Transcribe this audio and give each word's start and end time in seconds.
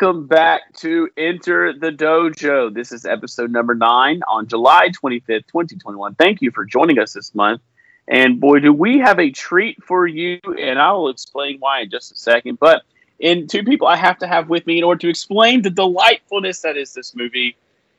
welcome 0.00 0.26
back 0.26 0.72
to 0.72 1.10
Enter 1.18 1.74
the 1.74 1.90
Dojo. 1.90 2.72
This 2.72 2.90
is 2.90 3.04
episode 3.04 3.50
number 3.50 3.74
nine 3.74 4.22
on 4.26 4.46
July 4.46 4.88
25th, 4.88 5.46
2021. 5.48 6.14
Thank 6.14 6.40
you 6.40 6.50
for 6.52 6.64
joining 6.64 6.98
us 6.98 7.12
this 7.12 7.34
month. 7.34 7.60
And 8.08 8.40
boy, 8.40 8.60
do 8.60 8.72
we 8.72 8.98
have 8.98 9.18
a 9.18 9.30
treat 9.30 9.82
for 9.84 10.06
you, 10.06 10.40
and 10.58 10.78
I 10.78 10.92
will 10.92 11.10
explain 11.10 11.58
why 11.58 11.80
in 11.80 11.90
just 11.90 12.12
a 12.12 12.16
second. 12.16 12.58
But 12.58 12.82
in 13.18 13.46
two 13.46 13.62
people 13.62 13.88
I 13.88 13.96
have 13.96 14.16
to 14.20 14.26
have 14.26 14.48
with 14.48 14.66
me 14.66 14.78
in 14.78 14.84
order 14.84 15.00
to 15.00 15.10
explain 15.10 15.60
the 15.60 15.70
delightfulness 15.70 16.60
that 16.60 16.78
is 16.78 16.94
this 16.94 17.14
movie 17.14 17.56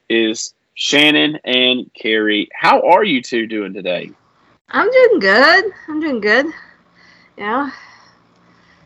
is 0.09 0.55
Shannon 0.73 1.37
and 1.43 1.91
Carrie. 1.93 2.49
How 2.53 2.81
are 2.81 3.03
you 3.03 3.21
two 3.21 3.45
doing 3.45 3.73
today? 3.73 4.09
I'm 4.69 4.89
doing 4.89 5.19
good. 5.19 5.65
I'm 5.87 5.99
doing 5.99 6.19
good. 6.19 6.47
Yeah. 7.37 7.69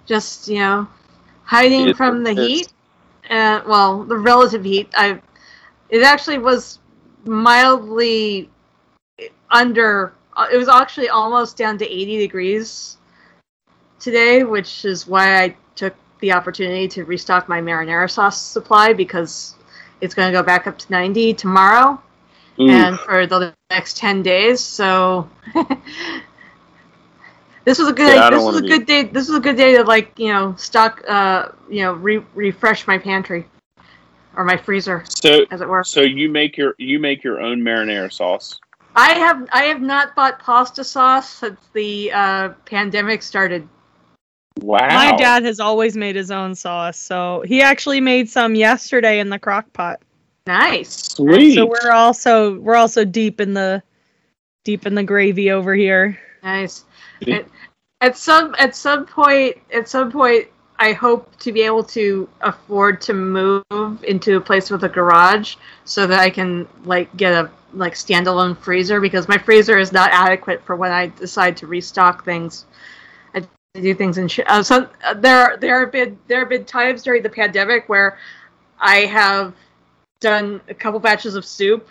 Just, 0.06 0.50
you 0.50 0.60
know, 0.60 0.88
hiding 1.46 1.94
from 1.94 2.26
the 2.26 2.34
heat. 2.34 2.74
Uh, 3.30 3.62
well, 3.68 4.04
the 4.04 4.18
relative 4.18 4.64
heat. 4.64 4.90
I 4.96 5.22
it 5.90 6.04
actually 6.04 6.38
was 6.38 6.80
mildly 7.26 8.50
under 9.50 10.14
uh, 10.36 10.48
it 10.52 10.58
was 10.58 10.68
actually 10.68 11.10
almost 11.10 11.58
down 11.58 11.78
to 11.78 11.86
80 11.86 12.18
degrees 12.18 12.98
today, 14.00 14.44
which 14.44 14.86
is 14.86 15.08
why 15.08 15.44
I 15.44 15.56
took 15.76 15.96
the 16.20 16.32
opportunity 16.32 16.88
to 16.90 17.06
restock 17.06 17.50
my 17.50 17.62
marinara 17.62 18.10
sauce 18.10 18.42
supply 18.42 18.94
because 18.94 19.56
it's 20.02 20.14
going 20.14 20.32
to 20.32 20.38
go 20.38 20.44
back 20.44 20.68
up 20.68 20.78
to 20.78 20.92
90 20.92 21.34
tomorrow 21.34 22.02
Ooh, 22.60 22.70
and 22.70 23.00
for 23.00 23.26
the 23.28 23.54
next 23.70 23.98
10 23.98 24.24
days 24.24 24.60
so 24.60 25.30
this 27.66 27.80
was 27.80 27.90
a 27.90 27.94
good 27.94 28.16
Yeah, 28.16 28.30
this 28.30 28.44
was 28.44 28.58
a 28.58 28.62
be- 28.62 28.68
good 28.70 28.86
day 28.86 29.04
this 29.04 29.28
was 29.28 29.38
a 29.38 29.42
good 29.42 29.58
day 29.58 29.76
to 29.78 29.84
like 29.84 30.18
you 30.18 30.32
know 30.32 30.56
stock 30.56 31.04
uh 31.08 31.50
you 31.70 31.82
know 31.82 31.94
re- 31.94 32.26
refresh 32.34 32.88
my 32.88 32.98
pantry 32.98 33.46
or 34.38 34.44
my 34.46 34.56
freezer 34.58 35.04
so 35.10 35.46
as 35.52 35.62
it 35.62 35.68
were 35.68 35.84
so 35.84 36.02
you 36.02 36.30
make 36.30 36.56
your 36.58 36.76
you 36.78 37.00
make 37.00 37.24
your 37.24 37.42
own 37.42 37.60
marinara 37.62 38.12
sauce. 38.12 38.60
i 38.96 39.14
have 39.14 39.48
i 39.52 39.64
have 39.64 39.82
not 39.82 40.16
bought 40.16 40.40
pasta 40.40 40.84
sauce 40.84 41.30
since 41.30 41.60
the 41.74 42.12
uh 42.14 42.50
pandemic 42.66 43.22
started 43.22 43.68
Wow. 44.62 44.88
My 44.88 45.18
dad 45.18 45.44
has 45.44 45.60
always 45.60 45.98
made 45.98 46.16
his 46.16 46.32
own 46.32 46.56
sauce, 46.56 46.98
so 46.98 47.44
he 47.46 47.62
actually 47.62 48.00
made 48.00 48.30
some 48.30 48.56
yesterday 48.56 49.20
in 49.20 49.30
the 49.30 49.38
crock 49.38 49.72
pot. 49.74 50.02
nice 50.48 51.14
Sweet. 51.14 51.56
So 51.56 51.66
we're 51.66 51.92
also 51.92 52.58
we're 52.60 52.78
also 52.78 53.04
deep 53.04 53.42
in 53.42 53.54
the 53.54 53.84
deep 54.64 54.86
in 54.86 54.96
the 54.96 55.04
gravy 55.04 55.52
over 55.52 55.76
here. 55.76 56.18
nice 56.42 56.86
Yeah. 57.20 57.42
At, 58.06 58.18
some 58.18 58.56
at 58.58 58.76
some 58.76 59.06
point 59.06 59.58
at 59.74 59.90
some 59.90 60.12
point 60.12 60.48
i 60.80 60.94
hope 60.94 61.36
to 61.38 61.52
be 61.52 61.62
able 61.62 61.84
to 61.84 62.28
afford 62.42 63.02
to 63.02 63.14
move 63.14 63.64
into 64.04 64.38
a 64.38 64.42
place 64.42 64.70
with 64.70 64.84
a 64.84 64.90
garage 64.90 65.56
so 65.86 66.06
that 66.06 66.20
i 66.20 66.30
can 66.30 66.68
like 66.84 67.16
get 67.18 67.34
a 67.34 67.50
like 67.74 67.94
standalone 67.94 68.58
freezer 68.58 69.02
because 69.02 69.28
my 69.28 69.38
freezer 69.38 69.78
is 69.78 69.92
not 69.92 70.10
adequate 70.12 70.64
for 70.64 70.76
when 70.76 70.92
i 70.92 71.08
decide 71.08 71.58
to 71.58 71.68
restock 71.68 72.24
things. 72.24 72.66
I 73.34 73.42
do 73.82 73.94
things 73.94 74.18
in 74.18 74.30
sh- 74.30 74.40
uh, 74.48 74.64
some 74.64 74.88
uh, 75.04 75.14
there 75.16 75.38
are 75.38 75.58
there 75.58 75.82
have 75.82 75.92
been 75.92 76.18
there 76.28 76.40
have 76.40 76.50
been 76.50 76.64
times 76.64 77.04
during 77.04 77.24
the 77.24 77.30
pandemic 77.30 77.90
where 77.90 78.18
i 78.80 79.00
have 79.00 79.54
done 80.22 80.62
a 80.70 80.74
couple 80.74 81.00
batches 81.02 81.36
of 81.36 81.44
soup 81.44 81.90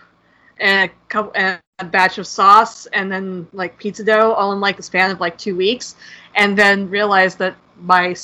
and 0.58 0.90
a 0.90 0.94
couple 1.08 1.32
and 1.34 1.60
a 1.80 1.84
batch 1.84 2.18
of 2.18 2.26
sauce 2.26 2.86
and 2.86 3.10
then 3.10 3.46
like 3.52 3.76
pizza 3.78 4.04
dough 4.04 4.32
all 4.32 4.52
in 4.52 4.60
like 4.60 4.76
the 4.76 4.82
span 4.82 5.10
of 5.10 5.20
like 5.20 5.36
two 5.36 5.56
weeks 5.56 5.96
and 6.36 6.56
then 6.56 6.88
realized 6.88 7.38
that 7.38 7.56
my 7.80 8.14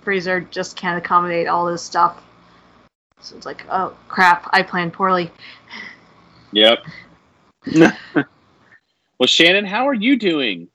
freezer 0.00 0.40
just 0.40 0.74
can't 0.76 0.96
accommodate 0.96 1.46
all 1.46 1.66
this 1.66 1.82
stuff 1.82 2.22
so 3.20 3.36
it's 3.36 3.44
like 3.44 3.64
oh 3.70 3.94
crap 4.08 4.48
i 4.52 4.62
planned 4.62 4.92
poorly 4.92 5.30
Yep. 6.54 6.86
well, 8.14 9.26
Shannon, 9.26 9.64
how 9.64 9.88
are 9.88 9.94
you 9.94 10.16
doing? 10.16 10.68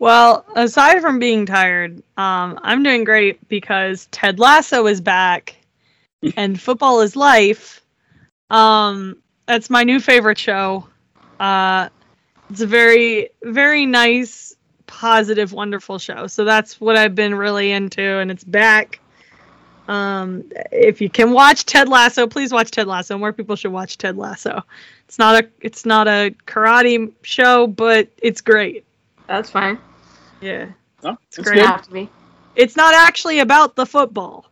Well, 0.00 0.44
aside 0.56 1.00
from 1.00 1.20
being 1.20 1.46
tired, 1.46 1.98
um, 2.16 2.58
I'm 2.62 2.82
doing 2.82 3.04
great 3.04 3.48
because 3.48 4.08
Ted 4.10 4.40
Lasso 4.40 4.86
is 4.86 5.00
back 5.00 5.54
and 6.36 6.60
football 6.60 7.00
is 7.00 7.14
life. 7.14 7.80
Um, 8.50 9.22
that's 9.46 9.70
my 9.70 9.84
new 9.84 10.00
favorite 10.00 10.38
show. 10.38 10.88
Uh, 11.40 11.88
it's 12.50 12.60
a 12.60 12.66
very, 12.66 13.30
very 13.42 13.86
nice, 13.86 14.54
positive, 14.86 15.52
wonderful 15.52 15.98
show. 15.98 16.26
So 16.26 16.44
that's 16.44 16.80
what 16.80 16.96
I've 16.96 17.14
been 17.14 17.34
really 17.34 17.72
into, 17.72 18.02
and 18.02 18.30
it's 18.30 18.44
back. 18.44 19.00
Um, 19.88 20.44
if 20.70 21.00
you 21.00 21.10
can 21.10 21.32
watch 21.32 21.64
Ted 21.64 21.88
Lasso, 21.88 22.26
please 22.28 22.52
watch 22.52 22.70
Ted 22.70 22.86
Lasso. 22.86 23.18
More 23.18 23.32
people 23.32 23.56
should 23.56 23.72
watch 23.72 23.98
Ted 23.98 24.16
Lasso. 24.16 24.62
It's 25.08 25.18
not 25.18 25.42
a, 25.44 25.48
it's 25.60 25.84
not 25.84 26.06
a 26.06 26.32
karate 26.46 27.10
show, 27.22 27.66
but 27.66 28.08
it's 28.18 28.40
great. 28.40 28.84
that's 29.26 29.50
fine 29.50 29.78
Yeah. 30.40 30.66
Oh, 31.02 31.16
It's 31.26 31.36
that's 31.38 31.48
great. 31.48 31.56
Good. 31.60 31.66
have 31.66 31.82
to 31.86 31.90
be 31.90 32.08
It's 32.54 32.76
not 32.76 32.94
actually 32.94 33.40
about 33.40 33.74
the 33.74 33.86
football. 33.86 34.46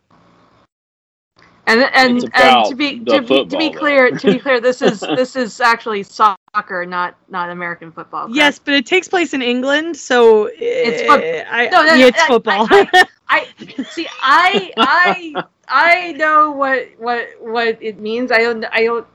And 1.69 1.81
and, 1.93 2.17
It's 2.23 2.29
and 2.33 2.65
to 2.69 2.75
be 2.75 2.99
to 3.05 3.21
be, 3.21 3.45
to 3.45 3.57
be 3.57 3.69
clear 3.71 4.11
to 4.11 4.31
be 4.33 4.39
clear 4.39 4.59
this 4.59 4.81
is 4.81 4.99
this 5.19 5.35
is 5.35 5.61
actually 5.61 6.03
soccer 6.03 6.85
not 6.85 7.15
not 7.29 7.49
american 7.49 7.91
football 7.91 8.23
correct? 8.25 8.35
Yes, 8.35 8.59
but 8.59 8.73
it 8.73 8.85
takes 8.85 9.07
place 9.07 9.33
in 9.33 9.41
England, 9.41 9.95
so 9.95 10.49
It's 10.53 11.03
foot- 11.03 11.23
eh, 11.23 11.45
I, 11.49 11.67
No, 11.67 11.83
no, 11.83 11.93
yeah, 11.93 12.07
it's 12.07 12.21
I- 12.21 12.27
football. 12.27 12.67
I, 12.69 13.07
I 13.27 13.47
see. 13.89 14.07
I 14.21 14.71
I 14.77 15.43
I 15.67 16.11
know 16.13 16.51
what 16.51 16.89
what 16.97 17.27
what 17.39 17.77
it 17.81 17.99
means. 17.99 18.31
I 18.31 18.39
don't 18.39 18.65
I 18.71 18.83
don't 18.83 19.05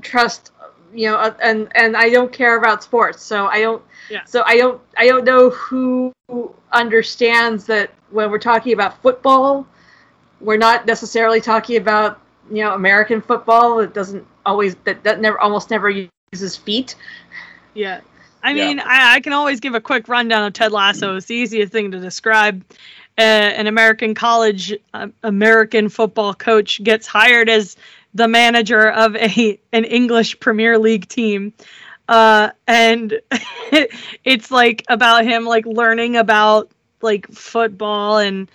trust 0.00 0.52
you 0.94 1.10
know, 1.10 1.16
uh, 1.16 1.34
and 1.42 1.68
and 1.74 1.96
I 1.96 2.10
don't 2.10 2.32
care 2.32 2.58
about 2.58 2.82
sports, 2.82 3.22
so 3.22 3.46
I 3.46 3.60
don't. 3.60 3.82
Yeah. 4.10 4.24
So 4.24 4.42
I 4.46 4.56
don't 4.58 4.80
I 4.96 5.08
don't 5.08 5.24
know 5.24 5.50
who 5.50 6.12
understands 6.72 7.66
that 7.66 7.90
when 8.10 8.30
we're 8.30 8.38
talking 8.38 8.72
about 8.74 9.00
football, 9.02 9.66
we're 10.42 10.58
not 10.58 10.86
necessarily 10.86 11.40
talking 11.40 11.76
about 11.76 12.20
you 12.50 12.62
know 12.62 12.74
American 12.74 13.20
football. 13.22 13.80
It 13.80 13.94
doesn't 13.94 14.26
always 14.44 14.74
that 14.84 15.02
that 15.04 15.20
never 15.20 15.38
almost 15.40 15.70
never 15.70 15.88
uses 16.32 16.56
feet. 16.56 16.94
yeah. 17.74 18.00
I 18.44 18.50
Yeah. 18.52 18.66
mean, 18.66 18.80
I, 18.80 19.14
I 19.14 19.20
can 19.20 19.32
always 19.32 19.60
give 19.60 19.74
a 19.74 19.80
quick 19.80 20.08
rundown 20.08 20.44
of 20.44 20.52
Ted 20.52 20.72
Lasso. 20.72 21.14
It's 21.16 21.26
the 21.26 21.36
easiest 21.36 21.70
thing 21.72 21.92
to 21.92 22.00
describe. 22.00 22.64
Uh, 23.16 23.20
an 23.20 23.66
American 23.68 24.14
college 24.14 24.74
uh, 24.94 25.08
American 25.22 25.88
football 25.88 26.34
coach 26.34 26.82
gets 26.82 27.06
hired 27.06 27.48
as 27.48 27.76
the 28.14 28.26
manager 28.26 28.90
of 28.90 29.14
a 29.16 29.60
an 29.72 29.84
English 29.84 30.40
Premier 30.40 30.78
League 30.78 31.08
team. 31.08 31.52
Uh, 32.08 32.50
and 32.66 33.20
it's 34.24 34.50
like 34.50 34.84
about 34.88 35.24
him 35.24 35.44
like 35.44 35.66
learning 35.66 36.16
about 36.16 36.70
like 37.00 37.28
football 37.30 38.18
and 38.18 38.50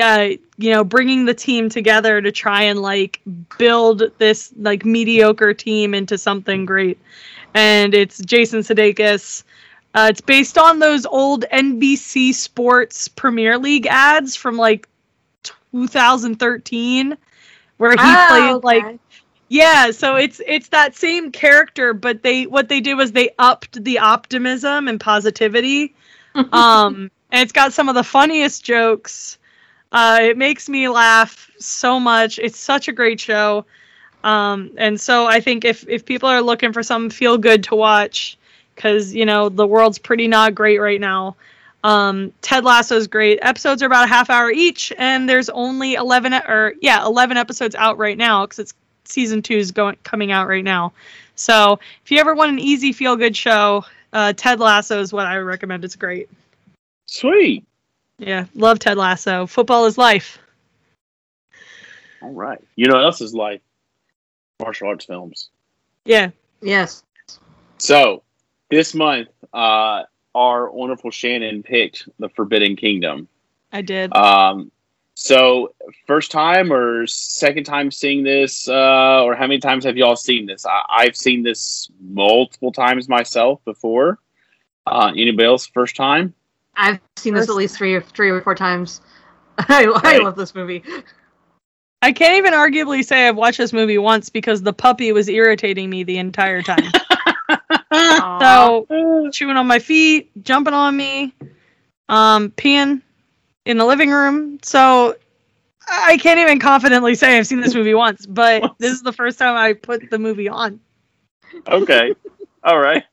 yeah, 0.00 0.34
you 0.56 0.70
know, 0.72 0.82
bringing 0.82 1.26
the 1.26 1.34
team 1.34 1.68
together 1.68 2.22
to 2.22 2.32
try 2.32 2.62
and 2.62 2.80
like 2.80 3.20
build 3.58 4.02
this 4.16 4.50
like 4.56 4.86
mediocre 4.86 5.52
team 5.52 5.92
into 5.92 6.16
something 6.16 6.64
great. 6.64 6.98
And 7.52 7.94
it's 7.94 8.18
Jason 8.18 8.60
Sudeikis. 8.60 9.44
Uh, 9.94 10.06
it's 10.10 10.22
based 10.22 10.56
on 10.56 10.78
those 10.78 11.04
old 11.04 11.44
NBC 11.52 12.32
Sports 12.32 13.08
Premier 13.08 13.58
League 13.58 13.86
ads 13.88 14.36
from 14.36 14.56
like 14.56 14.88
2013, 15.72 17.18
where 17.76 17.90
he 17.90 17.96
Ah, 17.98 18.26
played 18.30 18.54
okay. 18.54 18.66
like 18.88 18.98
yeah, 19.48 19.90
so 19.90 20.16
it's 20.16 20.40
it's 20.46 20.68
that 20.68 20.94
same 20.96 21.30
character, 21.30 21.92
but 21.92 22.22
they 22.22 22.46
what 22.46 22.70
they 22.70 22.80
did 22.80 22.94
was 22.94 23.12
they 23.12 23.30
upped 23.38 23.84
the 23.84 23.98
optimism 23.98 24.88
and 24.88 24.98
positivity. 24.98 25.94
um, 26.52 27.10
and 27.32 27.42
it's 27.42 27.52
got 27.52 27.74
some 27.74 27.90
of 27.90 27.94
the 27.96 28.04
funniest 28.04 28.64
jokes. 28.64 29.36
Uh, 29.92 30.18
it 30.22 30.36
makes 30.36 30.68
me 30.68 30.88
laugh 30.88 31.50
so 31.58 31.98
much. 31.98 32.38
It's 32.38 32.58
such 32.58 32.88
a 32.88 32.92
great 32.92 33.20
show. 33.20 33.64
Um, 34.22 34.70
and 34.76 35.00
so 35.00 35.26
I 35.26 35.40
think 35.40 35.64
if 35.64 35.88
if 35.88 36.04
people 36.04 36.28
are 36.28 36.42
looking 36.42 36.72
for 36.72 36.82
something 36.82 37.10
feel 37.10 37.38
good 37.38 37.64
to 37.64 37.74
watch, 37.74 38.38
because 38.74 39.14
you 39.14 39.24
know 39.24 39.48
the 39.48 39.66
world's 39.66 39.98
pretty 39.98 40.28
not 40.28 40.54
great 40.54 40.78
right 40.78 41.00
now. 41.00 41.36
Um, 41.82 42.32
Ted 42.42 42.64
Lasso 42.64 42.96
is 42.96 43.06
great. 43.06 43.38
Episodes 43.40 43.82
are 43.82 43.86
about 43.86 44.04
a 44.04 44.08
half 44.08 44.28
hour 44.28 44.50
each, 44.50 44.92
and 44.98 45.28
there's 45.28 45.48
only 45.48 45.94
eleven 45.94 46.34
e- 46.34 46.46
or 46.46 46.74
yeah, 46.80 47.04
eleven 47.04 47.36
episodes 47.36 47.74
out 47.74 47.96
right 47.98 48.18
now 48.18 48.44
because 48.44 48.58
it's 48.58 48.74
season 49.04 49.42
two 49.42 49.56
is 49.56 49.72
going 49.72 49.96
coming 50.04 50.30
out 50.30 50.46
right 50.46 50.64
now. 50.64 50.92
So 51.34 51.78
if 52.04 52.10
you 52.10 52.18
ever 52.18 52.34
want 52.34 52.52
an 52.52 52.58
easy 52.58 52.92
feel 52.92 53.16
good 53.16 53.36
show, 53.36 53.84
uh, 54.12 54.34
Ted 54.34 54.60
Lasso 54.60 55.00
is 55.00 55.12
what 55.12 55.26
I 55.26 55.38
recommend. 55.38 55.84
It's 55.84 55.96
great. 55.96 56.28
Sweet. 57.06 57.64
Yeah, 58.20 58.44
love 58.54 58.78
Ted 58.78 58.98
Lasso. 58.98 59.46
Football 59.46 59.86
is 59.86 59.96
life. 59.96 60.38
All 62.20 62.32
right. 62.32 62.58
You 62.76 62.86
know 62.86 62.96
what 62.96 63.04
else 63.04 63.22
is 63.22 63.32
life. 63.32 63.62
Martial 64.60 64.88
arts 64.88 65.06
films. 65.06 65.48
Yeah. 66.04 66.30
Yes. 66.60 67.02
So 67.78 68.22
this 68.68 68.94
month, 68.94 69.28
uh, 69.54 70.02
our 70.34 70.70
wonderful 70.70 71.10
Shannon 71.10 71.62
picked 71.62 72.10
the 72.18 72.28
Forbidden 72.28 72.76
Kingdom. 72.76 73.26
I 73.72 73.80
did. 73.80 74.14
Um, 74.14 74.70
so 75.14 75.74
first 76.06 76.30
time 76.30 76.70
or 76.70 77.06
second 77.06 77.64
time 77.64 77.90
seeing 77.90 78.22
this, 78.22 78.68
uh, 78.68 79.22
or 79.24 79.34
how 79.34 79.46
many 79.46 79.60
times 79.60 79.84
have 79.84 79.96
y'all 79.96 80.14
seen 80.14 80.44
this? 80.44 80.66
I, 80.66 80.82
I've 80.90 81.16
seen 81.16 81.42
this 81.42 81.90
multiple 82.02 82.70
times 82.70 83.08
myself 83.08 83.64
before. 83.64 84.18
Uh, 84.86 85.12
anybody 85.16 85.46
else 85.46 85.66
first 85.66 85.96
time? 85.96 86.34
I've 86.74 87.00
seen 87.16 87.34
this 87.34 87.48
at 87.48 87.54
least 87.54 87.76
three 87.76 87.94
or 87.94 88.00
three 88.00 88.30
or 88.30 88.40
four 88.40 88.54
times. 88.54 89.00
I, 89.58 89.84
I 89.86 90.18
love 90.18 90.36
this 90.36 90.54
movie. 90.54 90.82
I 92.02 92.12
can't 92.12 92.38
even 92.38 92.54
arguably 92.54 93.04
say 93.04 93.28
I've 93.28 93.36
watched 93.36 93.58
this 93.58 93.72
movie 93.72 93.98
once 93.98 94.30
because 94.30 94.62
the 94.62 94.72
puppy 94.72 95.12
was 95.12 95.28
irritating 95.28 95.90
me 95.90 96.04
the 96.04 96.18
entire 96.18 96.62
time. 96.62 96.90
So 97.92 98.86
chewing 99.32 99.56
on 99.56 99.66
my 99.66 99.78
feet, 99.78 100.30
jumping 100.42 100.74
on 100.74 100.96
me, 100.96 101.34
um, 102.08 102.50
peeing 102.50 103.02
in 103.64 103.76
the 103.76 103.84
living 103.84 104.10
room. 104.10 104.58
So 104.62 105.16
I 105.88 106.16
can't 106.18 106.38
even 106.40 106.58
confidently 106.58 107.14
say 107.14 107.36
I've 107.36 107.46
seen 107.46 107.60
this 107.60 107.74
movie 107.74 107.94
once, 107.94 108.26
but 108.26 108.74
this 108.78 108.92
is 108.92 109.02
the 109.02 109.12
first 109.12 109.38
time 109.38 109.56
I 109.56 109.72
put 109.74 110.10
the 110.10 110.18
movie 110.18 110.48
on. 110.48 110.80
okay. 111.66 112.14
All 112.62 112.78
right. 112.78 113.04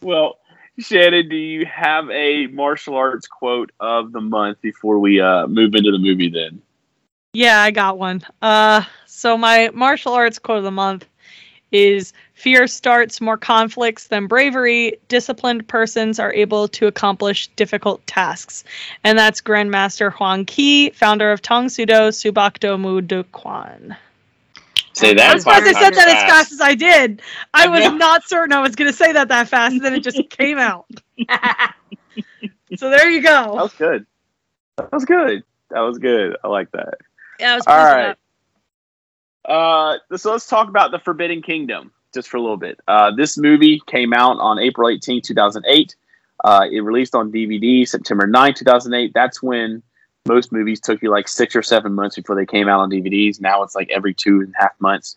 well, 0.00 0.37
Shannon, 0.78 1.28
do 1.28 1.36
you 1.36 1.66
have 1.66 2.08
a 2.10 2.46
martial 2.46 2.94
arts 2.94 3.26
quote 3.26 3.72
of 3.80 4.12
the 4.12 4.20
month 4.20 4.60
before 4.60 4.98
we 4.98 5.20
uh, 5.20 5.46
move 5.46 5.74
into 5.74 5.90
the 5.90 5.98
movie 5.98 6.30
then? 6.30 6.62
Yeah, 7.32 7.60
I 7.60 7.72
got 7.72 7.98
one. 7.98 8.22
Uh, 8.40 8.84
so 9.06 9.36
my 9.36 9.70
martial 9.74 10.12
arts 10.12 10.38
quote 10.38 10.58
of 10.58 10.64
the 10.64 10.70
month 10.70 11.06
is 11.72 12.12
fear 12.34 12.66
starts 12.66 13.20
more 13.20 13.36
conflicts 13.36 14.06
than 14.06 14.26
bravery. 14.26 14.98
Disciplined 15.08 15.66
persons 15.68 16.18
are 16.18 16.32
able 16.32 16.68
to 16.68 16.86
accomplish 16.86 17.48
difficult 17.48 18.06
tasks. 18.06 18.64
And 19.04 19.18
that's 19.18 19.40
Grandmaster 19.40 20.12
Hwang 20.12 20.46
Kee, 20.46 20.90
founder 20.90 21.32
of 21.32 21.42
Tang 21.42 21.68
Soo 21.68 21.86
Do 21.86 21.94
Subakdo 21.94 22.80
Moo 22.80 23.00
Duk 23.00 23.30
Kwan. 23.32 23.96
Say 24.98 25.10
I'm 25.10 25.16
that. 25.16 25.30
I'm 25.30 25.38
surprised 25.38 25.66
I 25.66 25.72
five 25.72 25.82
said 25.82 25.94
that 25.94 26.06
times 26.06 26.22
as 26.22 26.30
fast 26.30 26.52
as 26.52 26.60
I 26.60 26.74
did. 26.74 27.22
I 27.54 27.68
was 27.68 27.80
know. 27.80 27.96
not 27.96 28.28
certain 28.28 28.52
I 28.52 28.60
was 28.60 28.74
going 28.74 28.90
to 28.90 28.96
say 28.96 29.12
that 29.12 29.28
that 29.28 29.48
fast, 29.48 29.74
and 29.74 29.84
then 29.84 29.94
it 29.94 30.02
just 30.02 30.28
came 30.30 30.58
out. 30.58 30.86
So 32.76 32.90
there 32.90 33.08
you 33.08 33.22
go. 33.22 33.54
That 33.54 33.62
was 33.62 33.72
good. 33.74 34.06
That 34.76 34.92
was 34.92 35.04
good. 35.04 35.42
That 35.70 35.80
was 35.80 35.98
good. 35.98 36.36
I 36.44 36.48
like 36.48 36.70
that. 36.72 36.94
Yeah, 37.40 37.52
I 37.52 37.54
was 37.56 37.64
All 37.66 37.74
pleased 37.74 37.96
with 37.96 38.16
right. 39.48 39.98
Uh, 40.10 40.16
so 40.16 40.32
let's 40.32 40.46
talk 40.46 40.68
about 40.68 40.90
the 40.90 40.98
Forbidden 40.98 41.42
Kingdom 41.42 41.92
just 42.12 42.28
for 42.28 42.36
a 42.36 42.40
little 42.40 42.56
bit. 42.56 42.78
Uh, 42.86 43.12
this 43.14 43.38
movie 43.38 43.80
came 43.86 44.12
out 44.12 44.38
on 44.40 44.58
April 44.58 44.88
18, 44.88 45.22
2008. 45.22 45.96
Uh, 46.44 46.66
it 46.70 46.80
released 46.80 47.14
on 47.14 47.32
DVD 47.32 47.88
September 47.88 48.26
9, 48.26 48.54
2008. 48.54 49.12
That's 49.14 49.42
when 49.42 49.82
most 50.26 50.52
movies 50.52 50.80
took 50.80 51.02
you 51.02 51.10
like 51.10 51.28
six 51.28 51.56
or 51.56 51.62
seven 51.62 51.94
months 51.94 52.16
before 52.16 52.36
they 52.36 52.46
came 52.46 52.68
out 52.68 52.80
on 52.80 52.90
DVDs. 52.90 53.40
Now 53.40 53.62
it's 53.62 53.74
like 53.74 53.90
every 53.90 54.14
two 54.14 54.40
and 54.40 54.54
a 54.58 54.62
half 54.62 54.72
months. 54.80 55.16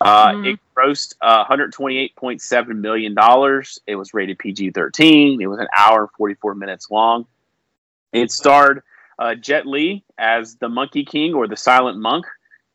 Uh, 0.00 0.32
Mhm. 0.32 0.52
It 0.54 0.60
grossed 0.76 1.14
uh, 1.22 1.44
$128.7 1.46 2.76
million. 2.76 3.14
It 3.86 3.96
was 3.96 4.14
rated 4.14 4.38
PG 4.38 4.70
13. 4.72 5.40
It 5.40 5.46
was 5.46 5.58
an 5.58 5.68
hour 5.76 6.02
and 6.02 6.10
44 6.12 6.54
minutes 6.54 6.90
long. 6.90 7.26
It 8.12 8.30
starred 8.30 8.82
uh, 9.18 9.34
Jet 9.34 9.66
Li 9.66 10.04
as 10.18 10.56
the 10.56 10.68
Monkey 10.68 11.04
King 11.04 11.34
or 11.34 11.48
the 11.48 11.56
Silent 11.56 11.98
Monk. 11.98 12.26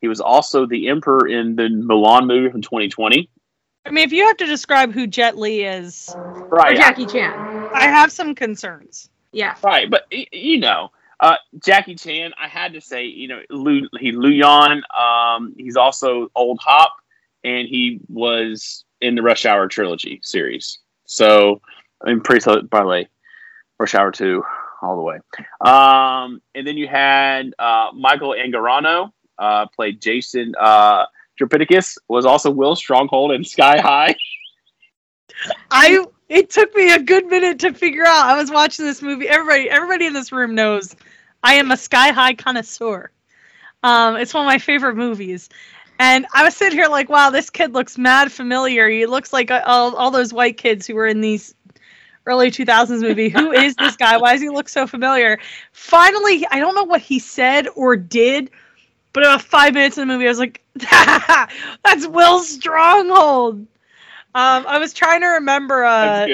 He 0.02 0.08
was 0.08 0.20
also 0.20 0.66
the 0.66 0.88
Emperor 0.88 1.28
in 1.28 1.56
the 1.56 1.64
Mulan 1.64 2.26
movie 2.26 2.50
from 2.50 2.64
2020. 2.64 3.30
I 3.86 3.90
mean, 3.92 4.04
if 4.04 4.12
you 4.12 4.26
have 4.26 4.38
to 4.38 4.46
describe 4.46 4.92
who 4.92 5.06
Jet 5.08 5.38
Li 5.38 5.64
is, 5.64 6.14
or 6.16 6.48
Right, 6.50 6.76
Jackie 6.76 7.06
Chan. 7.06 7.70
I 7.74 7.84
have 7.84 8.12
some 8.12 8.34
concerns. 8.36 9.10
Yeah. 9.32 9.56
right. 9.64 9.90
But 9.90 10.08
you 10.12 10.60
know, 10.60 10.92
uh, 11.22 11.36
Jackie 11.64 11.96
Chan. 11.96 12.34
I 12.42 12.48
had 12.48 12.74
to 12.74 12.82
say, 12.82 13.06
you 13.06 13.28
know, 13.28 13.40
Lu, 13.50 13.88
he 14.00 14.12
Lu 14.12 14.30
Yan. 14.30 14.82
Um, 14.98 15.54
he's 15.58 15.78
also 15.78 16.30
Old 16.36 16.60
Hop, 16.62 16.94
and 17.44 17.68
he 17.68 18.00
was 18.10 18.84
in 19.00 19.16
the 19.16 19.22
Rush 19.22 19.46
Hour 19.46 19.68
trilogy 19.68 20.20
series. 20.24 20.80
So, 21.06 21.62
I 22.04 22.10
mean, 22.10 22.22
pretty. 22.22 22.42
so- 22.42 22.62
By 22.64 22.80
the 22.82 22.88
way, 22.88 23.08
Rush 23.80 23.96
Hour 23.96 24.12
two, 24.12 24.44
all 24.82 24.96
the 24.96 25.02
way. 25.04 25.20
Um, 25.62 26.42
and 26.56 26.66
then 26.66 26.78
you 26.78 26.88
had 26.88 27.54
uh, 27.60 27.92
Michael 27.94 28.36
Angarano 28.38 29.12
uh, 29.38 29.68
played 29.68 30.02
Jason. 30.02 30.54
Uh, 30.60 31.06
was 32.08 32.26
also 32.26 32.52
Will 32.52 32.76
Stronghold 32.76 33.32
in 33.32 33.44
Sky 33.44 33.80
High. 33.80 34.16
I 35.72 36.06
it 36.30 36.50
took 36.52 36.76
me 36.76 36.94
a 36.94 37.00
good 37.00 37.26
minute 37.26 37.60
to 37.60 37.74
figure 37.74 38.06
out. 38.06 38.26
I 38.28 38.38
was 38.38 38.52
watching 38.52 38.86
this 38.86 39.02
movie. 39.02 39.28
Everybody 39.28 39.70
everybody 39.70 40.06
in 40.06 40.14
this 40.14 40.32
room 40.32 40.54
knows 40.54 40.96
I 41.44 41.56
am 41.56 41.72
a 41.72 41.78
sky 41.78 42.12
high 42.12 42.34
connoisseur. 42.34 43.12
Um, 43.84 44.16
it's 44.16 44.34
one 44.34 44.46
of 44.46 44.48
my 44.48 44.60
favorite 44.60 44.96
movies. 44.96 45.50
And 46.00 46.26
I 46.34 46.44
was 46.44 46.56
sitting 46.56 46.78
here 46.78 46.88
like, 46.88 47.10
wow, 47.10 47.30
this 47.30 47.50
kid 47.50 47.74
looks 47.74 47.98
mad 47.98 48.32
familiar. 48.32 48.90
He 48.90 49.06
looks 49.06 49.32
like 49.32 49.52
uh, 49.52 49.62
all, 49.66 49.96
all 49.96 50.12
those 50.12 50.34
white 50.34 50.58
kids 50.58 50.88
who 50.88 50.96
were 50.96 51.08
in 51.08 51.22
these 51.22 51.54
early 52.26 52.50
2000s 52.50 53.02
movie. 53.02 53.30
Who 53.30 53.52
is 53.54 53.76
this 53.76 53.96
guy? 53.96 54.18
Why 54.18 54.34
does 54.34 54.42
he 54.42 54.50
look 54.50 54.70
so 54.70 54.88
familiar? 54.88 55.40
Finally, 55.72 56.46
I 56.50 56.60
don't 56.60 56.76
know 56.76 56.84
what 56.84 57.02
he 57.02 57.20
said 57.20 57.68
or 57.76 57.96
did, 57.96 58.50
but 59.14 59.24
about 59.24 59.42
five 59.42 59.74
minutes 59.74 59.98
in 59.98 60.08
the 60.08 60.14
movie, 60.14 60.26
I 60.26 60.30
was 60.30 60.40
like, 60.40 60.64
that's 61.84 62.08
Will 62.08 62.40
Stronghold. 62.40 63.68
Um, 64.34 64.66
I 64.68 64.80
was 64.80 64.94
trying 64.94 65.22
to 65.22 65.28
remember 65.28 65.84
uh, 65.84 66.26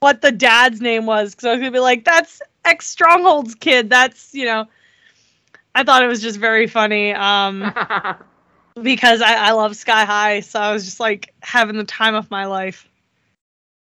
what 0.00 0.20
the 0.22 0.30
dad's 0.30 0.80
name 0.80 1.06
was 1.06 1.34
because 1.34 1.46
I 1.46 1.50
was 1.50 1.58
gonna 1.58 1.72
be 1.72 1.80
like, 1.80 2.04
"That's 2.04 2.40
ex 2.66 2.86
Stronghold's 2.86 3.54
kid." 3.54 3.88
That's 3.90 4.34
you 4.34 4.44
know. 4.44 4.66
I 5.74 5.84
thought 5.84 6.02
it 6.02 6.06
was 6.06 6.22
just 6.22 6.38
very 6.38 6.66
funny 6.66 7.12
um, 7.12 7.60
because 8.82 9.20
I, 9.20 9.48
I 9.48 9.50
love 9.52 9.76
Sky 9.76 10.04
High, 10.06 10.40
so 10.40 10.58
I 10.58 10.72
was 10.72 10.84
just 10.86 11.00
like 11.00 11.34
having 11.42 11.76
the 11.76 11.84
time 11.84 12.14
of 12.14 12.30
my 12.30 12.46
life. 12.46 12.88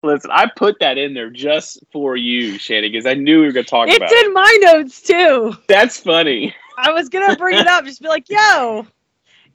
Listen, 0.04 0.30
I 0.32 0.52
put 0.56 0.76
that 0.82 0.98
in 0.98 1.14
there 1.14 1.30
just 1.30 1.80
for 1.94 2.16
you, 2.18 2.58
Shannon, 2.60 2.92
because 2.92 3.06
I 3.06 3.14
knew 3.14 3.40
we 3.40 3.46
were 3.48 3.54
going 3.54 3.64
to 3.66 3.70
talk 3.70 3.88
about 3.88 4.02
It's 4.04 4.12
it. 4.12 4.26
in 4.28 4.34
my 4.34 4.58
notes 4.62 5.02
too. 5.02 5.56
That's 5.68 5.98
funny. 5.98 6.54
I 6.78 6.92
was 6.92 7.08
gonna 7.08 7.38
bring 7.38 7.58
it 7.58 7.66
up, 7.68 7.86
just 7.86 8.02
be 8.02 8.10
like, 8.10 8.30
"Yo," 8.30 8.86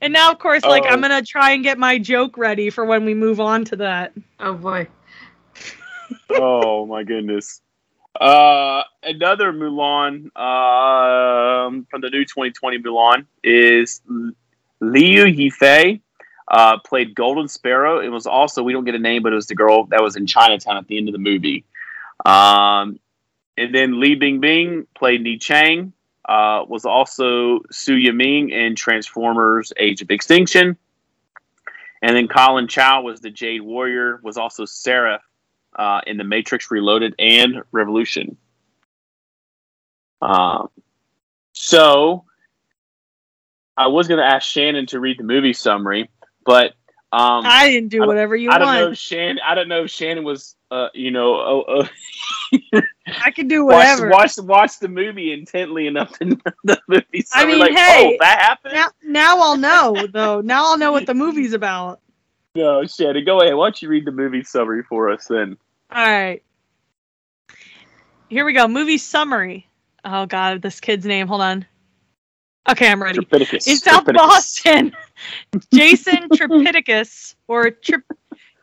and 0.01 0.11
now 0.11 0.31
of 0.31 0.39
course, 0.39 0.63
like 0.65 0.83
Oh. 0.85 0.89
I'm 0.89 0.99
gonna 0.99 1.21
try 1.21 1.51
and 1.51 1.63
get 1.63 1.77
my 1.77 1.99
joke 1.99 2.39
ready 2.39 2.71
for 2.71 2.83
when 2.85 3.05
we 3.05 3.13
move 3.13 3.39
on 3.39 3.63
to 3.65 3.75
that. 3.75 4.13
oh 4.39 4.55
boy. 4.55 4.87
oh 6.31 6.85
my 6.87 7.03
goodness. 7.03 7.61
Uh, 8.21 8.83
another 9.01 9.51
Mulan 9.51 10.25
um, 10.37 11.87
from 11.89 12.01
the 12.01 12.09
new 12.11 12.23
2020 12.23 12.77
Mulan 12.77 13.25
is 13.43 14.01
Liu 14.79 15.25
Yifei. 15.25 16.01
Uh, 16.47 16.77
played 16.85 17.15
Golden 17.15 17.47
Sparrow. 17.47 17.99
It 17.99 18.09
was 18.09 18.27
also 18.27 18.61
we 18.61 18.73
don't 18.73 18.83
get 18.83 18.93
a 18.93 18.99
name, 18.99 19.23
but 19.23 19.31
it 19.31 19.35
was 19.35 19.47
the 19.47 19.55
girl 19.55 19.85
that 19.85 20.03
was 20.03 20.17
in 20.17 20.27
Chinatown 20.27 20.77
at 20.77 20.85
the 20.85 20.99
end 20.99 21.09
of 21.09 21.13
the 21.13 21.19
movie. 21.19 21.65
Um, 22.23 22.99
and 23.57 23.73
then 23.73 23.99
Li 23.99 24.15
Bingbing 24.15 24.85
played 24.93 25.23
Ni 25.23 25.39
Chang. 25.39 25.91
Uh, 26.23 26.63
was 26.67 26.85
also 26.85 27.61
Su 27.71 27.95
Yueming 27.95 28.51
in 28.51 28.75
Transformers: 28.75 29.73
Age 29.77 30.03
of 30.03 30.11
Extinction. 30.11 30.77
And 32.03 32.15
then 32.15 32.27
Colin 32.27 32.67
Chow 32.67 33.01
was 33.01 33.21
the 33.21 33.31
Jade 33.31 33.63
Warrior. 33.63 34.19
Was 34.21 34.37
also 34.37 34.65
Seraph 34.65 35.23
uh, 35.75 36.01
in 36.07 36.17
the 36.17 36.23
Matrix 36.23 36.71
Reloaded 36.71 37.15
and 37.19 37.63
Revolution. 37.71 38.37
Um, 40.21 40.69
so 41.53 42.25
I 43.77 43.87
was 43.87 44.07
going 44.07 44.19
to 44.19 44.25
ask 44.25 44.47
Shannon 44.47 44.85
to 44.87 44.99
read 44.99 45.17
the 45.17 45.23
movie 45.23 45.53
summary, 45.53 46.09
but 46.45 46.73
um, 47.13 47.43
I 47.45 47.69
didn't 47.69 47.89
do 47.89 48.05
whatever 48.07 48.37
you 48.37 48.49
I 48.51 48.57
don't 48.57 48.73
know 48.73 48.81
if 48.83 48.85
want. 48.87 48.97
Shannon. 48.97 49.39
I 49.45 49.53
don't 49.53 49.67
know 49.67 49.83
if 49.83 49.91
Shannon 49.91 50.23
was, 50.23 50.55
uh, 50.69 50.87
you 50.93 51.11
know, 51.11 51.65
uh, 51.67 51.87
uh, 52.73 52.81
I 53.23 53.31
can 53.31 53.49
do 53.49 53.65
watch, 53.65 53.73
whatever. 53.75 54.09
watch 54.09 54.37
watch 54.37 54.79
the 54.79 54.87
movie 54.87 55.33
intently 55.33 55.87
enough 55.87 56.17
to 56.19 56.25
know 56.25 56.37
the 56.63 56.81
movie. 56.87 57.05
I 57.13 57.21
summary. 57.41 57.51
mean, 57.51 57.59
like, 57.59 57.73
hey, 57.73 58.13
oh, 58.13 58.17
that 58.21 58.39
happened. 58.39 58.75
Now, 58.75 58.87
now 59.03 59.39
I'll 59.39 59.57
know 59.57 60.07
though. 60.07 60.39
Now 60.39 60.67
I'll 60.67 60.77
know 60.77 60.93
what 60.93 61.05
the 61.05 61.13
movie's 61.13 61.51
about. 61.51 61.99
No, 62.55 62.85
Shannon, 62.85 63.23
go 63.23 63.41
ahead. 63.41 63.55
Why 63.55 63.65
don't 63.67 63.81
you 63.81 63.89
read 63.89 64.05
the 64.05 64.11
movie 64.11 64.43
summary 64.43 64.83
for 64.83 65.09
us 65.09 65.25
then? 65.27 65.57
All 65.89 66.03
right. 66.05 66.43
Here 68.29 68.45
we 68.45 68.53
go. 68.53 68.67
Movie 68.67 68.97
summary. 68.97 69.67
Oh 70.03 70.25
God, 70.25 70.61
this 70.61 70.79
kid's 70.79 71.05
name. 71.05 71.27
Hold 71.27 71.41
on. 71.41 71.65
Okay, 72.69 72.89
I'm 72.89 73.01
ready. 73.01 73.19
Tripithecus. 73.19 73.67
In 73.67 73.77
South 73.77 74.05
Tripithecus. 74.05 74.13
Boston, 74.13 74.95
Jason 75.73 76.29
Tripithecus 76.29 77.35
or 77.47 77.71
Trip 77.71 78.03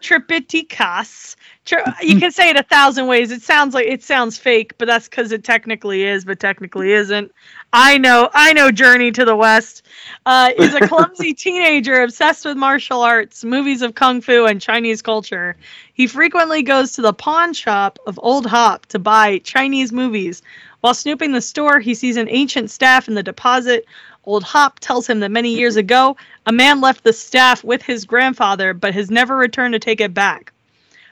Tripithecus. 0.03 1.37
Tri- 1.65 1.95
you 2.03 2.19
can 2.19 2.31
say 2.31 2.51
it 2.51 2.57
a 2.57 2.63
thousand 2.63 3.07
ways. 3.07 3.31
It 3.31 3.43
sounds 3.43 3.75
like 3.75 3.87
it 3.87 4.03
sounds 4.03 4.39
fake, 4.39 4.77
but 4.79 4.87
that's 4.87 5.09
because 5.09 5.33
it 5.33 5.45
technically 5.45 6.05
is, 6.05 6.25
but 6.25 6.41
technically 6.41 6.93
isn't. 6.93 7.33
I 7.73 7.99
know, 7.99 8.31
I 8.33 8.53
know. 8.55 8.71
Journey 8.71 9.11
to 9.13 9.25
the 9.25 9.37
West 9.37 9.87
uh, 10.25 10.53
is 10.57 10.75
a 10.75 10.87
clumsy 10.87 11.35
teenager 11.35 12.03
obsessed 12.03 12.45
with 12.45 12.57
martial 12.57 13.03
arts, 13.03 13.45
movies 13.45 13.83
of 13.83 13.95
kung 13.95 14.21
fu, 14.21 14.47
and 14.47 14.61
Chinese 14.61 15.03
culture. 15.03 15.57
He 15.93 16.07
frequently 16.07 16.63
goes 16.63 16.93
to 16.93 17.03
the 17.03 17.13
pawn 17.13 17.53
shop 17.53 17.99
of 18.07 18.19
Old 18.23 18.47
Hop 18.47 18.87
to 18.87 18.99
buy 18.99 19.39
Chinese 19.39 19.93
movies, 19.93 20.43
While 20.81 20.95
snooping 20.95 21.33
the 21.33 21.41
store, 21.41 21.81
he 21.81 21.95
sees 21.95 22.17
an 22.17 22.29
ancient 22.31 22.71
staff 22.71 23.09
in 23.09 23.15
the 23.15 23.23
deposit. 23.23 23.85
Old 24.29 24.45
Hop 24.45 24.79
tells 24.79 25.07
him 25.07 25.21
that 25.21 25.31
many 25.31 25.55
years 25.55 25.77
ago, 25.77 26.19
a 26.45 26.53
man 26.53 26.83
left 26.83 27.03
the 27.03 27.15
staff 27.15 27.65
with 27.65 27.81
his 27.81 28.05
grandfather, 28.05 28.75
but 28.75 28.93
has 28.93 29.11
never 29.11 29.35
returned 29.35 29.73
to 29.73 29.79
take 29.79 30.03
it 30.03 30.13
back. 30.13 30.53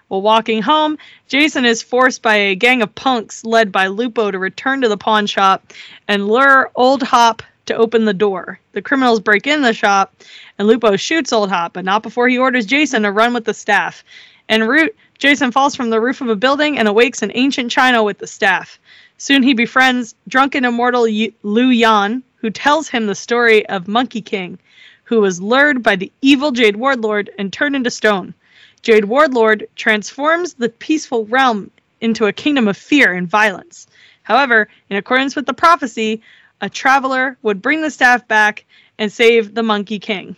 While 0.09 0.21
walking 0.21 0.61
home, 0.61 0.99
Jason 1.27 1.65
is 1.65 1.81
forced 1.81 2.21
by 2.21 2.37
a 2.37 2.55
gang 2.55 2.83
of 2.83 2.95
punks 2.95 3.43
led 3.43 3.73
by 3.73 3.87
Lupo 3.87 4.31
to 4.31 4.39
return 4.39 4.83
to 4.83 4.91
the 4.91 4.99
pawn 4.99 5.27
shop 5.27 5.73
and 6.07 6.29
lure 6.29 6.71
Old 6.75 7.03
Hop 7.05 7.43
to 7.65 7.75
open 7.75 8.05
the 8.05 8.13
door. 8.13 8.61
The 8.73 8.83
criminals 8.83 9.21
break 9.21 9.47
in 9.47 9.63
the 9.63 9.73
shop, 9.73 10.15
and 10.59 10.69
Lupo 10.69 10.97
shoots 10.97 11.33
Old 11.33 11.49
Hop, 11.49 11.73
but 11.73 11.87
not 11.87 12.03
before 12.03 12.29
he 12.29 12.37
orders 12.37 12.67
Jason 12.67 13.05
to 13.05 13.11
run 13.11 13.33
with 13.33 13.47
the 13.47 13.55
staff. 13.55 14.05
En 14.51 14.63
route, 14.63 14.95
Jason 15.17 15.53
falls 15.53 15.75
from 15.75 15.89
the 15.89 16.03
roof 16.03 16.21
of 16.21 16.29
a 16.29 16.37
building 16.37 16.79
and 16.79 16.87
awakes 16.87 17.23
in 17.23 17.33
ancient 17.35 17.71
China 17.71 18.03
with 18.03 18.19
the 18.19 18.27
staff. 18.27 18.79
Soon 19.17 19.43
he 19.43 19.55
befriends 19.55 20.15
drunken 20.29 20.67
immortal 20.67 21.09
Lu 21.43 21.71
Yan, 21.71 22.23
who 22.37 22.51
tells 22.51 22.89
him 22.89 23.07
the 23.07 23.15
story 23.15 23.67
of 23.69 23.89
Monkey 23.89 24.21
King, 24.21 24.59
who 25.05 25.21
was 25.21 25.41
lured 25.41 25.83
by 25.83 25.97
the 25.97 26.13
evil 26.21 26.51
Jade 26.51 26.77
Warlord 26.77 27.31
and 27.39 27.53
turned 27.53 27.77
into 27.77 27.91
stone. 27.91 28.35
Jade 28.83 29.07
Warlord 29.07 29.69
transforms 29.77 30.55
the 30.55 30.69
peaceful 30.69 31.25
realm 31.27 31.71
into 32.01 32.27
a 32.27 32.33
kingdom 32.33 32.69
of 32.69 32.77
fear 32.77 33.13
and 33.13 33.29
violence. 33.29 33.87
However, 34.23 34.69
in 34.91 34.97
accordance 34.97 35.37
with 35.37 35.47
the 35.47 35.55
prophecy, 35.55 36.23
a 36.61 36.69
traveler 36.69 37.37
would 37.43 37.63
bring 37.63 37.83
the 37.83 37.91
staff 37.91 38.27
back 38.27 38.65
and 38.99 39.13
save 39.13 39.55
the 39.55 39.63
Monkey 39.63 39.99
King. 39.99 40.37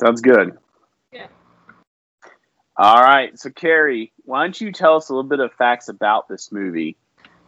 Sounds 0.00 0.20
good. 0.20 0.56
Yeah. 1.12 1.26
All 2.76 3.02
right. 3.02 3.38
So, 3.38 3.50
Carrie, 3.50 4.12
why 4.24 4.44
don't 4.44 4.60
you 4.60 4.72
tell 4.72 4.96
us 4.96 5.10
a 5.10 5.12
little 5.12 5.28
bit 5.28 5.40
of 5.40 5.52
facts 5.54 5.88
about 5.88 6.28
this 6.28 6.50
movie? 6.50 6.96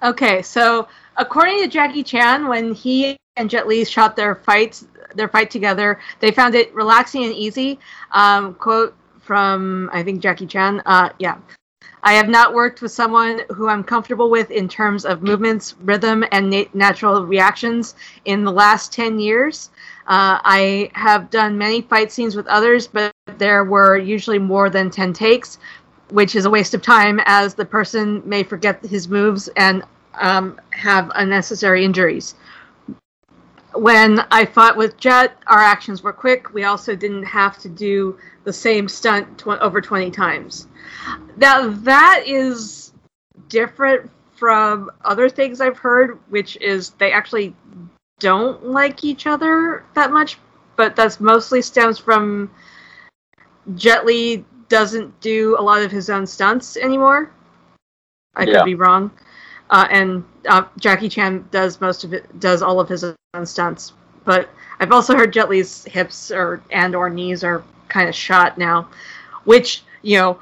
Okay, 0.02 0.42
so 0.42 0.88
according 1.16 1.62
to 1.62 1.68
Jackie 1.68 2.02
Chan, 2.02 2.48
when 2.48 2.74
he 2.74 3.16
and 3.36 3.48
Jet 3.48 3.68
Li 3.68 3.84
shot 3.84 4.16
their 4.16 4.34
fights, 4.34 4.86
their 5.14 5.28
fight 5.28 5.50
together, 5.50 6.00
they 6.18 6.32
found 6.32 6.54
it 6.54 6.74
relaxing 6.74 7.24
and 7.24 7.32
easy. 7.32 7.78
Um, 8.10 8.54
quote 8.54 8.96
from 9.20 9.88
I 9.92 10.02
think 10.02 10.20
Jackie 10.20 10.46
Chan. 10.46 10.82
Uh, 10.84 11.10
yeah, 11.20 11.38
I 12.02 12.14
have 12.14 12.28
not 12.28 12.52
worked 12.52 12.82
with 12.82 12.90
someone 12.90 13.42
who 13.50 13.68
I'm 13.68 13.84
comfortable 13.84 14.28
with 14.28 14.50
in 14.50 14.68
terms 14.68 15.04
of 15.04 15.22
movements, 15.22 15.76
rhythm, 15.82 16.24
and 16.32 16.50
na- 16.50 16.64
natural 16.74 17.24
reactions 17.24 17.94
in 18.24 18.42
the 18.44 18.50
last 18.50 18.92
10 18.92 19.20
years. 19.20 19.70
Uh, 20.08 20.42
I 20.42 20.90
have 20.94 21.30
done 21.30 21.56
many 21.56 21.80
fight 21.80 22.10
scenes 22.10 22.34
with 22.34 22.48
others, 22.48 22.88
but 22.88 23.12
there 23.38 23.62
were 23.62 23.96
usually 23.96 24.40
more 24.40 24.68
than 24.68 24.90
10 24.90 25.12
takes, 25.12 25.58
which 26.12 26.36
is 26.36 26.44
a 26.44 26.50
waste 26.50 26.74
of 26.74 26.82
time 26.82 27.20
as 27.24 27.54
the 27.54 27.64
person 27.64 28.22
may 28.26 28.42
forget 28.42 28.84
his 28.84 29.08
moves 29.08 29.48
and 29.56 29.82
um, 30.14 30.60
have 30.70 31.10
unnecessary 31.14 31.84
injuries. 31.84 32.34
When 33.74 34.20
I 34.30 34.44
fought 34.44 34.76
with 34.76 34.98
Jet, 34.98 35.38
our 35.46 35.58
actions 35.58 36.02
were 36.02 36.12
quick. 36.12 36.52
We 36.52 36.64
also 36.64 36.94
didn't 36.94 37.24
have 37.24 37.56
to 37.60 37.70
do 37.70 38.18
the 38.44 38.52
same 38.52 38.88
stunt 38.88 39.38
tw- 39.38 39.58
over 39.62 39.80
20 39.80 40.10
times. 40.10 40.68
Now, 41.38 41.70
that 41.70 42.24
is 42.26 42.92
different 43.48 44.10
from 44.36 44.90
other 45.06 45.30
things 45.30 45.62
I've 45.62 45.78
heard, 45.78 46.18
which 46.28 46.58
is 46.60 46.90
they 46.90 47.12
actually 47.12 47.56
don't 48.18 48.66
like 48.66 49.02
each 49.02 49.26
other 49.26 49.84
that 49.94 50.12
much, 50.12 50.36
but 50.76 50.94
that's 50.94 51.20
mostly 51.20 51.62
stems 51.62 51.98
from 51.98 52.50
Jet 53.74 54.04
doesn't 54.72 55.20
do 55.20 55.54
a 55.58 55.62
lot 55.62 55.82
of 55.82 55.92
his 55.92 56.08
own 56.08 56.26
stunts 56.26 56.78
anymore. 56.78 57.30
I 58.34 58.44
Yeah. 58.44 58.54
could 58.54 58.64
be 58.64 58.74
wrong. 58.74 59.10
Uh, 59.68 59.86
and 59.90 60.24
uh, 60.48 60.64
Jackie 60.78 61.10
Chan 61.10 61.46
does 61.50 61.78
most 61.78 62.04
of 62.04 62.14
it, 62.14 62.40
does 62.40 62.62
all 62.62 62.80
of 62.80 62.88
his 62.88 63.04
own 63.04 63.44
stunts. 63.44 63.92
But 64.24 64.48
I've 64.80 64.90
also 64.90 65.14
heard 65.14 65.30
Jet 65.30 65.50
Li's 65.50 65.84
hips 65.84 66.30
or 66.30 66.62
and 66.70 66.94
or 66.94 67.10
knees 67.10 67.44
are 67.44 67.62
kind 67.88 68.08
of 68.08 68.14
shot 68.14 68.56
now, 68.56 68.88
which 69.44 69.82
you 70.00 70.16
know 70.16 70.38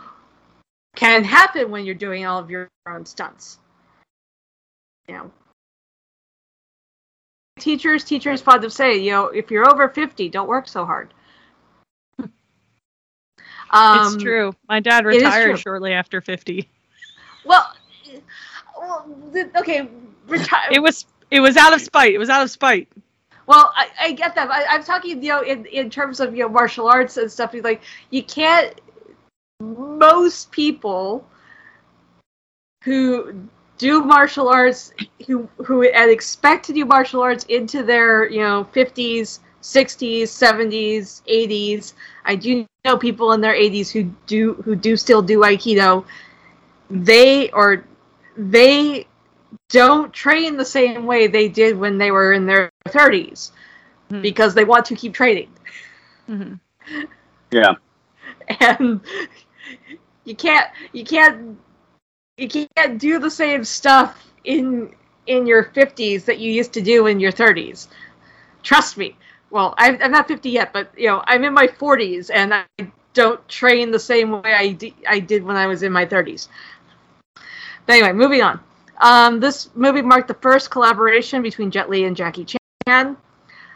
can 0.95 1.25
happen 1.25 1.69
when 1.73 1.85
you're 1.85 1.97
doing 1.97 2.25
all 2.25 2.39
of 2.39 2.51
your 2.51 2.69
own 2.89 3.05
stunts. 3.05 3.59
You 5.09 5.15
know, 5.15 5.31
teachers 7.59 8.05
teachers 8.05 8.45
of 8.47 8.73
say, 8.73 8.97
you 8.97 9.11
know, 9.11 9.27
if 9.27 9.51
you're 9.51 9.69
over 9.69 9.89
fifty, 9.89 10.29
don't 10.29 10.49
work 10.49 10.69
so 10.69 10.87
hard. 10.87 11.13
Um, 13.71 14.15
it's 14.15 14.23
true. 14.23 14.55
My 14.69 14.81
dad 14.81 15.05
retired 15.05 15.59
shortly 15.59 15.93
after 15.93 16.21
50. 16.21 16.69
Well, 17.45 17.73
well, 18.79 19.07
okay, 19.57 19.89
retire. 20.27 20.69
It 20.73 20.81
was 20.81 21.07
it 21.31 21.41
was 21.41 21.57
out 21.57 21.73
of 21.73 21.81
spite. 21.81 22.13
It 22.13 22.19
was 22.19 22.29
out 22.29 22.43
of 22.43 22.51
spite. 22.51 22.89
Well, 23.47 23.73
I, 23.75 23.89
I 24.01 24.13
get 24.13 24.35
that. 24.35 24.51
I, 24.51 24.65
I'm 24.69 24.85
talking, 24.85 25.23
you 25.23 25.31
know, 25.31 25.43
in, 25.43 25.67
in 25.67 25.91
terms 25.91 26.21
of 26.21 26.37
you 26.37 26.43
know 26.43 26.49
martial 26.49 26.89
arts 26.89 27.17
and 27.17 27.31
stuff. 27.31 27.55
Like 27.55 27.83
you 28.11 28.23
can't. 28.23 28.81
Most 29.61 30.51
people 30.51 31.27
who 32.83 33.49
do 33.77 34.03
martial 34.03 34.49
arts, 34.49 34.93
who 35.27 35.49
who 35.59 35.83
and 35.83 36.11
expect 36.11 36.67
to 36.67 36.73
do 36.73 36.85
martial 36.85 37.23
arts 37.23 37.45
into 37.45 37.83
their 37.83 38.29
you 38.31 38.41
know 38.41 38.67
50s, 38.73 39.41
60s, 39.63 40.31
70s, 40.31 41.23
80s. 41.27 41.95
I 42.25 42.35
do 42.35 42.67
know 42.85 42.97
people 42.97 43.33
in 43.33 43.41
their 43.41 43.55
80s 43.55 43.91
who 43.91 44.05
do 44.27 44.55
who 44.65 44.75
do 44.75 44.97
still 44.97 45.23
do 45.23 45.41
aikido. 45.41 46.05
They 46.91 47.51
or 47.51 47.85
they 48.37 49.07
don't 49.69 50.13
train 50.13 50.57
the 50.57 50.65
same 50.65 51.07
way 51.07 51.27
they 51.27 51.49
did 51.49 51.77
when 51.79 51.99
they 51.99 52.11
were 52.11 52.33
in 52.33 52.47
their 52.47 52.71
30s 52.89 53.53
Hmm. 54.09 54.23
because 54.23 54.55
they 54.55 54.65
want 54.65 54.87
to 54.87 54.97
keep 54.97 55.13
training 55.15 55.51
Mhm. 56.29 56.61
Yeah. 57.51 57.75
and 58.61 59.01
you 60.25 60.35
can't 60.35 60.69
you 60.93 61.05
can't 61.05 61.59
you 62.37 62.49
can't 62.49 62.99
do 62.99 63.19
the 63.19 63.31
same 63.31 63.65
stuff 63.65 64.33
in 64.45 64.95
in 65.27 65.47
your 65.47 65.65
50s 65.65 66.25
that 66.25 66.39
you 66.39 66.53
used 66.53 66.73
to 66.73 66.81
do 66.81 67.07
in 67.07 67.21
your 67.21 67.33
30s 67.33 67.89
trust 68.63 68.97
me 68.97 69.17
well 69.51 69.75
I'm, 69.79 69.99
I'm 70.03 70.13
not 70.13 70.29
50 70.29 70.51
yet 70.51 70.73
but 70.73 70.91
you 70.97 71.09
know 71.09 71.23
i'm 71.27 71.45
in 71.45 71.55
my 71.55 71.67
40s 71.67 72.31
and 72.33 72.55
i 72.55 72.65
don't 73.13 73.47
train 73.49 73.91
the 73.91 73.99
same 73.99 74.31
way 74.31 74.41
I, 74.55 74.77
I 75.09 75.19
did 75.21 75.43
when 75.43 75.57
i 75.57 75.67
was 75.67 75.83
in 75.83 75.93
my 75.93 76.07
30s 76.07 76.49
but 77.87 77.97
anyway 77.97 78.13
moving 78.13 78.43
on. 78.43 78.61
Um, 78.99 79.41
this 79.41 79.71
movie 79.75 80.03
marked 80.03 80.29
the 80.29 80.35
first 80.35 80.71
collaboration 80.71 81.43
between 81.43 81.71
jet 81.71 81.89
li 81.91 82.05
and 82.05 82.17
jackie 82.17 82.45
chan. 82.45 83.17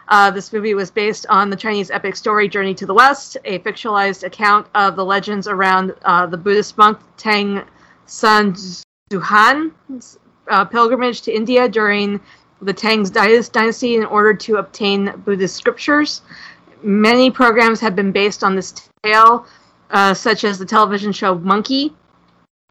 Uh, 0.06 0.30
this 0.30 0.52
movie 0.52 0.74
was 0.74 0.90
based 0.90 1.26
on 1.28 1.48
the 1.48 1.56
Chinese 1.56 1.90
epic 1.90 2.14
story 2.14 2.46
Journey 2.46 2.74
to 2.74 2.84
the 2.86 2.92
West, 2.92 3.38
a 3.44 3.58
fictionalized 3.60 4.22
account 4.22 4.66
of 4.74 4.96
the 4.96 5.04
legends 5.04 5.48
around 5.48 5.94
uh, 6.04 6.26
the 6.26 6.36
Buddhist 6.36 6.76
monk 6.76 6.98
Tang 7.16 7.64
Zuhan's 8.06 8.84
uh, 10.48 10.64
pilgrimage 10.66 11.22
to 11.22 11.32
India 11.32 11.68
during 11.68 12.20
the 12.64 12.72
Tang's 12.72 13.10
dynasty 13.10 13.96
in 13.96 14.04
order 14.04 14.34
to 14.34 14.56
obtain 14.56 15.12
Buddhist 15.24 15.56
scriptures. 15.56 16.22
Many 16.82 17.30
programs 17.30 17.80
have 17.80 17.94
been 17.96 18.12
based 18.12 18.42
on 18.44 18.56
this 18.56 18.74
tale, 19.02 19.46
uh, 19.90 20.14
such 20.14 20.44
as 20.44 20.58
the 20.58 20.64
television 20.66 21.12
show 21.12 21.34
Monkey, 21.34 21.92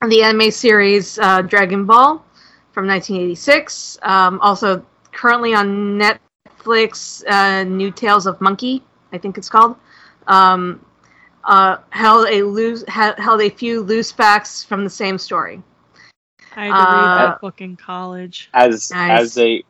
the 0.08 0.24
anime 0.24 0.52
series 0.52 1.18
uh, 1.20 1.42
Dragon 1.42 1.86
Ball 1.86 2.24
from 2.72 2.88
1986. 2.88 4.00
Um, 4.04 4.40
also, 4.42 4.86
currently 5.12 5.54
on 5.54 6.00
Netflix, 6.00 7.24
uh, 7.30 7.64
New 7.64 7.92
Tales 7.92 8.26
of 8.28 8.40
Monkey, 8.42 8.84
I 9.12 9.18
think 9.18 9.38
it's 9.38 9.50
called, 9.50 9.76
um, 10.28 10.84
uh, 11.44 11.78
held 11.90 12.28
a 12.30 12.42
loose 12.44 12.84
held 12.88 13.42
a 13.42 13.50
few 13.50 13.82
loose 13.82 14.12
facts 14.12 14.64
from 14.64 14.84
the 14.84 14.90
same 14.90 15.18
story. 15.18 15.62
I 16.56 16.66
had 16.66 16.72
to 16.72 16.74
read 16.74 16.78
Uh, 16.78 17.16
that 17.28 17.42
book 17.42 17.62
in 17.62 17.76
college. 17.76 18.50
As 18.54 18.92
Nice. 18.92 19.22
as 19.22 19.38
a 19.40 19.64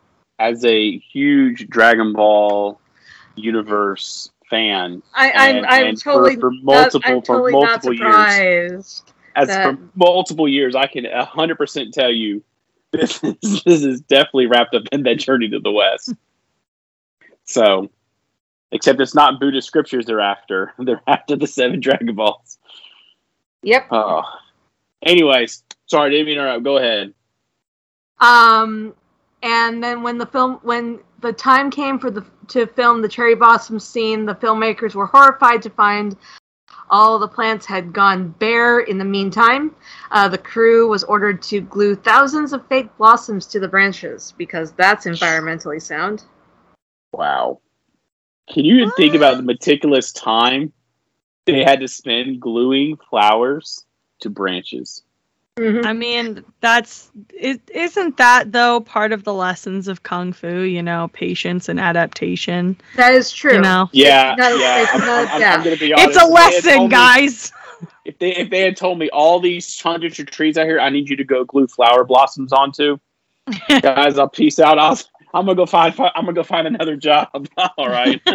as 0.43 0.63
a 0.65 0.97
huge 0.97 1.67
Dragon 1.69 2.13
Ball 2.13 2.79
universe 3.35 4.29
fan, 4.49 5.01
I, 5.15 5.31
I'm, 5.31 5.55
And- 5.57 5.65
I'm 5.65 5.87
and 5.87 6.01
for- 6.01 6.13
totally 6.13 6.35
for 6.35 6.51
not- 6.51 6.63
multiple- 6.63 7.11
I'm 7.11 7.21
for 7.23 7.49
multiple 7.49 7.93
not 7.93 8.29
years. 8.37 9.03
as 9.35 9.47
that- 9.47 9.63
for 9.63 9.77
multiple 9.95 10.47
years, 10.47 10.75
I 10.75 10.87
can 10.87 11.05
hundred 11.05 11.57
percent 11.57 11.93
tell 11.93 12.11
you 12.11 12.43
this 12.91 13.23
is, 13.23 13.63
this 13.63 13.83
is 13.83 14.01
definitely 14.01 14.45
wrapped 14.47 14.75
up 14.75 14.83
in 14.91 15.01
that 15.03 15.15
journey 15.19 15.49
to 15.49 15.59
the 15.59 15.71
west. 15.71 16.13
so, 17.45 17.89
except 18.71 18.99
it's 19.01 19.15
not 19.15 19.39
Buddhist 19.39 19.67
scriptures 19.67 20.05
they're 20.05 20.19
after; 20.19 20.73
they're 20.79 21.01
after 21.07 21.35
the 21.35 21.47
seven 21.47 21.79
Dragon 21.79 22.13
Balls. 22.13 22.57
Yep. 23.63 23.87
Oh, 23.91 24.23
anyways, 25.01 25.63
sorry, 25.87 26.11
didn't 26.11 26.25
mean 26.27 26.35
to 26.35 26.41
interrupt. 26.41 26.63
Go 26.63 26.77
ahead. 26.77 27.13
Um, 28.19 28.93
and 29.43 29.83
then 29.83 30.01
when 30.01 30.17
the 30.17 30.25
film, 30.25 30.59
when 30.63 30.99
the 31.19 31.33
time 31.33 31.69
came 31.69 31.99
for 31.99 32.09
the 32.09 32.25
to 32.49 32.65
film 32.65 33.01
the 33.01 33.07
cherry 33.09 33.35
blossom 33.35 33.79
scene, 33.79 34.25
the 34.25 34.35
filmmakers 34.35 34.95
were 34.95 35.05
horrified 35.05 35.61
to 35.61 35.69
find 35.69 36.17
All 36.89 37.17
the 37.17 37.27
plants 37.27 37.65
had 37.65 37.93
gone 37.93 38.29
bare 38.39 38.81
in 38.81 38.97
the 38.97 39.05
meantime. 39.05 39.75
Uh, 40.11 40.27
the 40.27 40.37
crew 40.37 40.89
was 40.89 41.03
ordered 41.03 41.41
to 41.43 41.61
glue 41.61 41.95
thousands 41.95 42.53
of 42.53 42.67
fake 42.67 42.89
blossoms 42.97 43.47
to 43.47 43.59
the 43.59 43.67
branches 43.67 44.33
because 44.37 44.71
that's 44.73 45.05
environmentally 45.05 45.81
sound. 45.81 46.23
Wow. 47.11 47.61
Can 48.51 48.65
you 48.65 48.75
even 48.75 48.91
think 48.91 49.15
about 49.15 49.37
the 49.37 49.43
meticulous 49.43 50.11
time 50.11 50.73
they 51.45 51.63
had 51.63 51.79
to 51.79 51.87
spend 51.87 52.41
gluing 52.41 52.97
flowers 53.09 53.85
to 54.19 54.29
branches? 54.29 55.03
Mhm. 55.59 55.85
I 55.85 55.93
mean, 55.93 56.43
that's 56.61 57.11
is 57.39 57.59
isn't 57.71 58.17
that 58.17 58.51
though 58.51 58.79
part 58.81 59.11
of 59.11 59.23
the 59.23 59.33
lessons 59.35 59.87
of 59.87 60.01
kung 60.01 60.33
fu? 60.33 60.61
You 60.61 60.81
know, 60.81 61.09
patience 61.13 61.69
and 61.69 61.79
adaptation. 61.79 62.75
That 62.95 63.13
is 63.13 63.31
true. 63.31 63.53
You 63.53 63.61
know, 63.61 63.87
Yeah, 63.93 64.33
not- 64.35 64.57
yeah. 64.59 64.81
it's 64.81 64.93
I'm, 64.95 65.01
I'm- 65.03 65.27
I'm- 65.27 65.59
I'm 65.59 65.63
gonna 65.63 65.77
be 65.77 65.93
honest. 65.93 66.07
it's 66.09 66.17
a 66.17 66.21
If 66.21 66.27
they 66.27 66.33
lesson, 66.33 66.73
told 66.77 66.89
me- 66.89 66.95
guys. 66.95 67.51
if 68.05 68.17
they 68.17 68.35
if 68.35 68.49
they 68.49 68.61
had 68.61 68.75
told 68.75 68.97
me 68.97 69.11
all 69.11 69.39
these 69.39 69.79
hundreds 69.79 70.17
of 70.19 70.25
trees 70.25 70.57
out 70.57 70.65
here, 70.65 70.79
I 70.79 70.89
need 70.89 71.07
you 71.07 71.15
to 71.17 71.23
go 71.23 71.43
glue 71.45 71.67
flower 71.67 72.03
blossoms 72.03 72.51
onto, 72.51 72.97
guys, 73.81 74.17
I'll 74.17 74.29
peace 74.29 74.57
out. 74.57 74.79
I'll, 74.79 74.97
I'm 75.35 75.45
gonna 75.45 75.53
go 75.55 75.67
find. 75.67 75.93
I'm 75.99 76.25
gonna 76.25 76.33
go 76.33 76.41
find 76.43 76.65
another 76.65 76.95
job. 76.95 77.47
all 77.77 77.89
right. 77.89 78.19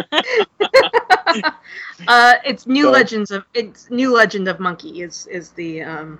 Uh, 2.07 2.35
it's 2.45 2.65
New 2.65 2.83
So- 2.85 2.91
Legends 2.91 3.29
of 3.31 3.43
it's 3.53 3.89
New 3.91 4.13
Legend 4.15 4.47
of 4.47 4.59
Monkey 4.59 5.01
is 5.01 5.27
is 5.27 5.49
the 5.51 5.81
um 5.83 6.17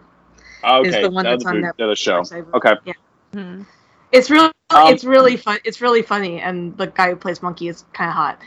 Okay. 0.63 1.01
the 1.01 1.09
one 1.09 1.23
that 1.23 1.31
that's 1.31 1.45
on 1.45 1.55
Netflix. 1.55 1.83
other 1.83 1.95
show. 1.95 2.23
Okay. 2.53 2.73
Yeah. 2.85 2.93
Hmm. 3.33 3.63
It's 4.11 4.29
really 4.29 4.51
Um, 4.71 4.93
it's 4.93 5.03
really 5.03 5.37
fun. 5.37 5.59
It's 5.63 5.81
really 5.81 6.01
funny, 6.01 6.39
and 6.41 6.77
the 6.77 6.87
guy 6.87 7.09
who 7.09 7.15
plays 7.15 7.41
Monkey 7.41 7.67
is 7.67 7.85
kind 7.93 8.09
of 8.09 8.15
hot. 8.15 8.39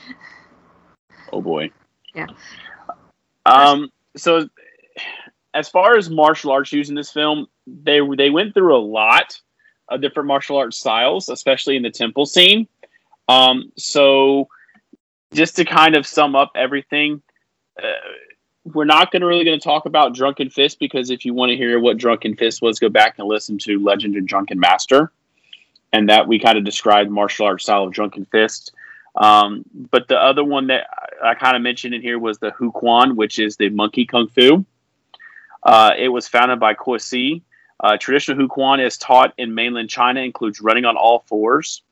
Oh 1.33 1.41
boy. 1.41 1.71
Yeah. 2.15 2.27
Um. 3.47 3.91
So, 4.17 4.49
as 5.55 5.69
far 5.69 5.97
as 5.97 6.11
martial 6.11 6.51
arts 6.53 6.73
used 6.73 6.91
in 6.91 6.97
this 6.97 7.11
film, 7.11 7.47
they 7.67 8.01
they 8.17 8.31
went 8.31 8.55
through 8.55 8.77
a 8.77 8.79
lot 8.85 9.41
of 9.89 10.01
different 10.01 10.27
martial 10.27 10.57
arts 10.57 10.79
styles, 10.79 11.29
especially 11.29 11.77
in 11.77 11.83
the 11.83 11.91
temple 11.91 12.27
scene. 12.27 12.69
Um. 13.29 13.73
So, 13.77 14.49
just 15.33 15.57
to 15.57 15.65
kind 15.65 15.97
of 15.97 16.07
sum 16.07 16.35
up 16.35 16.53
everything, 16.57 17.23
uh, 17.83 17.87
we're 18.65 18.85
not 18.85 19.11
going 19.11 19.21
to 19.21 19.27
really 19.27 19.45
going 19.45 19.59
to 19.59 19.65
talk 19.65 19.87
about 19.87 20.15
Drunken 20.15 20.51
Fist 20.51 20.79
because 20.79 21.11
if 21.11 21.25
you 21.25 21.35
want 21.35 21.51
to 21.51 21.57
hear 21.57 21.81
what 21.81 21.97
Drunken 21.97 22.37
Fist 22.37 22.63
was, 22.63 22.79
go 22.79 22.89
back 22.89 23.19
and 23.19 23.27
listen 23.27 23.59
to 23.59 23.83
Legend 23.83 24.17
of 24.17 24.27
Drunken 24.27 24.61
Master, 24.61 25.11
and 25.93 26.09
that 26.09 26.29
we 26.29 26.39
kind 26.39 26.57
of 26.57 26.65
described 26.65 27.11
martial 27.11 27.47
arts 27.47 27.65
style 27.65 27.85
of 27.85 27.93
Drunken 27.93 28.25
Fist. 28.27 28.73
Um, 29.15 29.65
but 29.91 30.09
the 30.09 30.17
other 30.17 30.45
one 30.45 30.69
that 30.69 30.87
I, 31.23 31.31
I 31.31 31.35
kind 31.35 31.57
of 31.57 31.63
mentioned 31.63 31.95
in 31.95 32.03
here 32.03 32.19
was 32.19 32.39
the 32.39 32.51
Hu 32.53 32.71
Quan, 32.71 33.17
which 33.17 33.39
is 33.39 33.57
the 33.57 33.69
monkey 33.69 34.07
kung 34.07 34.29
fu. 34.29 34.65
Uh, 35.63 35.93
it 35.99 36.09
was 36.09 36.29
founded 36.29 36.61
by 36.61 36.75
Kuo 36.75 37.01
Si. 37.01 37.43
Uh, 37.81 37.97
traditional 37.97 38.39
Hu 38.39 38.49
Quan 38.49 38.81
is 38.81 38.97
taught 38.97 39.35
in 39.39 39.55
mainland 39.55 39.91
China 39.91 40.21
includes 40.21 40.61
running 40.61 40.85
on 40.85 40.97
all 40.97 41.25
fours, 41.27 41.83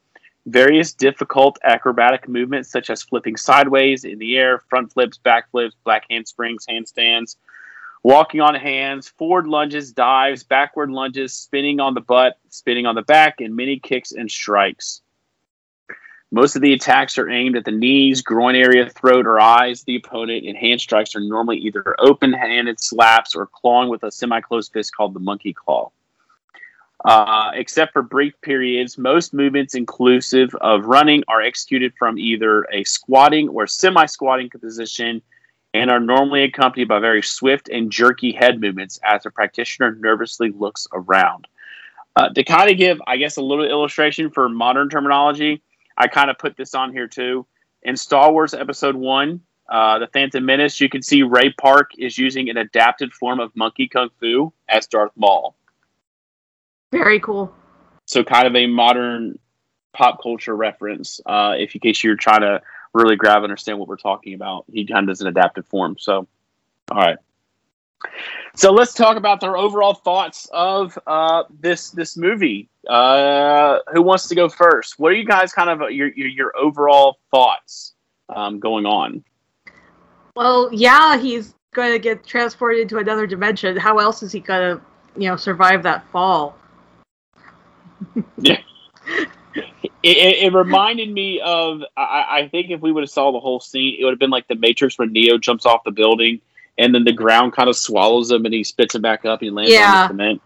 various 0.47 0.93
difficult 0.93 1.59
acrobatic 1.63 2.29
movements 2.29 2.71
such 2.71 2.91
as 2.91 3.03
flipping 3.03 3.37
sideways 3.37 4.05
in 4.05 4.19
the 4.19 4.37
air, 4.37 4.59
front 4.59 4.93
flips, 4.93 5.19
back 5.19 5.51
flips, 5.51 5.77
black 5.85 6.05
handsprings, 6.09 6.67
handstands, 6.67 7.37
walking 8.03 8.41
on 8.41 8.55
hands, 8.55 9.09
forward 9.09 9.47
lunges, 9.47 9.93
dives, 9.93 10.43
backward 10.43 10.91
lunges, 10.91 11.35
spinning 11.35 11.81
on 11.81 11.95
the 11.95 12.01
butt, 12.01 12.39
spinning 12.49 12.87
on 12.87 12.95
the 12.95 13.03
back, 13.03 13.41
and 13.41 13.55
many 13.55 13.79
kicks 13.79 14.13
and 14.13 14.31
strikes. 14.31 15.03
Most 16.33 16.55
of 16.55 16.63
the 16.63 16.73
attacks 16.73 17.19
are 17.19 17.29
aimed 17.29 17.57
at 17.57 17.65
the 17.65 17.73
knees, 17.73 18.23
groin 18.23 18.55
area, 18.55 18.89
throat, 18.89 19.27
or 19.27 19.41
eyes 19.41 19.81
of 19.81 19.87
the 19.87 19.97
opponent, 19.97 20.47
and 20.47 20.57
hand 20.57 20.81
strikes 20.81 21.17
are 21.17 21.21
normally 21.21 21.59
either 21.59 21.97
open 21.99 22.33
handed 22.33 22.79
slaps 22.79 23.35
or 23.35 23.47
clawing 23.47 23.89
with 23.89 24.05
a 24.05 24.13
semi 24.13 24.41
closed 24.41 24.73
fist 24.73 24.95
called 24.97 25.13
the 25.13 25.21
monkey 25.21 25.53
claw. 25.53 25.91
Uh, 27.05 27.51
except 27.55 27.93
for 27.95 28.03
brief 28.03 28.35
periods, 28.43 28.99
most 28.99 29.33
movements, 29.33 29.75
inclusive 29.75 30.55
of 30.57 30.85
running, 30.85 31.25
are 31.29 31.41
executed 31.41 31.95
from 31.99 32.19
either 32.19 32.67
a 32.73 32.85
squatting 32.85 33.49
or 33.49 33.67
semi 33.67 34.05
squatting 34.07 34.51
position 34.51 35.23
and 35.73 35.91
are 35.91 36.01
normally 36.01 36.43
accompanied 36.43 36.89
by 36.89 36.99
very 36.99 37.23
swift 37.23 37.69
and 37.69 37.91
jerky 37.91 38.33
head 38.33 38.61
movements 38.61 38.99
as 39.05 39.23
the 39.23 39.31
practitioner 39.31 39.93
nervously 39.93 40.51
looks 40.51 40.87
around. 40.93 41.47
Uh, 42.17 42.29
to 42.31 42.43
kind 42.43 42.71
of 42.71 42.77
give, 42.77 43.01
I 43.07 43.17
guess, 43.17 43.37
a 43.37 43.43
little 43.43 43.65
illustration 43.65 44.31
for 44.31 44.49
modern 44.49 44.89
terminology, 44.89 45.63
I 45.97 46.09
kind 46.09 46.29
of 46.29 46.39
put 46.39 46.57
this 46.57 46.75
on 46.75 46.93
here 46.93 47.07
too. 47.07 47.47
In 47.83 47.97
Star 47.97 48.33
Wars 48.33 48.53
Episode 48.53 48.97
1, 48.97 49.41
uh, 49.71 50.01
The 50.01 50.09
Phantom 50.09 50.45
Menace, 50.45 50.81
you 50.81 50.89
can 50.89 51.03
see 51.03 51.23
Ray 51.23 51.53
Park 51.53 51.93
is 51.97 52.19
using 52.19 52.51
an 52.51 52.57
adapted 52.57 53.13
form 53.13 53.39
of 53.39 53.55
Monkey 53.55 53.89
Kung 53.89 54.11
Fu 54.19 54.53
as 54.69 54.87
Darth 54.87 55.13
Maul. 55.17 55.55
Very 56.93 57.21
cool. 57.21 57.55
So, 58.07 58.25
kind 58.25 58.47
of 58.47 58.57
a 58.57 58.67
modern 58.67 59.39
pop 59.93 60.23
culture 60.23 60.55
reference, 60.55 61.21
uh, 61.27 61.55
if 61.59 61.75
in 61.75 61.81
case 61.81 62.03
you're 62.03 62.17
trying 62.17 62.41
to 62.41 62.61
really 62.93 63.17
grab 63.17 63.39
and 63.39 63.45
understand 63.45 63.79
what 63.79 63.89
we're 63.89 63.97
talking 63.97 64.35
about. 64.35 64.65
He 64.73 64.87
kind 64.87 65.01
of 65.01 65.09
does 65.09 65.21
an 65.21 65.29
adapted 65.29 65.67
form. 65.67 65.97
So, 65.99 66.27
all 66.91 66.99
right. 66.99 67.19
So 68.57 68.73
let's 68.73 68.95
talk 68.95 69.17
about 69.17 69.41
their 69.41 69.57
overall 69.57 69.95
thoughts 69.95 70.49
of 70.53 70.99
uh, 71.07 71.45
this 71.61 71.91
this 71.91 72.17
movie. 72.17 72.69
Uh, 72.89 73.79
who 73.93 74.03
wants 74.03 74.27
to 74.29 74.35
go 74.35 74.49
first? 74.49 74.99
What 74.99 75.13
are 75.13 75.17
you 75.17 75.27
guys 75.27 75.53
kind 75.53 75.71
of 75.71 75.91
your 75.91 76.09
your, 76.09 76.29
your 76.29 76.57
overall 76.57 77.19
thoughts 77.31 77.93
um, 78.29 78.59
going 78.59 78.87
on? 78.87 79.23
Well, 80.35 80.71
yeah, 80.73 81.19
he's 81.19 81.55
going 81.73 81.93
to 81.93 81.99
get 81.99 82.27
transported 82.27 82.89
to 82.89 82.99
another 82.99 83.27
dimension. 83.27 83.77
How 83.77 83.99
else 83.99 84.23
is 84.23 84.33
he 84.33 84.41
going 84.41 84.77
to, 84.77 84.85
you 85.21 85.29
know, 85.29 85.37
survive 85.37 85.83
that 85.83 86.11
fall? 86.11 86.57
It, 90.03 90.17
it, 90.17 90.45
it 90.45 90.55
reminded 90.55 91.13
me 91.13 91.41
of 91.41 91.83
I, 91.97 92.25
I 92.31 92.49
think 92.49 92.71
if 92.71 92.81
we 92.81 92.91
would 92.91 93.03
have 93.03 93.11
saw 93.11 93.33
the 93.33 93.41
whole 93.41 93.61
scene, 93.61 93.97
it 93.99 94.05
would 94.05 94.13
have 94.13 94.19
been 94.19 94.31
like 94.31 94.49
the 94.49 94.55
Matrix 94.55 94.99
when 94.99 95.13
Neo 95.13 95.37
jumps 95.37 95.67
off 95.67 95.85
the 95.85 95.91
building 95.91 96.41
and 96.79 96.95
then 96.95 97.05
the 97.05 97.13
ground 97.13 97.53
kind 97.53 97.69
of 97.69 97.77
swallows 97.77 98.31
him 98.31 98.45
and 98.47 98.55
he 98.55 98.65
spits 98.65 98.95
him 98.95 99.03
back 99.03 99.25
up 99.25 99.41
and 99.41 99.47
he 99.47 99.51
lands 99.51 99.75
on 99.75 99.81
the 99.81 100.09
cement. 100.09 100.43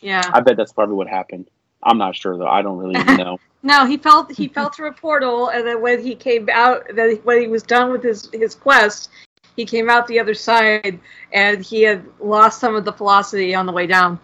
Yeah. 0.00 0.28
I 0.32 0.40
bet 0.40 0.56
that's 0.56 0.72
probably 0.72 0.96
what 0.96 1.06
happened. 1.06 1.48
I'm 1.82 1.98
not 1.98 2.16
sure 2.16 2.36
though. 2.36 2.48
I 2.48 2.62
don't 2.62 2.78
really 2.78 3.02
know. 3.16 3.38
No, 3.62 3.86
he 3.86 3.96
felt 3.96 4.32
he 4.32 4.48
fell 4.48 4.70
through 4.70 4.90
a 4.90 4.92
portal, 4.92 5.48
and 5.48 5.66
then 5.66 5.80
when 5.80 6.00
he 6.00 6.14
came 6.14 6.48
out, 6.52 6.84
then 6.94 7.16
when 7.24 7.40
he 7.40 7.48
was 7.48 7.64
done 7.64 7.90
with 7.90 8.02
his 8.02 8.28
his 8.32 8.54
quest, 8.54 9.10
he 9.56 9.64
came 9.64 9.90
out 9.90 10.06
the 10.06 10.20
other 10.20 10.34
side, 10.34 11.00
and 11.32 11.64
he 11.64 11.82
had 11.82 12.04
lost 12.20 12.60
some 12.60 12.76
of 12.76 12.84
the 12.84 12.92
velocity 12.92 13.56
on 13.56 13.66
the 13.66 13.72
way 13.72 13.88
down, 13.88 14.20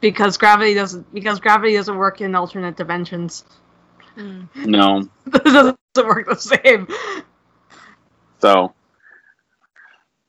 because 0.00 0.36
gravity 0.36 0.74
doesn't 0.74 1.12
because 1.12 1.40
gravity 1.40 1.74
doesn't 1.74 1.96
work 1.96 2.20
in 2.20 2.34
alternate 2.34 2.76
dimensions. 2.76 3.44
Hmm. 4.14 4.42
no. 4.64 5.08
it 5.26 5.44
doesn't 5.44 5.76
work 5.96 6.28
the 6.28 6.36
same. 6.36 6.88
So 8.40 8.74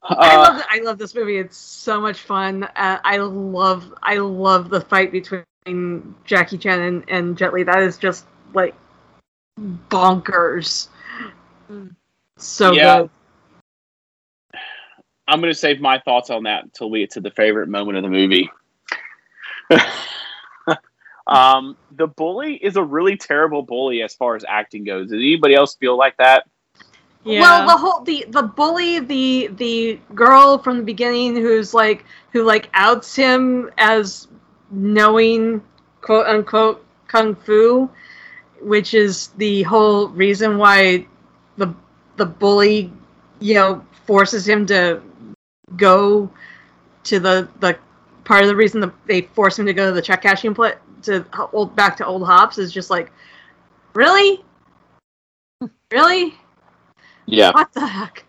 I 0.04 0.36
uh, 0.36 0.40
love 0.40 0.64
I 0.70 0.80
love 0.80 0.98
this 0.98 1.14
movie. 1.14 1.38
It's 1.38 1.58
so 1.58 2.02
much 2.02 2.20
fun. 2.20 2.64
Uh, 2.64 3.00
I 3.04 3.18
love 3.18 3.94
I 4.02 4.18
love 4.18 4.70
the 4.70 4.82
fight 4.82 5.12
between 5.12 6.16
Jackie 6.26 6.58
Chan 6.58 6.82
and, 6.82 7.04
and 7.08 7.38
Jet 7.38 7.54
Li. 7.54 7.64
That 7.64 7.84
is 7.84 7.98
just 7.98 8.26
like 8.54 8.76
bonkers. 9.60 10.88
Mm. 11.70 11.96
So 12.38 12.74
Yeah. 12.74 13.02
good. 13.02 13.10
I'm 15.28 15.42
going 15.42 15.54
to 15.54 15.60
save 15.60 15.80
my 15.80 16.00
thoughts 16.00 16.32
on 16.32 16.44
that 16.44 16.64
until 16.64 16.90
we 16.90 17.02
get 17.02 17.12
to 17.12 17.22
the 17.22 17.30
favorite 17.30 17.70
moment 17.70 17.98
of 17.98 18.04
the 18.04 18.10
movie. 18.10 18.50
um, 21.28 21.78
the 21.92 22.08
bully 22.08 22.56
is 22.56 22.76
a 22.76 22.84
really 22.84 23.18
terrible 23.18 23.62
bully 23.62 24.02
as 24.02 24.14
far 24.16 24.36
as 24.36 24.44
acting 24.48 24.84
goes. 24.84 25.10
Does 25.10 25.20
anybody 25.20 25.56
else 25.56 25.76
feel 25.76 25.98
like 25.98 26.18
that? 26.18 26.48
Yeah. 27.24 27.42
Well, 27.42 27.68
the 27.68 27.78
whole 27.78 28.02
the 28.02 28.26
the 28.30 28.44
bully, 28.44 29.00
the 29.00 29.50
the 29.54 30.00
girl 30.16 30.58
from 30.58 30.78
the 30.78 30.84
beginning 30.84 31.36
who's 31.36 31.74
like 31.74 32.06
who 32.32 32.44
like 32.44 32.70
outs 32.74 33.16
him 33.16 33.70
as 33.78 34.28
knowing 34.72 35.62
quote 36.02 36.28
unquote 36.28 36.86
kung 37.08 37.36
fu, 37.36 37.90
which 38.62 38.94
is 38.94 39.28
the 39.38 39.64
whole 39.64 40.08
reason 40.10 40.58
why 40.58 41.06
the 41.58 41.74
the 42.16 42.26
bully, 42.26 42.92
you 43.40 43.56
know, 43.56 43.86
forces 44.06 44.48
him 44.48 44.66
to 44.68 45.02
go 45.76 46.32
to 47.04 47.20
the 47.20 47.50
the 47.60 47.78
part 48.30 48.44
of 48.44 48.48
the 48.48 48.56
reason 48.56 48.80
that 48.80 48.94
they 49.08 49.22
force 49.22 49.58
him 49.58 49.66
to 49.66 49.74
go 49.74 49.88
to 49.88 49.92
the 49.92 50.02
check 50.04 50.22
cashing 50.22 50.54
pla 50.54 50.74
to 51.02 51.26
old 51.52 51.76
back 51.76 51.98
to 51.98 52.06
old 52.06 52.24
hops 52.24 52.60
is 52.60 52.72
just 52.72 52.92
like 52.92 53.12
really 53.96 54.46
really 55.92 56.36
Yeah. 57.26 57.52
what 57.52 57.74
the 57.74 57.88
heck? 57.88 58.24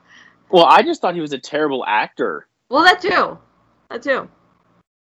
Well, 0.49 0.65
I 0.65 0.81
just 0.81 1.03
thought 1.03 1.15
he 1.15 1.21
was 1.21 1.35
a 1.35 1.39
terrible 1.39 1.85
actor. 1.87 2.49
Well, 2.71 2.83
that 2.83 3.03
too. 3.03 3.39
That 3.91 4.03
too. 4.03 4.27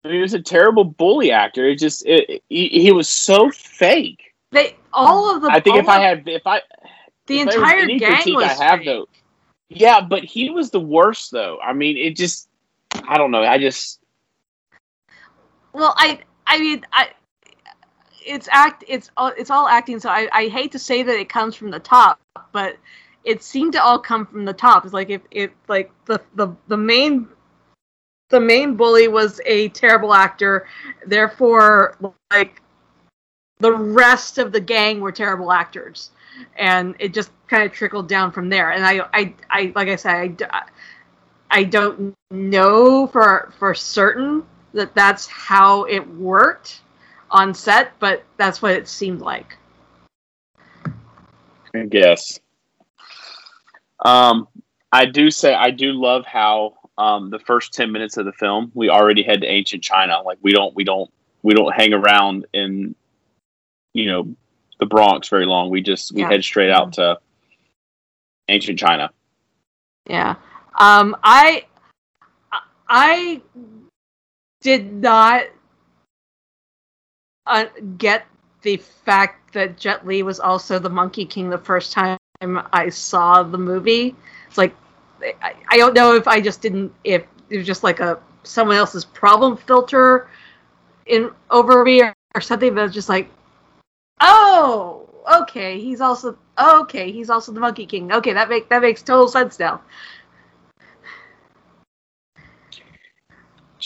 He 0.03 0.19
was 0.19 0.35
a 0.35 0.43
terrible 0.43 0.83
bully 0.83 1.31
actor. 1.31 1.69
It 1.69 1.77
just 1.77 2.05
it, 2.05 2.43
he, 2.49 2.69
he 2.69 2.91
was 2.91 3.09
so 3.09 3.53
fake. 3.53 4.35
They 4.51 4.77
all 4.93 5.33
of 5.33 5.43
the. 5.43 5.49
I 5.49 5.61
think 5.61 5.77
if 5.77 5.89
I 5.89 6.01
had 6.01 6.29
if 6.29 6.45
I 6.45 6.61
the 7.27 7.39
if 7.39 7.47
was 7.47 7.55
entire 7.55 7.87
gang 7.87 8.35
was 8.35 8.45
I 8.59 8.65
have 8.65 8.79
fake. 8.81 8.87
though 8.87 9.07
Yeah, 9.69 10.01
but 10.01 10.25
he 10.25 10.51
was 10.51 10.73
the 10.73 10.81
worst 10.81 11.31
though. 11.31 11.61
I 11.61 11.73
mean, 11.73 11.97
it 11.97 12.17
just 12.17 12.49
I 13.07 13.17
don't 13.17 13.31
know. 13.31 13.45
I 13.45 13.59
just 13.59 13.98
Well, 15.73 15.95
I 15.97 16.21
I 16.47 16.59
mean 16.59 16.85
I 16.93 17.11
it's 18.25 18.49
act 18.51 18.85
it's 18.87 19.11
all 19.17 19.33
it's 19.37 19.51
all 19.51 19.69
acting. 19.69 20.01
So 20.01 20.09
I 20.11 20.29
I 20.33 20.49
hate 20.49 20.73
to 20.73 20.79
say 20.79 21.03
that 21.03 21.19
it 21.19 21.29
comes 21.29 21.55
from 21.55 21.71
the 21.71 21.81
top, 21.81 22.21
but 22.53 22.77
it 23.25 23.43
seemed 23.43 23.73
to 23.73 23.83
all 23.83 23.99
come 23.99 24.27
from 24.27 24.45
the 24.45 24.53
top. 24.53 24.85
It's 24.85 24.95
like 24.95 25.11
if 25.11 25.23
it 25.31 25.53
like 25.69 25.91
the 26.07 26.21
the 26.35 26.49
the 26.69 26.77
main 26.77 27.29
the 28.31 28.41
main 28.41 28.75
bully 28.77 29.09
was 29.09 29.41
a 29.47 29.69
terrible 29.71 30.15
actor, 30.15 30.67
therefore 31.07 31.97
like 32.31 32.61
the 33.59 33.73
rest 33.73 34.39
of 34.39 34.53
the 34.53 34.61
gang 34.61 35.01
were 35.01 35.13
terrible 35.13 35.51
actors, 35.53 36.11
and 36.57 36.95
it 36.99 37.15
just 37.15 37.31
kind 37.49 37.65
of 37.65 37.73
trickled 37.73 38.09
down 38.09 38.33
from 38.33 38.49
there. 38.49 38.73
And 38.73 38.85
I 38.85 39.01
I 39.13 39.35
I 39.51 39.73
like 39.75 39.89
I 39.89 39.97
said 39.97 40.43
I, 40.51 40.63
I 41.51 41.65
don't 41.65 42.15
know 42.31 43.07
for 43.07 43.53
for 43.59 43.75
certain 43.75 44.45
that 44.73 44.95
that's 44.95 45.27
how 45.27 45.85
it 45.85 46.07
worked 46.15 46.81
on 47.31 47.55
set, 47.55 47.93
but 47.99 48.25
that's 48.37 48.63
what 48.63 48.73
it 48.73 48.89
seemed 48.89 49.21
like. 49.21 49.57
I 51.75 51.85
guess. 51.89 52.41
Um, 54.05 54.49
I 54.93 55.07
do 55.07 55.31
say 55.31 55.55
I 55.55 55.71
do 55.71 55.93
love 55.93 56.25
how 56.25 56.75
um, 56.97 57.31
the 57.31 57.39
first 57.39 57.75
ten 57.75 57.93
minutes 57.93 58.17
of 58.17 58.25
the 58.25 58.33
film 58.33 58.73
we 58.75 58.89
already 58.89 59.23
head 59.23 59.43
to 59.43 59.47
ancient 59.47 59.83
China. 59.83 60.23
Like 60.23 60.39
we 60.43 60.53
don't 60.53 60.75
we 60.75 60.85
don't 60.85 61.11
we 61.43 61.55
don't 61.55 61.75
hang 61.75 61.93
around 61.93 62.47
in 62.53 62.95
you 63.95 64.07
know 64.07 64.35
the 64.81 64.87
Bronx 64.87 65.29
very 65.29 65.47
long. 65.47 65.71
We 65.71 65.83
just 65.83 66.13
we 66.13 66.23
Yeah. 66.23 66.29
head 66.29 66.45
straight 66.45 66.71
out 66.71 66.95
to 66.95 67.19
ancient 68.49 68.79
China. 68.79 69.11
Yeah. 70.09 70.37
Um, 70.79 71.17
I 71.23 71.67
I 72.89 73.43
did 74.61 74.93
not 74.93 75.45
uh, 77.47 77.67
get 77.97 78.27
the 78.63 78.77
fact 78.77 79.55
that 79.55 79.79
Jet 79.79 80.07
Li 80.07 80.23
was 80.23 80.41
also 80.41 80.79
the 80.79 80.91
Monkey 80.91 81.25
King 81.25 81.49
the 81.49 81.59
first 81.59 81.93
time 81.93 82.19
I 82.41 82.89
saw 82.89 83.43
the 83.43 83.59
movie. 83.59 84.15
It's 84.47 84.59
like 84.59 84.75
I, 85.43 85.55
I 85.69 85.77
don't 85.77 85.95
know 85.95 86.15
if 86.15 86.29
I 86.29 86.41
just 86.41 86.61
didn't 86.61 86.93
if 87.05 87.25
it 87.51 87.59
was 87.59 87.67
just 87.67 87.83
like 87.83 88.01
a 88.01 88.21
someone 88.43 88.77
else's 88.77 89.05
problem 89.05 89.57
filter 89.57 90.29
in 91.07 91.31
over 91.51 91.85
me 91.85 92.03
or, 92.03 92.15
or 92.35 92.41
something, 92.41 92.75
but 92.75 92.85
it's 92.85 92.95
just 92.95 93.09
like, 93.09 93.29
oh, 94.21 95.09
okay, 95.43 95.81
he's 95.81 96.01
also 96.01 96.39
okay, 96.59 97.11
he's 97.11 97.31
also 97.31 97.53
the 97.53 97.61
Monkey 97.61 97.87
King. 97.87 98.13
Okay, 98.13 98.33
that 98.33 98.49
make 98.49 98.69
that 98.69 98.83
makes 98.83 99.03
total 99.03 99.29
sense 99.29 99.59
now. 99.59 99.81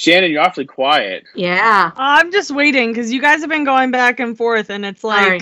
Shannon, 0.02 0.32
you're 0.32 0.42
awfully 0.42 0.64
quiet. 0.64 1.22
Yeah. 1.36 1.92
I'm 1.94 2.32
just 2.32 2.50
waiting 2.50 2.90
because 2.90 3.12
you 3.12 3.20
guys 3.20 3.40
have 3.40 3.48
been 3.48 3.62
going 3.62 3.92
back 3.92 4.18
and 4.18 4.36
forth, 4.36 4.68
and 4.68 4.84
it's 4.84 5.04
like 5.04 5.24
Sorry. 5.24 5.40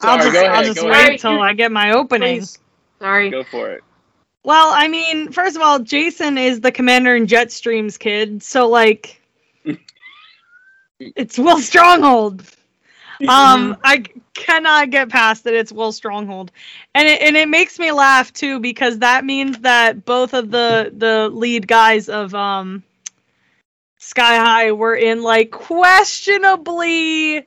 I'll 0.00 0.18
Sorry, 0.18 0.30
just, 0.30 0.32
go 0.32 0.50
I'll 0.50 0.64
just 0.64 0.80
go 0.80 0.86
wait 0.86 0.92
ahead. 0.92 1.20
till 1.20 1.42
I 1.42 1.52
get 1.52 1.70
my 1.70 1.92
opening. 1.92 2.38
Please. 2.38 2.58
Sorry. 3.00 3.28
Go 3.28 3.44
for 3.44 3.70
it. 3.70 3.84
Well, 4.44 4.72
I 4.74 4.88
mean, 4.88 5.30
first 5.30 5.56
of 5.56 5.62
all, 5.62 5.78
Jason 5.78 6.38
is 6.38 6.62
the 6.62 6.72
commander 6.72 7.14
in 7.14 7.26
Jetstream's 7.26 7.98
kid, 7.98 8.42
so 8.42 8.66
like, 8.66 9.20
it's 10.98 11.38
Will 11.38 11.58
Stronghold. 11.58 12.42
Um, 13.28 13.76
I 13.84 14.04
cannot 14.32 14.88
get 14.88 15.10
past 15.10 15.44
that 15.44 15.52
it's 15.52 15.70
Will 15.70 15.92
Stronghold, 15.92 16.52
and 16.94 17.06
it 17.06 17.20
and 17.20 17.36
it 17.36 17.50
makes 17.50 17.78
me 17.78 17.92
laugh 17.92 18.32
too 18.32 18.58
because 18.60 18.98
that 19.00 19.26
means 19.26 19.58
that 19.58 20.06
both 20.06 20.32
of 20.32 20.50
the 20.50 20.90
the 20.96 21.28
lead 21.28 21.68
guys 21.68 22.08
of 22.08 22.34
um 22.34 22.82
Sky 24.00 24.36
High 24.36 24.72
were 24.72 24.94
in 24.94 25.22
like 25.22 25.50
questionably 25.50 27.46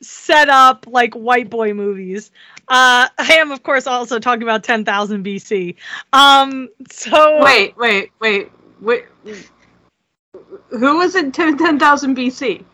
set 0.00 0.48
up 0.48 0.86
like 0.88 1.14
white 1.14 1.50
boy 1.50 1.74
movies. 1.74 2.30
Uh, 2.68 3.08
I 3.18 3.34
am 3.34 3.50
of 3.50 3.64
course 3.64 3.88
also 3.88 4.20
talking 4.20 4.44
about 4.44 4.62
10,000 4.62 5.24
BC. 5.24 5.74
Um, 6.12 6.68
so 6.90 7.42
Wait, 7.42 7.76
wait, 7.76 8.12
wait, 8.20 8.52
wait. 8.80 9.06
Who 10.70 10.98
was 10.98 11.16
in 11.16 11.32
10 11.32 11.58
10,000 11.58 12.16
BC? 12.16 12.64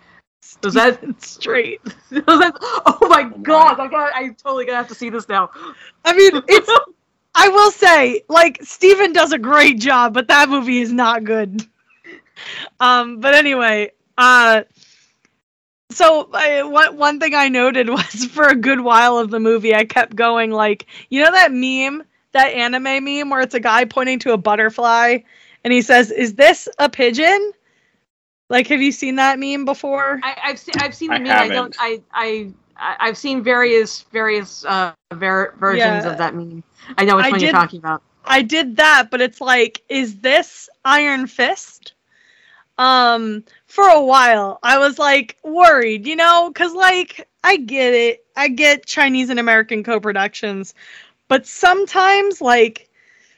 Was 0.62 0.74
that, 0.74 1.00
straight. 1.22 1.80
was 2.10 2.40
that? 2.40 2.54
Oh 2.60 2.98
my 3.08 3.22
my. 3.24 3.36
god! 3.38 3.80
I 3.80 3.88
got. 3.88 4.14
I 4.14 4.28
totally 4.28 4.66
gonna 4.66 4.76
have 4.76 4.88
to 4.88 4.94
see 4.94 5.08
this 5.08 5.28
now. 5.28 5.50
I 6.04 6.12
mean, 6.14 6.42
it's. 6.48 6.70
I 7.34 7.48
will 7.48 7.70
say, 7.70 8.22
like 8.28 8.58
Steven 8.62 9.14
does 9.14 9.32
a 9.32 9.38
great 9.38 9.80
job, 9.80 10.12
but 10.12 10.28
that 10.28 10.50
movie 10.50 10.80
is 10.80 10.92
not 10.92 11.24
good. 11.24 11.66
Um, 12.80 13.20
but 13.20 13.34
anyway, 13.34 13.92
uh, 14.18 14.62
so 15.90 16.28
I, 16.32 16.62
one 16.64 16.96
one 16.96 17.20
thing 17.20 17.34
I 17.34 17.48
noted 17.48 17.88
was 17.90 18.24
for 18.26 18.48
a 18.48 18.54
good 18.56 18.80
while 18.80 19.18
of 19.18 19.30
the 19.30 19.40
movie, 19.40 19.74
I 19.74 19.84
kept 19.84 20.16
going 20.16 20.50
like, 20.50 20.86
you 21.10 21.22
know 21.22 21.30
that 21.30 21.52
meme, 21.52 22.02
that 22.32 22.48
anime 22.48 23.04
meme 23.04 23.30
where 23.30 23.40
it's 23.40 23.54
a 23.54 23.60
guy 23.60 23.84
pointing 23.84 24.18
to 24.20 24.32
a 24.32 24.36
butterfly, 24.36 25.18
and 25.62 25.72
he 25.72 25.82
says, 25.82 26.10
"Is 26.10 26.34
this 26.34 26.68
a 26.78 26.88
pigeon?" 26.88 27.52
Like, 28.50 28.66
have 28.68 28.82
you 28.82 28.92
seen 28.92 29.16
that 29.16 29.38
meme 29.38 29.64
before? 29.64 30.20
I, 30.22 30.36
I've 30.44 30.58
seen. 30.58 30.74
I've 30.78 30.94
seen 30.94 31.10
the 31.10 31.16
I 31.16 31.18
meme. 31.20 31.30
I 31.30 31.48
don't. 31.48 31.76
I. 31.78 32.02
I. 32.12 32.50
I- 32.76 32.96
I've 32.98 33.16
seen 33.16 33.40
various 33.44 34.02
various 34.12 34.64
uh 34.64 34.92
ver- 35.12 35.54
versions 35.60 36.04
Yeah. 36.04 36.10
of 36.10 36.18
that 36.18 36.34
meme. 36.34 36.64
I 36.98 37.04
know 37.04 37.14
which 37.16 37.26
I 37.26 37.30
one 37.30 37.38
did- 37.38 37.46
you're 37.46 37.52
talking 37.52 37.78
about. 37.78 38.02
I 38.26 38.42
did 38.42 38.76
that, 38.78 39.08
but 39.12 39.20
it's 39.20 39.40
like, 39.40 39.82
is 39.88 40.18
this 40.20 40.68
Iron 40.84 41.26
Fist? 41.28 41.93
Um, 42.76 43.44
for 43.66 43.86
a 43.88 44.02
while, 44.02 44.58
I 44.62 44.78
was 44.78 44.98
like 44.98 45.36
worried, 45.44 46.06
you 46.06 46.16
know, 46.16 46.50
because 46.52 46.72
like 46.72 47.28
I 47.44 47.56
get 47.56 47.94
it, 47.94 48.24
I 48.36 48.48
get 48.48 48.86
Chinese 48.86 49.30
and 49.30 49.38
American 49.38 49.84
co-productions, 49.84 50.74
but 51.28 51.46
sometimes, 51.46 52.40
like, 52.40 52.88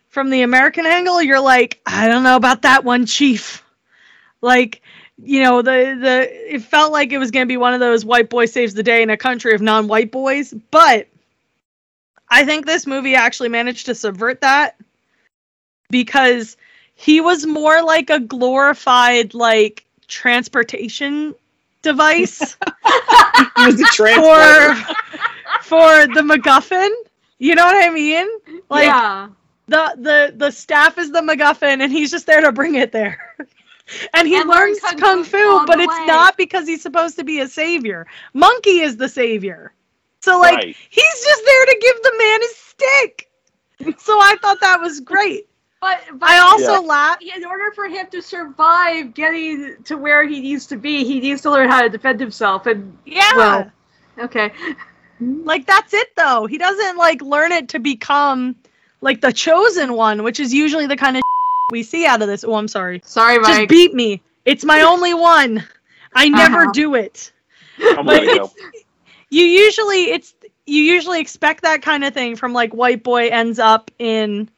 from 0.09 0.31
the 0.31 0.43
American 0.43 0.87
angle, 0.87 1.23
you're 1.23 1.41
like, 1.41 1.81
I 1.87 2.09
don't 2.09 2.23
know 2.23 2.37
about 2.37 2.63
that 2.63 2.85
one, 2.85 3.07
Chief. 3.07 3.63
Like, 4.41 4.83
you 5.23 5.43
know, 5.43 5.63
the 5.63 5.99
the 6.01 6.55
it 6.55 6.63
felt 6.63 6.93
like 6.93 7.13
it 7.13 7.19
was 7.19 7.31
gonna 7.31 7.47
be 7.47 7.57
one 7.57 7.75
of 7.75 7.81
those 7.81 8.05
white 8.05 8.31
boy 8.31 8.47
saves 8.47 8.75
the 8.75 8.83
day 8.83 9.03
in 9.03 9.11
a 9.11 9.17
country 9.17 9.55
of 9.55 9.61
non-white 9.63 10.11
boys, 10.13 10.55
but 10.71 11.09
I 12.29 12.45
think 12.45 12.67
this 12.67 12.87
movie 12.87 13.15
actually 13.15 13.49
managed 13.49 13.87
to 13.87 13.95
subvert 13.95 14.41
that 14.41 14.77
because 15.91 16.57
he 16.97 17.21
was 17.21 17.47
more 17.47 17.83
like 17.83 18.11
a 18.11 18.19
glorified 18.21 19.35
like 19.35 19.87
transportation 20.09 21.35
device 21.83 22.57
was 23.57 23.81
for 23.97 24.75
for 25.63 26.07
the 26.09 26.23
MacGuffin. 26.23 26.91
You 27.39 27.55
know 27.55 27.65
what 27.65 27.85
I 27.85 27.91
mean? 27.91 28.27
Like 28.71 28.87
yeah. 28.87 29.29
the 29.69 29.95
the 29.97 30.33
the 30.37 30.51
staff 30.51 30.99
is 30.99 31.13
the 31.13 31.21
MacGuffin, 31.21 31.81
and 31.83 31.93
he's 31.93 32.11
just 32.11 32.27
there 32.27 32.41
to 32.41 32.53
bring 32.53 32.75
it 32.77 32.93
there. 32.93 33.37
and 34.15 34.27
he 34.27 34.37
And 34.37 34.49
learns 34.49 34.81
kung 34.81 34.97
kung, 34.99 35.25
fu 35.25 35.39
fu, 35.39 35.67
but 35.67 35.79
it's 35.81 35.97
way. 35.99 36.07
not 36.07 36.37
because 36.37 36.67
he's 36.67 36.83
supposed 36.83 37.17
to 37.19 37.25
be 37.25 37.41
a 37.41 37.49
savior. 37.49 38.07
Monkey 38.35 38.81
is 38.81 38.97
the 38.97 39.09
savior. 39.09 39.73
So 40.21 40.39
like 40.41 40.57
Right. 40.57 40.77
he's 40.91 41.25
just 41.25 41.43
there 41.45 41.67
to 41.67 41.79
give 41.81 42.03
the 42.03 42.15
man 42.19 42.41
his 42.43 42.57
stick. 42.57 43.31
So 43.99 44.19
I 44.19 44.37
thought 44.41 44.61
that 44.61 44.81
was 44.81 45.01
great. 45.01 45.49
But 45.81 46.01
but 46.15 46.29
I 46.29 46.39
also 46.39 46.73
Yeah. 46.73 46.79
laughed. 46.79 47.23
in 47.23 47.45
order 47.45 47.71
for 47.73 47.87
him 47.87 48.07
to 48.11 48.23
survive 48.23 49.15
getting 49.15 49.77
to 49.85 49.97
where 49.97 50.27
he 50.27 50.41
needs 50.41 50.67
to 50.67 50.77
be, 50.77 51.05
he 51.05 51.21
needs 51.21 51.43
to 51.43 51.51
learn 51.51 51.69
how 51.69 51.83
to 51.83 51.89
defend 51.89 52.19
himself. 52.21 52.67
And 52.67 52.97
Yeah. 53.05 53.37
Well- 53.37 53.73
okay, 54.19 54.53
Like 55.21 55.67
that's 55.67 55.95
it 55.95 56.09
though. 56.17 56.47
He 56.47 56.59
doesn't 56.59 56.97
like 56.97 57.23
learn 57.23 57.53
it 57.53 57.69
to 57.71 57.79
become 57.79 58.57
like 59.01 59.21
the 59.21 59.33
chosen 59.33 59.93
one, 59.95 60.23
which 60.23 60.41
is 60.41 60.53
usually 60.53 60.87
the 60.87 60.97
kind 60.97 61.17
of 61.17 61.23
we 61.73 61.83
see 61.83 62.07
out 62.07 62.23
of 62.23 62.29
this. 62.29 62.45
Oh, 62.45 62.55
I'm 62.55 62.69
sorry. 62.69 63.01
sorry, 63.05 63.39
Mike. 63.39 63.57
Just 63.57 63.69
beat 63.69 63.95
me. 63.95 64.23
It's 64.45 64.65
my 64.65 64.81
only 64.93 65.15
one. 65.15 65.63
I 66.15 66.29
never 66.29 66.63
Uh-huh. 66.63 66.73
do 66.73 66.95
it. 66.95 67.33
I'm 67.83 68.07
But 68.07 68.25
gonna 68.25 68.39
go. 68.39 68.53
You 69.31 69.45
usually 69.45 70.11
it's 70.11 70.35
you 70.67 70.83
usually 70.83 71.21
expect 71.21 71.63
that 71.63 71.83
kind 71.83 72.03
of 72.05 72.13
thing 72.15 72.37
from 72.37 72.53
like 72.53 72.73
white 72.73 73.03
boy 73.03 73.29
ends 73.29 73.59
up 73.59 73.91
in 73.99 74.49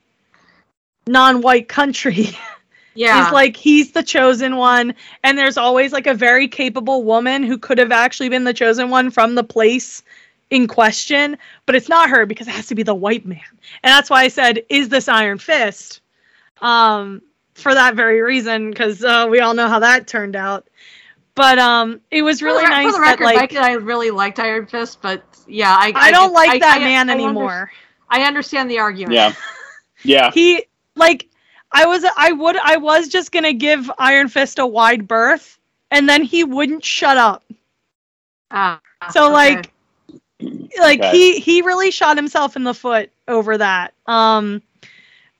non-white 1.08 1.68
country. 1.68 2.28
yeah, 2.94 3.24
He's 3.24 3.32
like 3.32 3.56
he's 3.56 3.92
the 3.92 4.02
chosen 4.02 4.56
one 4.56 4.94
and 5.24 5.36
there's 5.38 5.56
always 5.56 5.92
like 5.92 6.06
a 6.06 6.14
very 6.14 6.48
capable 6.48 7.02
woman 7.04 7.42
who 7.42 7.58
could 7.58 7.78
have 7.78 7.92
actually 7.92 8.28
been 8.28 8.44
the 8.44 8.54
chosen 8.54 8.90
one 8.90 9.10
from 9.10 9.34
the 9.34 9.44
place 9.44 10.02
in 10.50 10.66
question, 10.66 11.36
but 11.66 11.74
it's 11.74 11.88
not 11.88 12.08
her 12.10 12.24
because 12.26 12.48
it 12.48 12.52
has 12.52 12.66
to 12.68 12.74
be 12.74 12.82
the 12.82 12.94
white 12.94 13.26
man. 13.26 13.40
And 13.82 13.90
that's 13.92 14.08
why 14.10 14.22
I 14.22 14.28
said 14.28 14.62
is 14.68 14.88
this 14.88 15.08
Iron 15.08 15.38
Fist? 15.38 16.00
Um 16.60 17.22
for 17.54 17.74
that 17.74 17.94
very 17.96 18.20
reason 18.20 18.72
cuz 18.74 19.02
uh, 19.04 19.26
we 19.28 19.40
all 19.40 19.54
know 19.54 19.68
how 19.68 19.80
that 19.80 20.06
turned 20.06 20.36
out. 20.36 20.68
But 21.34 21.58
um 21.58 22.00
it 22.10 22.22
was 22.22 22.42
really 22.42 22.64
for 22.64 22.70
the, 22.70 22.76
re- 22.76 22.84
nice 22.84 22.94
For 22.94 23.00
the 23.00 23.04
that 23.06 23.20
record, 23.20 23.24
like 23.36 23.56
I 23.56 23.72
really 23.74 24.10
liked 24.10 24.38
Iron 24.40 24.66
Fist, 24.66 25.00
but 25.02 25.22
yeah, 25.46 25.72
I 25.72 25.92
I 25.94 26.10
don't 26.10 26.28
get- 26.30 26.34
like 26.34 26.50
I- 26.50 26.58
that 26.58 26.76
I- 26.80 26.84
man 26.84 27.08
I 27.08 27.12
under- 27.12 27.24
anymore. 27.24 27.70
I 28.10 28.22
understand 28.22 28.70
the 28.70 28.78
argument. 28.80 29.14
Yeah. 29.14 29.32
Yeah. 30.04 30.30
He 30.30 30.64
like 30.98 31.28
I 31.72 31.86
was 31.86 32.04
I 32.16 32.32
would 32.32 32.56
I 32.56 32.76
was 32.76 33.08
just 33.08 33.32
gonna 33.32 33.52
give 33.54 33.90
Iron 33.98 34.28
Fist 34.28 34.58
a 34.58 34.66
wide 34.66 35.08
berth, 35.08 35.58
and 35.90 36.08
then 36.08 36.22
he 36.24 36.44
wouldn't 36.44 36.84
shut 36.84 37.16
up. 37.16 37.44
Ah, 38.50 38.80
So 39.08 39.30
okay. 39.30 39.30
like 39.30 39.72
like 40.78 41.02
Okay. 41.02 41.04
he 41.04 41.38
he 41.40 41.62
really 41.62 41.90
shot 41.90 42.16
himself 42.16 42.56
in 42.56 42.64
the 42.64 42.74
foot 42.74 43.10
over 43.28 43.56
that. 43.58 43.94
Um 44.06 44.62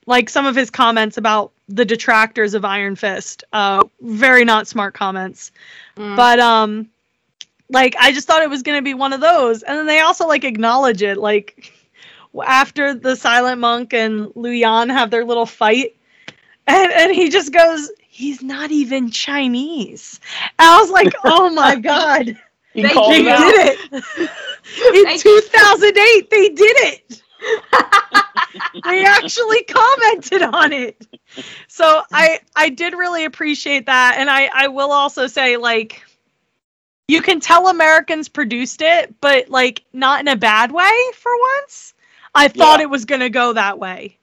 like 0.07 0.29
some 0.29 0.47
of 0.47 0.55
his 0.57 0.71
comments 0.71 1.17
about 1.19 1.53
the 1.69 1.85
detractors 1.85 2.55
of 2.55 2.65
Iron 2.65 2.97
Fist. 2.97 3.45
Uh 3.53 3.83
very 4.01 4.45
not 4.45 4.67
smart 4.69 4.95
comments. 4.95 5.53
Mm. 5.97 6.17
But 6.17 6.39
um 6.41 6.89
like 7.71 7.97
I 7.99 8.13
just 8.13 8.27
thought 8.27 8.43
it 8.43 8.51
was 8.51 8.63
going 8.63 8.79
to 8.79 8.83
be 8.83 8.95
one 8.95 9.13
of 9.13 9.21
those. 9.21 9.63
And 9.63 9.79
then 9.79 9.87
they 9.87 10.01
also 10.01 10.27
like 10.27 10.45
acknowledge 10.45 11.03
it 11.03 11.19
like 11.19 11.73
after 12.45 12.95
the 12.95 13.17
Silent 13.17 13.61
Monk 13.61 13.93
and 13.95 14.31
Lu 14.35 14.51
Yan 14.51 14.89
have 14.91 15.11
their 15.11 15.25
little 15.25 15.47
fight 15.47 15.95
and 16.69 16.93
and 16.93 17.15
he 17.15 17.31
just 17.31 17.53
goes 17.53 17.91
he's 18.09 18.43
not 18.43 18.71
even 18.71 19.11
Chinese. 19.11 20.21
And 20.59 20.69
I 20.69 20.81
was 20.81 20.91
like, 20.91 21.13
"Oh 21.25 21.51
my 21.51 21.77
god." 21.77 22.37
He 22.75 22.83
They 22.83 22.89
They 22.95 23.23
did 23.23 23.79
it. 23.91 24.31
In 24.95 25.05
They- 25.05 25.17
2008, 25.17 26.31
they 26.31 26.49
did 26.51 26.77
it. 26.79 27.23
they 28.85 29.05
actually 29.05 29.63
commented 29.65 30.43
on 30.43 30.73
it. 30.73 31.07
So 31.69 32.03
I 32.13 32.41
I 32.55 32.69
did 32.69 32.93
really 32.95 33.25
appreciate 33.25 33.87
that, 33.87 34.17
and 34.19 34.29
I 34.29 34.51
I 34.53 34.69
will 34.69 34.93
also 34.93 35.27
say 35.27 35.57
like 35.57 36.03
you 37.07 37.23
can 37.23 37.41
tell 37.41 37.69
Americans 37.69 38.29
produced 38.29 38.83
it, 38.83 39.15
but 39.21 39.49
like 39.49 39.83
not 39.93 40.21
in 40.21 40.29
a 40.29 40.37
bad 40.37 40.71
way 40.73 40.93
for 41.15 41.33
once. 41.61 41.95
I 42.39 42.49
thought 42.49 42.79
Yeah. 42.81 42.85
it 42.85 42.91
was 42.91 43.05
gonna 43.05 43.31
go 43.31 43.53
that 43.53 43.79
way. 43.79 44.19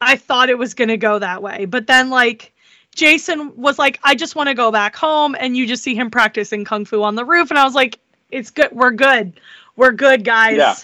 I 0.00 0.16
thought 0.16 0.48
it 0.48 0.58
was 0.58 0.74
gonna 0.74 0.96
go 0.96 1.18
that 1.18 1.42
way, 1.42 1.64
but 1.66 1.86
then 1.86 2.10
like 2.10 2.52
Jason 2.94 3.56
was 3.56 3.78
like, 3.78 3.98
I 4.02 4.14
just 4.14 4.36
want 4.36 4.48
to 4.48 4.54
go 4.54 4.70
back 4.70 4.94
home, 4.94 5.34
and 5.38 5.56
you 5.56 5.66
just 5.66 5.82
see 5.82 5.94
him 5.94 6.10
practicing 6.10 6.64
kung 6.64 6.84
fu 6.84 7.02
on 7.02 7.14
the 7.14 7.24
roof, 7.24 7.50
and 7.50 7.58
I 7.58 7.64
was 7.64 7.74
like, 7.74 7.98
it's 8.30 8.50
good, 8.50 8.68
we're 8.72 8.90
good, 8.90 9.40
we're 9.76 9.92
good, 9.92 10.24
guys. 10.24 10.58
Yeah. 10.58 10.74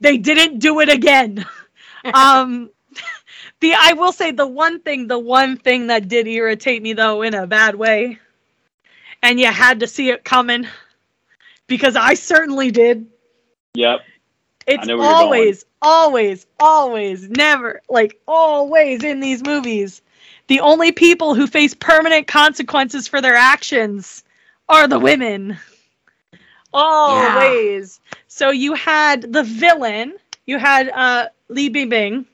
They 0.00 0.18
didn't 0.18 0.60
do 0.60 0.80
it 0.80 0.88
again. 0.88 1.44
um, 2.14 2.70
the 3.60 3.74
I 3.74 3.94
will 3.94 4.12
say 4.12 4.30
the 4.30 4.46
one 4.46 4.80
thing, 4.80 5.08
the 5.08 5.18
one 5.18 5.56
thing 5.56 5.88
that 5.88 6.08
did 6.08 6.28
irritate 6.28 6.80
me 6.80 6.92
though 6.92 7.22
in 7.22 7.34
a 7.34 7.46
bad 7.46 7.74
way, 7.74 8.18
and 9.22 9.40
you 9.40 9.46
had 9.46 9.80
to 9.80 9.88
see 9.88 10.10
it 10.10 10.22
coming, 10.24 10.66
because 11.66 11.96
I 11.96 12.14
certainly 12.14 12.70
did. 12.70 13.06
Yep. 13.74 14.00
It's 14.68 14.86
know 14.86 14.98
where 14.98 15.06
you're 15.06 15.14
always, 15.14 15.64
always, 15.80 16.46
always, 16.60 17.28
never, 17.30 17.80
like 17.88 18.20
always 18.28 19.02
in 19.02 19.20
these 19.20 19.42
movies. 19.42 20.02
The 20.48 20.60
only 20.60 20.92
people 20.92 21.34
who 21.34 21.46
face 21.46 21.74
permanent 21.74 22.26
consequences 22.26 23.08
for 23.08 23.22
their 23.22 23.34
actions 23.34 24.24
are 24.68 24.86
the 24.86 24.98
women. 24.98 25.58
Always. 26.72 27.98
So 28.26 28.50
you 28.50 28.74
had 28.74 29.22
the 29.32 29.42
villain, 29.42 30.14
you 30.44 30.58
had 30.58 30.90
uh, 30.90 31.28
Li 31.48 31.70
Bingbing, 31.70 32.26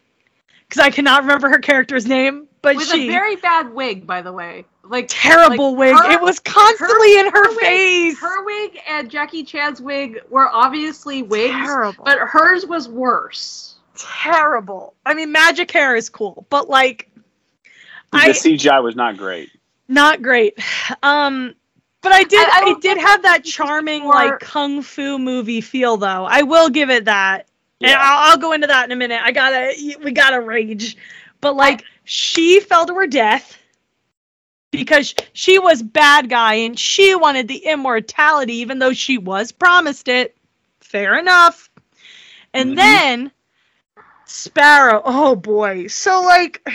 because 0.69 0.83
I 0.83 0.91
cannot 0.91 1.23
remember 1.23 1.49
her 1.49 1.61
character's 1.61 2.07
name, 2.07 2.49
but 2.65 2.77
with 2.77 2.89
she 2.91 3.07
a 3.09 3.11
very 3.11 3.37
bad 3.37 3.73
wig, 3.73 4.07
by 4.07 4.21
the 4.23 4.33
way. 4.33 4.65
Like 4.83 5.07
terrible 5.09 5.71
like, 5.71 5.79
wig. 5.79 5.97
her- 5.97 6.11
it 6.13 6.21
was 6.21 6.39
constantly 6.41 7.19
in 7.19 7.27
her, 7.33 7.49
wig- 7.51 7.59
face. 7.61 8.19
Her 8.21 8.45
wig 8.45 8.79
and 8.89 9.11
Jackie 9.11 9.43
Chan's 9.45 9.81
wig 9.81 10.21
were 10.29 10.49
obviously 10.49 11.23
wigs, 11.23 11.55
terrible. 11.55 12.05
but 12.05 12.19
hers 12.19 12.67
was 12.67 12.89
worse. 12.89 13.77
terrible. 13.97 14.95
I 15.07 15.15
mean, 15.15 15.31
magic 15.33 15.71
hair 15.71 15.97
is 15.97 16.09
cool, 16.11 16.47
but 16.51 16.69
like, 16.69 17.09
The 18.13 18.19
I 18.19 18.29
CGI 18.31 18.83
was 18.83 18.95
not 18.97 19.17
great. 19.17 19.51
not 19.89 20.21
great. 20.23 20.59
Um, 21.03 21.55
but 22.03 22.13
I 22.13 22.25
did. 22.25 22.47
I- 22.49 22.61
I 22.61 22.65
will 22.65 22.77
it 22.77 22.83
did 22.83 22.99
have 22.99 23.23
that 23.23 23.45
charming 23.45 24.03
for- 24.03 24.09
like 24.15 24.41
kung 24.41 24.83
fu 24.83 25.19
movie 25.19 25.61
feel, 25.63 25.97
though. 25.97 26.27
I 26.29 26.43
will 26.43 26.69
give 26.69 26.91
it 26.91 27.07
that, 27.07 27.47
and 27.81 27.91
Yeah. 27.91 27.99
I'll, 28.01 28.33
I'll 28.33 28.37
go 28.39 28.53
into 28.53 28.67
that 28.67 28.85
in 28.85 28.93
a 28.93 28.97
minute. 28.97 29.21
I 29.23 29.33
gotta, 29.33 29.73
we 30.03 30.13
gotta 30.13 30.41
rage, 30.41 30.97
but 31.41 31.57
like 31.57 31.85
she 32.05 32.61
fell 32.61 32.87
to 32.87 32.95
her 32.95 33.07
death 33.07 33.59
because 34.71 35.15
she 35.33 35.59
was 35.59 35.83
bad 35.83 36.29
guy 36.29 36.55
and 36.55 36.79
she 36.79 37.15
wanted 37.15 37.49
the 37.49 37.65
immortality, 37.67 38.55
even 38.57 38.79
though 38.79 38.93
she 38.93 39.19
was 39.19 39.53
promised 39.53 40.09
it. 40.09 40.37
Fair 40.81 41.19
enough. 41.19 41.71
And 42.53 42.77
Mhm. 42.77 42.77
then 42.77 43.33
Sparrow. 44.27 45.03
Oh 45.05 45.37
boy. 45.37 45.89
So 45.89 46.23
like 46.23 46.67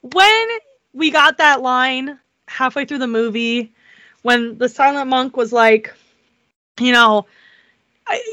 when 0.00 0.48
we 0.92 1.10
got 1.10 1.38
that 1.38 1.62
line 1.62 2.18
halfway 2.48 2.84
through 2.84 2.98
the 2.98 3.06
movie 3.06 3.72
when 4.22 4.58
the 4.58 4.68
silent 4.68 5.08
monk 5.08 5.36
was 5.36 5.52
like 5.52 5.94
you 6.80 6.92
know 6.92 7.26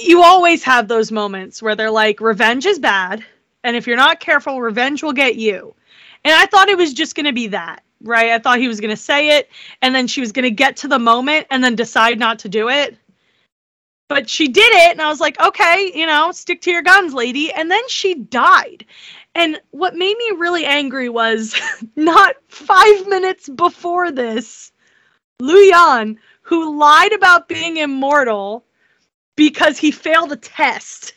you 0.01 0.23
always 0.23 0.63
have 0.63 0.87
those 0.87 1.11
moments 1.11 1.61
where 1.61 1.75
they're 1.75 1.91
like 1.91 2.19
revenge 2.21 2.65
is 2.65 2.79
bad 2.79 3.23
and 3.63 3.75
if 3.75 3.87
you're 3.87 3.97
not 3.97 4.19
careful 4.19 4.61
revenge 4.61 5.03
will 5.03 5.13
get 5.13 5.35
you. 5.35 5.75
And 6.23 6.33
i 6.33 6.45
thought 6.45 6.69
it 6.69 6.77
was 6.77 6.93
just 6.93 7.15
going 7.15 7.25
to 7.25 7.33
be 7.33 7.47
that 7.47 7.83
right? 8.01 8.31
I 8.31 8.39
thought 8.39 8.59
he 8.59 8.67
was 8.67 8.79
going 8.79 8.95
to 8.95 9.01
say 9.01 9.37
it 9.37 9.49
and 9.81 9.93
then 9.93 10.07
she 10.07 10.21
was 10.21 10.31
going 10.31 10.43
to 10.43 10.51
get 10.51 10.77
to 10.77 10.87
the 10.87 10.99
moment 10.99 11.47
and 11.49 11.63
then 11.63 11.75
decide 11.75 12.19
not 12.19 12.39
to 12.39 12.49
do 12.49 12.69
it. 12.69 12.97
But 14.07 14.29
she 14.29 14.47
did 14.47 14.71
it 14.71 14.91
and 14.91 15.01
i 15.01 15.07
was 15.07 15.19
like 15.19 15.39
okay 15.39 15.91
you 15.93 16.07
know 16.07 16.31
stick 16.31 16.61
to 16.61 16.71
your 16.71 16.81
guns 16.81 17.13
lady. 17.13 17.51
And 17.51 17.69
then 17.69 17.87
she 17.89 18.15
died. 18.15 18.85
And 19.35 19.61
what 19.71 19.95
made 19.95 20.17
me 20.17 20.31
really 20.37 20.65
angry 20.65 21.09
was 21.09 21.55
not 21.95 22.35
five 22.47 23.07
minutes 23.07 23.47
before 23.47 24.11
this, 24.11 24.71
Lu 25.39 25.55
Yan, 25.55 26.17
who 26.41 26.77
lied 26.77 27.13
about 27.13 27.47
being 27.47 27.77
immortal 27.77 28.65
because 29.35 29.77
he 29.77 29.91
failed 29.91 30.31
a 30.31 30.35
test, 30.35 31.13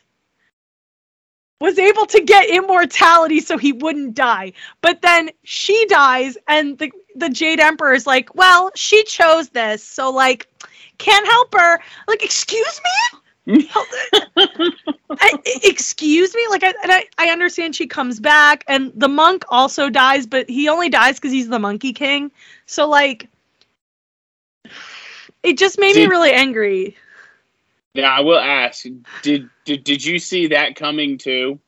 was 1.63 1.79
able 1.79 2.07
to 2.07 2.21
get 2.21 2.51
immortality 2.51 3.39
so 3.39 3.57
he 3.57 3.73
wouldn't 3.73 4.15
die. 4.15 4.53
But 4.81 5.01
then 5.01 5.31
she 5.45 5.87
dies, 5.87 6.37
and 6.49 6.77
the, 6.77 6.91
the 7.15 7.29
Jade 7.29 7.61
Emperor 7.61 7.95
is 7.95 8.05
like, 8.05 8.35
well, 8.35 8.73
she 8.75 9.05
chose 9.05 9.49
this, 9.51 9.85
so, 9.85 10.11
like, 10.11 10.49
can't 10.99 11.25
help 11.25 11.55
her. 11.55 11.79
Like, 12.09 12.25
excuse 12.25 12.81
me? 12.85 13.19
I, 15.11 15.33
excuse 15.65 16.33
me 16.33 16.47
like 16.49 16.63
I, 16.63 16.75
and 16.81 16.93
I 16.93 17.07
i 17.19 17.31
understand 17.31 17.75
she 17.75 17.89
comes 17.89 18.21
back 18.21 18.63
and 18.69 18.93
the 18.95 19.09
monk 19.09 19.45
also 19.49 19.91
dies 19.91 20.29
but 20.29 20.49
he 20.49 20.69
only 20.69 20.89
dies 20.91 21.17
because 21.17 21.33
he's 21.33 21.49
the 21.49 21.59
monkey 21.59 21.93
king 21.93 22.31
so 22.67 22.89
like 22.89 23.29
it 25.43 25.59
just 25.59 25.77
made 25.81 25.97
me 25.97 26.07
really 26.07 26.31
angry 26.31 26.97
Now 27.95 28.17
I 28.17 28.21
will 28.21 28.39
ask: 28.39 28.85
Did 29.23 29.49
did 29.65 29.85
did 29.85 30.05
you 30.05 30.19
see 30.19 30.49
that 30.49 30.77
coming 30.77 31.19
too? 31.19 31.59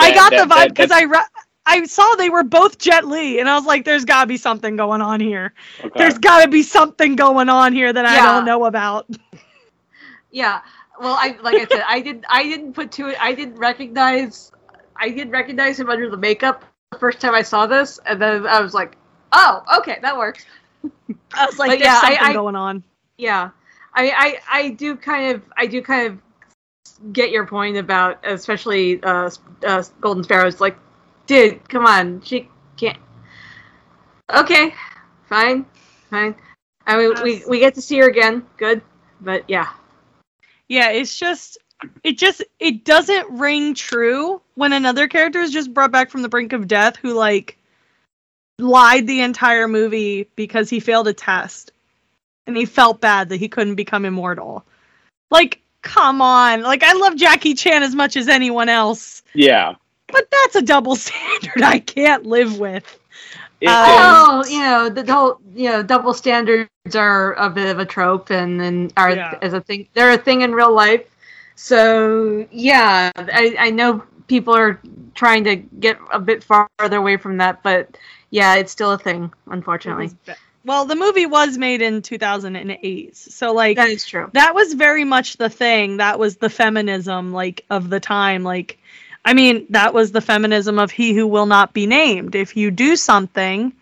i 0.00 0.12
got 0.14 0.30
that- 0.30 0.48
the 0.48 0.54
vibe 0.54 0.68
because 0.68 0.90
i 0.92 1.02
re- 1.02 1.26
i 1.66 1.84
saw 1.84 2.14
they 2.14 2.30
were 2.30 2.42
both 2.44 2.78
jet 2.78 3.04
li 3.06 3.38
and 3.40 3.48
i 3.50 3.54
was 3.56 3.66
like 3.66 3.84
there's 3.84 4.04
gotta 4.04 4.26
be 4.26 4.36
something 4.36 4.76
going 4.76 5.00
on 5.02 5.18
here 5.20 5.52
Okay. 5.80 5.90
there's 5.96 6.18
gotta 6.18 6.48
be 6.48 6.62
something 6.62 7.16
going 7.16 7.48
on 7.48 7.72
here 7.72 7.92
that 7.92 8.04
i 8.06 8.14
Yeah. 8.14 8.24
don't 8.32 8.44
know 8.44 8.64
about 8.64 9.06
Yeah. 10.30 10.60
Well, 11.00 11.14
I 11.18 11.36
like 11.42 11.54
I 11.56 11.64
said, 11.66 11.82
I 11.86 12.00
did 12.00 12.24
I 12.28 12.42
didn't 12.44 12.72
put 12.74 12.92
two. 12.92 13.14
I 13.18 13.32
didn't 13.32 13.56
recognize. 13.56 14.52
I 14.96 15.08
didn't 15.08 15.30
recognize 15.32 15.78
him 15.80 15.88
under 15.88 16.10
the 16.10 16.16
makeup 16.18 16.64
the 16.92 16.98
first 16.98 17.20
time 17.20 17.34
I 17.34 17.42
saw 17.42 17.66
this, 17.66 17.98
and 18.04 18.20
then 18.20 18.46
I 18.46 18.60
was 18.60 18.74
like, 18.74 18.96
oh, 19.32 19.62
okay, 19.78 19.98
that 20.02 20.16
works. 20.16 20.44
i 21.34 21.46
was 21.46 21.58
like 21.58 21.70
But 21.70 21.78
there's 21.78 21.82
yeah, 21.82 22.00
I- 22.02 22.14
something 22.14 22.18
I- 22.26 22.32
going 22.34 22.56
on 22.56 22.82
Yeah, 23.16 23.50
I, 23.94 24.10
I 24.10 24.60
I 24.60 24.68
do 24.70 24.96
kind 24.96 25.34
of 25.34 25.42
I 25.56 25.66
do 25.66 25.82
kind 25.82 26.06
of 26.06 27.12
get 27.12 27.30
your 27.30 27.46
point 27.46 27.76
about 27.76 28.24
especially 28.26 29.02
uh, 29.02 29.30
uh 29.66 29.82
Golden 30.00 30.24
Sparrows. 30.24 30.60
Like, 30.60 30.76
dude, 31.26 31.68
come 31.68 31.86
on, 31.86 32.20
she 32.22 32.48
can't. 32.76 32.98
Okay, 34.34 34.74
fine, 35.28 35.66
fine. 36.10 36.34
I 36.86 36.96
mean, 36.96 37.14
we 37.22 37.42
we 37.48 37.58
get 37.58 37.74
to 37.74 37.82
see 37.82 37.98
her 37.98 38.08
again. 38.08 38.46
Good, 38.56 38.82
but 39.20 39.44
yeah, 39.48 39.68
Yeah, 40.68 40.90
it's 40.90 41.18
just 41.18 41.58
it 42.02 42.18
just 42.18 42.42
it 42.58 42.84
doesn't 42.84 43.38
ring 43.38 43.74
true 43.74 44.42
when 44.54 44.72
another 44.72 45.08
character 45.08 45.40
is 45.40 45.52
just 45.52 45.72
brought 45.72 45.92
back 45.92 46.10
from 46.10 46.22
the 46.22 46.28
brink 46.28 46.52
of 46.52 46.66
death 46.66 46.96
who 46.96 47.14
like 47.14 47.56
lied 48.58 49.06
the 49.06 49.20
entire 49.20 49.68
movie 49.68 50.28
because 50.34 50.68
he 50.68 50.80
failed 50.80 51.08
a 51.08 51.12
test 51.12 51.70
and 52.48 52.56
he 52.56 52.64
felt 52.64 53.00
bad 53.00 53.28
that 53.28 53.36
he 53.36 53.48
couldn't 53.48 53.76
become 53.76 54.04
immortal. 54.04 54.64
Like, 55.30 55.60
come 55.82 56.20
on. 56.20 56.62
Like 56.62 56.82
I 56.82 56.94
love 56.94 57.14
Jackie 57.16 57.54
Chan 57.54 57.82
as 57.82 57.94
much 57.94 58.16
as 58.16 58.26
anyone 58.26 58.68
else, 58.68 59.22
yeah. 59.34 59.74
but 60.08 60.28
that's 60.30 60.56
a 60.56 60.62
double 60.62 60.96
standard 61.06 61.62
I 61.62 61.78
can't 61.78 62.26
live 62.26 62.58
with. 62.58 62.98
It 63.60 63.68
Uh. 63.68 63.84
Well, 63.86 64.48
you 64.48 64.60
know, 64.60 64.88
the 64.88 65.12
whole 65.12 65.38
you 65.54 65.68
know 65.68 65.82
double 65.82 66.14
standards 66.14 66.68
are 66.94 67.34
a 67.34 67.50
bit 67.50 67.68
of 67.68 67.78
a 67.78 67.84
trope, 67.84 68.30
and 68.30 68.60
and 68.60 68.92
are 68.96 69.10
Yeah. 69.14 69.38
as 69.42 69.52
a 69.52 69.60
thing. 69.60 69.86
They're 69.94 70.12
a 70.12 70.18
thing 70.18 70.40
in 70.42 70.52
real 70.54 70.72
life. 70.74 71.04
So 71.54 72.46
yeah, 72.50 73.10
I 73.16 73.54
I 73.58 73.70
know 73.70 74.02
people 74.26 74.54
are 74.54 74.80
trying 75.14 75.44
to 75.44 75.56
get 75.56 75.98
a 76.12 76.20
bit 76.20 76.44
farther 76.44 76.96
away 76.96 77.16
from 77.16 77.36
that, 77.38 77.62
but 77.62 77.98
yeah, 78.30 78.54
it's 78.54 78.70
still 78.70 78.92
a 78.92 78.98
thing, 78.98 79.32
unfortunately. 79.50 80.10
Well, 80.68 80.84
the 80.84 80.96
movie 80.96 81.24
was 81.24 81.56
made 81.56 81.80
in 81.80 82.02
2008, 82.02 83.16
so 83.16 83.54
like 83.54 83.78
That 83.78 83.88
is 83.88 84.04
true. 84.04 84.28
that 84.34 84.54
was 84.54 84.74
very 84.74 85.02
much 85.02 85.38
the 85.38 85.48
thing. 85.48 85.96
That 85.96 86.18
was 86.18 86.36
the 86.36 86.50
feminism 86.50 87.32
like 87.32 87.64
of 87.70 87.88
the 87.88 88.00
time. 88.00 88.42
Like, 88.44 88.78
I 89.24 89.32
mean, 89.32 89.64
that 89.70 89.94
was 89.94 90.12
the 90.12 90.20
feminism 90.20 90.78
of 90.78 90.90
he 90.90 91.14
who 91.14 91.26
will 91.26 91.46
not 91.46 91.72
be 91.72 91.86
named. 91.86 92.34
If 92.34 92.54
you 92.54 92.70
do 92.70 92.96
something 92.96 93.72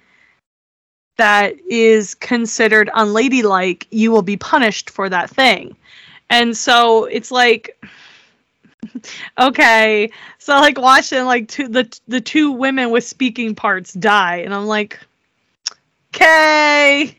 that 1.16 1.55
is 1.68 2.14
considered 2.14 2.88
unladylike, 2.94 3.88
you 3.90 4.12
will 4.12 4.22
be 4.22 4.37
punished 4.37 4.88
for 4.88 5.09
that 5.09 5.29
thing. 5.29 5.75
And 6.31 6.57
so 6.57 7.07
it's 7.07 7.33
like 7.33 7.85
okay, 9.40 10.12
so 10.38 10.55
like 10.61 10.79
watching 10.79 11.25
like 11.25 11.49
two, 11.49 11.66
the 11.66 11.99
the 12.07 12.20
two 12.20 12.53
women 12.53 12.90
with 12.90 13.03
speaking 13.03 13.57
parts 13.57 13.92
die 13.92 14.37
and 14.37 14.55
I'm 14.55 14.66
like 14.66 15.01
okay. 16.17 17.19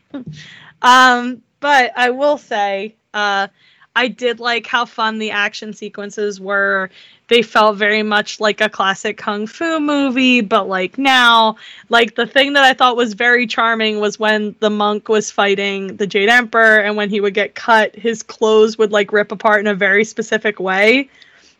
um 0.82 1.42
but 1.60 1.92
I 1.96 2.10
will 2.10 2.38
say 2.38 2.96
uh 3.14 3.48
I 3.96 4.08
did 4.08 4.38
like 4.38 4.66
how 4.66 4.84
fun 4.84 5.18
the 5.18 5.32
action 5.32 5.72
sequences 5.72 6.40
were. 6.40 6.90
They 7.26 7.42
felt 7.42 7.76
very 7.76 8.04
much 8.04 8.38
like 8.40 8.60
a 8.60 8.68
classic 8.68 9.16
kung 9.18 9.46
fu 9.48 9.80
movie, 9.80 10.40
but 10.40 10.68
like 10.68 10.98
now, 10.98 11.56
like 11.88 12.14
the 12.14 12.26
thing 12.26 12.52
that 12.52 12.62
I 12.64 12.74
thought 12.74 12.96
was 12.96 13.14
very 13.14 13.46
charming 13.46 13.98
was 13.98 14.18
when 14.18 14.54
the 14.60 14.70
monk 14.70 15.08
was 15.08 15.30
fighting 15.32 15.96
the 15.96 16.06
Jade 16.06 16.28
Emperor, 16.28 16.78
and 16.78 16.96
when 16.96 17.10
he 17.10 17.20
would 17.20 17.34
get 17.34 17.56
cut, 17.56 17.96
his 17.96 18.22
clothes 18.22 18.78
would 18.78 18.92
like 18.92 19.12
rip 19.12 19.32
apart 19.32 19.60
in 19.60 19.66
a 19.66 19.74
very 19.74 20.04
specific 20.04 20.60
way. 20.60 21.10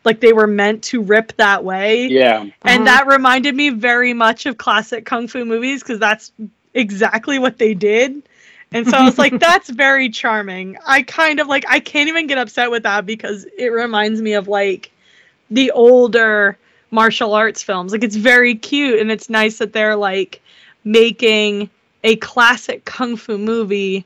Like 0.05 0.21
they 0.21 0.31
were 0.33 0.47
meant 0.47 0.83
to 0.85 1.01
rip 1.01 1.33
that 1.37 1.63
way. 1.63 2.05
Yeah. 2.07 2.45
And 2.65 2.83
Mhm. 2.83 2.85
that 2.85 3.07
reminded 3.07 3.55
me 3.55 3.69
very 3.69 4.13
much 4.13 4.45
of 4.45 4.57
classic 4.57 5.05
kung 5.05 5.27
fu 5.27 5.43
movies 5.45 5.83
because 5.83 5.99
that's 5.99 6.31
exactly 6.73 7.39
what 7.39 7.57
they 7.57 7.73
did. 7.73 8.23
And 8.71 8.87
so 8.87 8.97
I 8.97 9.05
was 9.05 9.17
like, 9.17 9.39
that's 9.39 9.69
very 9.69 10.09
charming. 10.09 10.77
I 10.85 11.01
kind 11.01 11.39
of 11.39 11.47
like, 11.47 11.65
I 11.67 11.79
can't 11.79 12.09
even 12.09 12.27
get 12.27 12.37
upset 12.37 12.69
with 12.69 12.83
that 12.83 13.05
because 13.05 13.45
it 13.57 13.69
reminds 13.69 14.21
me 14.21 14.33
of 14.33 14.47
like 14.47 14.91
the 15.49 15.71
older 15.71 16.57
martial 16.91 17.33
arts 17.33 17.63
films. 17.63 17.91
Like, 17.91 18.03
it's 18.03 18.15
very 18.15 18.55
cute 18.55 18.99
and 18.99 19.11
it's 19.11 19.29
nice 19.29 19.57
that 19.57 19.73
they're 19.73 19.95
like 19.95 20.41
making 20.83 21.69
a 22.03 22.15
classic 22.17 22.85
kung 22.85 23.15
fu 23.15 23.37
movie, 23.37 24.05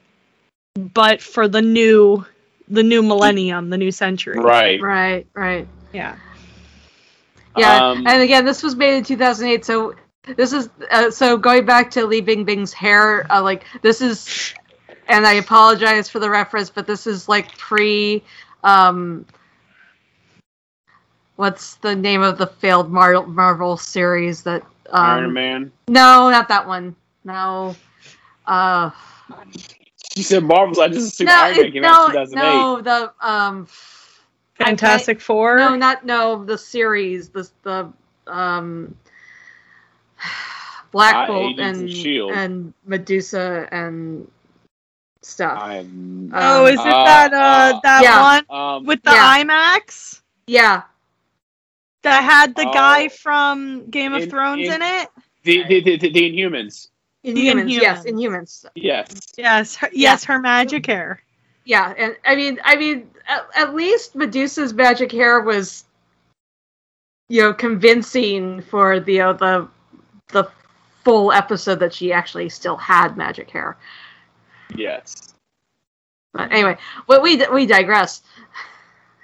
but 0.75 1.21
for 1.21 1.47
the 1.47 1.61
new, 1.61 2.25
the 2.69 2.83
new 2.83 3.03
millennium, 3.03 3.69
the 3.69 3.77
new 3.77 3.91
century. 3.91 4.39
Right. 4.39 4.81
Right, 4.81 5.27
right. 5.33 5.67
Yeah. 5.91 6.15
Yeah, 7.55 7.89
Um, 7.91 8.07
and 8.07 8.21
again, 8.21 8.45
this 8.45 8.63
was 8.63 8.75
made 8.75 8.97
in 8.97 9.03
2008, 9.03 9.63
so 9.63 9.93
this 10.35 10.53
is 10.53 10.69
uh, 10.91 11.11
so 11.11 11.37
going 11.37 11.65
back 11.65 11.91
to 11.91 12.05
Li 12.05 12.21
Bingbing's 12.21 12.73
hair. 12.73 13.25
Uh, 13.31 13.41
like 13.41 13.65
this 13.81 14.01
is, 14.01 14.53
and 15.07 15.25
I 15.27 15.33
apologize 15.33 16.09
for 16.09 16.19
the 16.19 16.29
reference, 16.29 16.69
but 16.69 16.87
this 16.87 17.05
is 17.07 17.27
like 17.27 17.57
pre. 17.57 18.23
Um, 18.63 19.25
what's 21.35 21.75
the 21.75 21.95
name 21.95 22.21
of 22.21 22.37
the 22.37 22.47
failed 22.47 22.91
Mar- 22.91 23.25
Marvel 23.27 23.77
series 23.77 24.43
that? 24.43 24.61
Um, 24.89 25.01
Iron 25.05 25.33
Man. 25.33 25.71
No, 25.87 26.29
not 26.29 26.47
that 26.49 26.67
one. 26.67 26.95
No. 27.23 27.75
Uh, 28.45 28.91
She 30.15 30.21
said 30.23 30.43
Marvel's. 30.43 30.77
I 30.79 30.87
just 30.89 31.13
assumed 31.13 31.29
no, 31.29 31.35
Iron 31.41 31.55
Man 31.57 31.65
it- 31.65 31.73
came 31.73 31.83
out 31.85 32.15
in 32.15 32.21
2008. 32.27 32.35
no, 32.35 32.81
the 32.81 33.13
um, 33.27 33.67
I- 34.59 34.65
Fantastic 34.65 35.19
Four. 35.19 35.57
no, 35.57 35.75
not 35.75 36.05
no, 36.05 36.45
the 36.45 36.57
series, 36.57 37.29
the 37.29 37.49
the 37.63 37.91
um, 38.27 38.95
Black 40.91 41.27
Bolt 41.27 41.53
Agents 41.59 41.79
and 41.79 41.89
S.H.I.E.L.D.. 41.89 42.33
and 42.35 42.73
Medusa 42.85 43.67
and 43.71 44.27
stuff. 45.21 45.59
I'm, 45.61 46.31
oh, 46.33 46.65
is 46.67 46.79
it 46.79 46.85
Uh, 46.85 47.05
that 47.05 47.33
uh, 47.33 47.37
uh, 47.37 47.79
that 47.83 48.03
yeah. 48.03 48.21
one 48.21 48.45
um, 48.49 48.85
with 48.85 49.01
the 49.03 49.11
Yeah. 49.11 49.43
IMAX? 49.43 50.21
Yeah, 50.47 50.83
that 52.03 52.23
had 52.23 52.55
the 52.55 52.67
Oh. 52.67 52.73
guy 52.73 53.07
from 53.07 53.89
Game 53.89 54.13
of 54.13 54.29
Thrones 54.29 54.67
in- 54.67 54.73
in, 54.73 54.81
it. 54.81 55.09
the, 55.43 55.63
the, 55.63 55.81
the, 55.81 55.97
the, 55.97 56.09
the 56.11 56.31
Inhumans. 56.31 56.89
Inhumans. 57.25 57.69
Yes, 57.71 58.03
Inhumans. 58.03 58.11
Inhumans. 58.11 58.65
Yes. 58.75 59.07
Yes, 59.37 59.75
her, 59.77 59.89
yes, 59.93 60.23
her 60.25 60.39
magic 60.39 60.85
hair. 60.85 61.21
Yeah, 61.65 61.93
and 61.97 62.17
I 62.25 62.35
mean, 62.35 62.59
I 62.65 62.75
mean, 62.75 63.09
at, 63.27 63.47
at 63.55 63.73
least 63.73 64.15
Medusa's 64.15 64.73
magic 64.73 65.11
hair 65.13 65.39
was, 65.39 65.85
you 67.29 67.41
know, 67.41 67.53
convincing 67.53 68.61
for 68.61 68.99
the 68.99 69.21
uh, 69.21 69.33
the 69.33 69.69
the 70.33 70.49
full 71.03 71.31
episode 71.31 71.79
that 71.79 71.93
she 71.93 72.11
actually 72.11 72.49
still 72.49 72.75
had 72.77 73.15
magic 73.17 73.49
hair. 73.49 73.77
Yes. 74.75 75.33
But 76.33 76.51
anyway, 76.51 76.77
but 77.07 77.21
we 77.21 77.43
we 77.47 77.65
digress. 77.65 78.23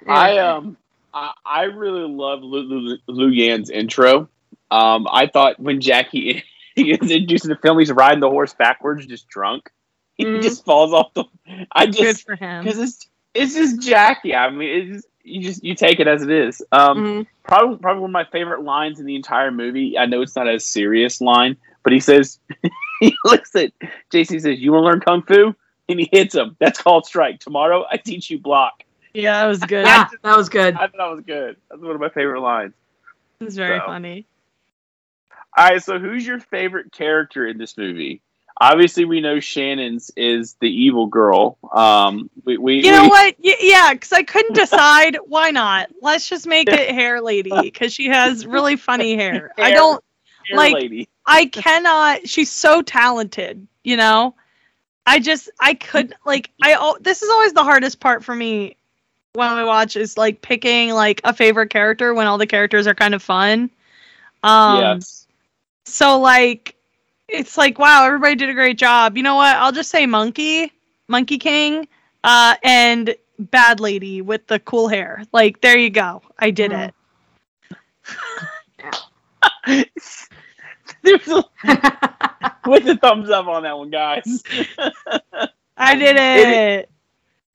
I 0.08 0.38
um 0.38 0.76
I, 1.12 1.32
I 1.44 1.62
really 1.64 2.08
love 2.08 2.42
Lu, 2.42 2.98
Lu, 3.08 3.28
Yan's 3.28 3.68
intro. 3.70 4.28
Um, 4.70 5.08
I 5.10 5.26
thought 5.26 5.58
when 5.58 5.80
Jackie 5.80 6.44
he 6.76 6.92
is 6.92 7.10
introduced 7.10 7.44
in 7.44 7.50
the 7.50 7.56
film, 7.56 7.78
he's 7.80 7.90
riding 7.90 8.20
the 8.20 8.30
horse 8.30 8.54
backwards, 8.54 9.06
just 9.06 9.28
drunk. 9.28 9.70
He 10.16 10.24
Mhm. 10.24 10.42
just 10.42 10.64
falls 10.64 10.92
off 10.92 11.12
the. 11.14 11.24
I 11.72 11.86
Good 11.86 11.94
just 11.96 12.26
for 12.26 12.36
him. 12.36 12.62
because 12.64 12.78
it's 12.78 13.08
it's 13.34 13.54
just 13.54 13.82
Jackie. 13.82 14.34
I 14.34 14.50
mean, 14.50 14.68
it's 14.68 14.96
just, 14.96 15.08
you 15.22 15.42
just 15.42 15.62
you 15.64 15.74
take 15.74 16.00
it 16.00 16.06
as 16.08 16.22
it 16.22 16.30
is. 16.30 16.62
Um, 16.72 16.98
Mhm. 16.98 17.26
probably 17.44 17.76
probably 17.78 18.00
one 18.02 18.10
of 18.10 18.12
my 18.12 18.24
favorite 18.24 18.62
lines 18.62 19.00
in 19.00 19.06
the 19.06 19.16
entire 19.16 19.50
movie. 19.50 19.98
I 19.98 20.06
know 20.06 20.22
it's 20.22 20.36
not 20.36 20.48
a 20.48 20.58
serious 20.60 21.20
line, 21.20 21.56
but 21.82 21.92
he 21.92 22.00
says 22.00 22.38
he 23.00 23.14
looks 23.24 23.54
at 23.56 23.72
JC 24.12 24.40
says, 24.40 24.60
"You 24.60 24.72
want 24.72 24.82
to 24.82 24.86
learn 24.86 25.00
kung 25.00 25.22
fu?" 25.22 25.54
And 25.88 25.98
he 25.98 26.08
hits 26.12 26.34
him. 26.34 26.56
That's 26.60 26.80
called 26.80 27.04
strike. 27.06 27.40
Tomorrow, 27.40 27.84
I 27.90 27.96
teach 27.96 28.30
you 28.30 28.38
block. 28.38 28.84
Yeah, 29.12 29.42
that 29.42 29.48
was 29.48 29.58
good. 29.60 29.84
yeah, 29.86 30.08
that 30.22 30.36
was 30.36 30.48
good. 30.48 30.74
I 30.74 30.78
thought 30.86 30.92
that 30.96 31.10
was 31.10 31.20
good. 31.22 31.56
That's 31.68 31.82
one 31.82 31.94
of 31.96 32.00
my 32.00 32.10
favorite 32.10 32.40
lines. 32.40 32.74
It 33.40 33.44
was 33.44 33.56
very 33.56 33.80
So. 33.80 33.86
funny. 33.86 34.26
All 35.56 35.68
right, 35.68 35.82
so 35.82 35.98
who's 35.98 36.24
your 36.24 36.38
favorite 36.38 36.92
character 36.92 37.44
in 37.46 37.58
this 37.58 37.76
movie? 37.76 38.22
Obviously, 38.62 39.06
we 39.06 39.22
know 39.22 39.40
Shannon's 39.40 40.10
is 40.16 40.54
the 40.60 40.68
evil 40.68 41.06
girl. 41.06 41.56
Um, 41.72 42.28
we, 42.44 42.58
we 42.58 42.84
You 42.84 42.90
know 42.92 43.04
we- 43.04 43.08
what? 43.08 43.34
Y- 43.42 43.56
yeah, 43.60 43.94
because 43.94 44.12
I 44.12 44.22
couldn't 44.22 44.54
decide. 44.54 45.16
Why 45.26 45.50
not? 45.50 45.88
Let's 46.02 46.28
just 46.28 46.46
make 46.46 46.68
it 46.68 46.90
Hair 46.94 47.22
Lady 47.22 47.50
because 47.62 47.94
she 47.94 48.08
has 48.08 48.46
really 48.46 48.76
funny 48.76 49.14
hair. 49.16 49.52
I 49.56 49.70
don't. 49.70 50.04
Hair 50.48 50.56
like- 50.58 50.74
lady. 50.74 51.08
I 51.26 51.46
cannot. 51.46 52.28
She's 52.28 52.50
so 52.50 52.82
talented. 52.82 53.66
You 53.82 53.96
know. 53.96 54.34
I 55.06 55.20
just. 55.20 55.50
I 55.58 55.72
could 55.74 56.14
like. 56.26 56.50
I. 56.62 56.94
This 57.00 57.22
is 57.22 57.30
always 57.30 57.54
the 57.54 57.64
hardest 57.64 57.98
part 57.98 58.22
for 58.24 58.34
me 58.36 58.76
when 59.32 59.56
we 59.56 59.64
watch 59.64 59.96
is 59.96 60.18
like 60.18 60.42
picking 60.42 60.90
like 60.90 61.22
a 61.24 61.32
favorite 61.32 61.70
character 61.70 62.12
when 62.12 62.26
all 62.26 62.36
the 62.36 62.46
characters 62.46 62.86
are 62.86 62.94
kind 62.94 63.14
of 63.14 63.22
fun. 63.22 63.70
Um, 64.42 64.80
yes. 64.80 65.26
So 65.86 66.18
like 66.20 66.74
it's 67.32 67.56
like 67.56 67.78
wow, 67.78 68.04
everybody 68.06 68.34
did 68.36 68.48
a 68.50 68.54
great 68.54 68.78
job. 68.78 69.16
You 69.16 69.22
know 69.22 69.36
what? 69.36 69.56
I'll 69.56 69.72
just 69.72 69.90
say 69.90 70.06
Monkey, 70.06 70.72
Monkey 71.08 71.38
King, 71.38 71.88
uh 72.24 72.56
and 72.62 73.14
Bad 73.38 73.80
Lady 73.80 74.20
with 74.22 74.46
the 74.46 74.58
cool 74.60 74.88
hair. 74.88 75.24
Like 75.32 75.60
there 75.60 75.78
you 75.78 75.90
go. 75.90 76.22
I 76.38 76.50
did 76.50 76.72
Mhm. 76.72 76.92
it. 76.92 76.94
With 82.66 82.84
the 82.84 82.96
thumbs 83.00 83.30
up 83.30 83.46
on 83.46 83.62
that 83.62 83.76
one, 83.78 83.90
guys. 83.90 84.42
I 85.76 85.94
did 85.96 86.16
It- 86.34 86.58
it. 86.80 86.90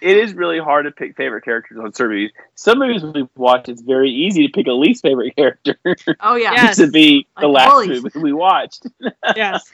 It 0.02 0.18
is 0.18 0.34
really 0.34 0.60
hard 0.60 0.86
to 0.86 0.92
pick 0.92 1.16
favorite 1.16 1.44
characters 1.44 1.78
on 1.82 1.94
certain 1.94 2.16
movies. 2.18 2.32
Some 2.56 2.80
movies 2.80 3.04
we've 3.04 3.30
watched, 3.36 3.70
it's 3.70 3.82
very 3.82 4.12
easy 4.12 4.48
to 4.48 4.52
pick 4.52 4.68
a 4.68 4.74
least 4.74 5.02
favorite 5.02 5.36
character. 5.38 5.78
oh 6.20 6.36
yeah. 6.36 6.54
Yes. 6.54 6.78
to 6.78 6.88
be 6.88 7.28
the 7.40 7.48
Like 7.48 7.68
last 7.68 7.72
bullies. 7.72 8.04
movie 8.04 8.20
we 8.20 8.34
watched. 8.34 8.88
yes. 9.36 9.72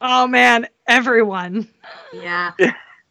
Oh 0.00 0.26
man, 0.26 0.68
everyone. 0.86 1.68
Yeah. 2.12 2.52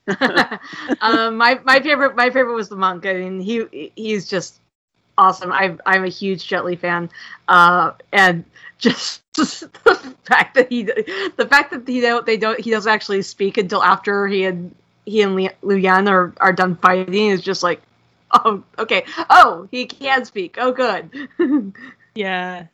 um, 1.02 1.36
my 1.38 1.60
my 1.64 1.80
favorite 1.82 2.16
my 2.16 2.30
favorite 2.30 2.54
was 2.54 2.70
the 2.70 2.76
monk. 2.76 3.06
I 3.06 3.14
mean, 3.14 3.40
he 3.40 3.92
he's 3.96 4.28
just 4.28 4.60
awesome. 5.18 5.52
I 5.52 5.76
I'm 5.86 6.04
a 6.04 6.10
huge 6.10 6.48
Jet 6.48 6.64
Li 6.66 6.76
fan, 6.76 7.10
uh, 7.48 7.92
and 8.14 8.46
just, 8.78 9.24
just 9.36 9.62
the 9.84 10.16
fact 10.26 10.56
that 10.56 10.70
he 10.72 10.84
the 10.84 11.48
fact 11.50 11.72
that 11.72 11.88
he 11.88 12.02
don't 12.02 12.26
they 12.26 12.38
don't 12.38 12.60
he 12.60 12.70
doesn't 12.72 12.92
actually 12.92 13.22
speak 13.24 13.58
until 13.58 13.82
after 13.84 14.28
he 14.28 14.44
and 14.46 14.76
he 15.06 15.22
and 15.22 15.36
Li- 15.36 15.50
Liu 15.62 15.78
Yan 15.78 16.08
are 16.08 16.34
are 16.38 16.54
done 16.54 16.76
fighting 16.76 17.28
is 17.30 17.42
just 17.42 17.64
like, 17.64 17.82
oh 18.32 18.64
okay, 18.78 19.06
oh 19.30 19.68
he 19.72 19.86
can 19.86 20.26
speak. 20.26 20.58
Oh 20.60 20.72
good. 20.72 21.10
Yeah. 22.16 22.68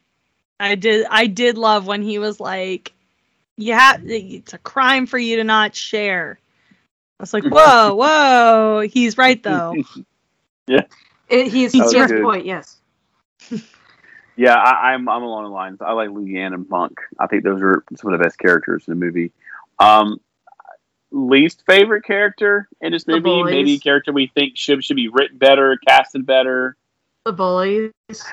I 0.60 0.76
did 0.76 1.08
I 1.10 1.26
did 1.26 1.58
love 1.58 1.88
when 1.88 2.04
he 2.04 2.20
was 2.20 2.40
like 2.40 2.94
yeah, 3.58 3.98
it's 4.04 4.54
a 4.54 4.58
crime 4.60 5.06
for 5.06 5.18
you 5.18 5.38
to 5.38 5.44
not 5.44 5.76
share. 5.76 6.40
I 7.20 7.24
was 7.24 7.34
like, 7.34 7.44
whoa, 7.52 7.96
whoa. 7.96 8.82
He's 8.82 9.18
right 9.18 9.42
though. 9.44 9.76
It, 10.68 11.48
he's 11.48 11.72
That 11.72 11.84
was 11.84 11.92
he 11.92 11.98
has 11.98 12.12
a 12.12 12.14
good. 12.14 12.24
point. 12.24 12.46
Yes. 12.46 12.78
Yeah, 14.36 14.56
I, 14.56 14.94
I'm 14.94 15.08
I'm 15.10 15.24
along 15.24 15.44
the 15.44 15.50
lines. 15.50 15.80
I 15.82 15.92
like 15.94 16.10
Leanne 16.10 16.54
and 16.54 16.70
Monk. 16.70 17.00
I 17.20 17.28
think 17.28 17.44
those 17.44 17.62
are 17.62 17.84
some 17.96 18.14
of 18.14 18.20
the 18.20 18.24
best 18.24 18.38
characters 18.40 18.86
in 18.88 18.92
the 18.98 19.06
movie. 19.06 19.32
Um, 19.80 20.20
least 21.12 21.64
favorite 21.66 22.04
character 22.04 22.68
in 22.82 22.92
this 22.92 23.08
movie, 23.08 23.44
maybe 23.44 23.74
a 23.74 23.80
character 23.80 24.12
we 24.12 24.28
think 24.28 24.58
should 24.58 24.84
should 24.84 24.96
be 24.96 25.10
written 25.10 25.38
better, 25.38 25.78
casted 25.88 26.26
better. 26.26 26.76
The 27.26 27.34
bullies. 27.34 27.92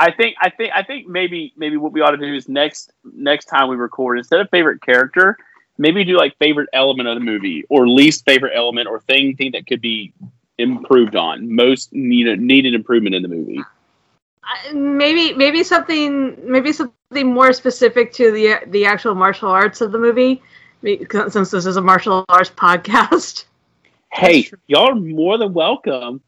I 0.00 0.12
think 0.12 0.36
I 0.40 0.50
think 0.50 0.72
I 0.74 0.82
think 0.82 1.08
maybe 1.08 1.52
maybe 1.56 1.76
what 1.76 1.92
we 1.92 2.00
ought 2.00 2.12
to 2.12 2.16
do 2.16 2.34
is 2.34 2.48
next 2.48 2.92
next 3.04 3.46
time 3.46 3.68
we 3.68 3.76
record 3.76 4.18
instead 4.18 4.40
of 4.40 4.48
favorite 4.50 4.80
character, 4.80 5.36
maybe 5.76 6.04
do 6.04 6.16
like 6.16 6.36
favorite 6.38 6.68
element 6.72 7.08
of 7.08 7.16
the 7.16 7.24
movie 7.24 7.64
or 7.68 7.88
least 7.88 8.24
favorite 8.24 8.52
element 8.54 8.86
or 8.86 9.00
thing 9.00 9.34
thing 9.36 9.52
that 9.52 9.66
could 9.66 9.80
be 9.80 10.12
improved 10.58 11.16
on. 11.16 11.54
Most 11.54 11.92
needed 11.92 12.40
needed 12.40 12.74
improvement 12.74 13.16
in 13.16 13.22
the 13.22 13.28
movie. 13.28 13.60
Maybe 14.72 15.34
maybe 15.34 15.64
something 15.64 16.36
maybe 16.50 16.72
something 16.72 17.26
more 17.34 17.52
specific 17.52 18.12
to 18.14 18.30
the 18.30 18.58
the 18.68 18.86
actual 18.86 19.14
martial 19.14 19.50
arts 19.50 19.80
of 19.80 19.90
the 19.90 19.98
movie, 19.98 20.42
since 20.82 21.50
this 21.50 21.66
is 21.66 21.76
a 21.76 21.82
martial 21.82 22.24
arts 22.28 22.50
podcast. 22.50 23.44
Hey, 24.12 24.50
y'all 24.66 24.90
are 24.90 24.94
more 24.94 25.38
than 25.38 25.52
welcome 25.52 26.22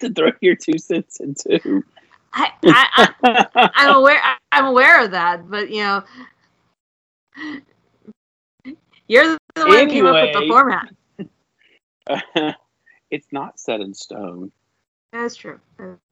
to 0.00 0.12
throw 0.12 0.32
your 0.40 0.56
two 0.56 0.78
cents 0.78 1.20
into. 1.20 1.84
I, 2.32 2.52
I, 2.64 3.08
I 3.22 3.70
I'm 3.74 3.96
aware 3.96 4.20
I'm 4.52 4.66
aware 4.66 5.04
of 5.04 5.10
that, 5.12 5.48
but 5.48 5.70
you 5.70 5.82
know, 5.82 6.02
you're 9.08 9.36
the 9.54 9.66
one 9.66 9.78
who 9.78 9.86
came 9.88 10.06
up 10.06 10.14
with 10.14 10.32
the 10.32 10.38
Anyway. 10.38 10.48
format. 10.48 10.94
it's 13.10 13.26
not 13.32 13.58
set 13.58 13.80
in 13.80 13.94
stone. 13.94 14.52
That's 15.12 15.34
true. 15.34 15.58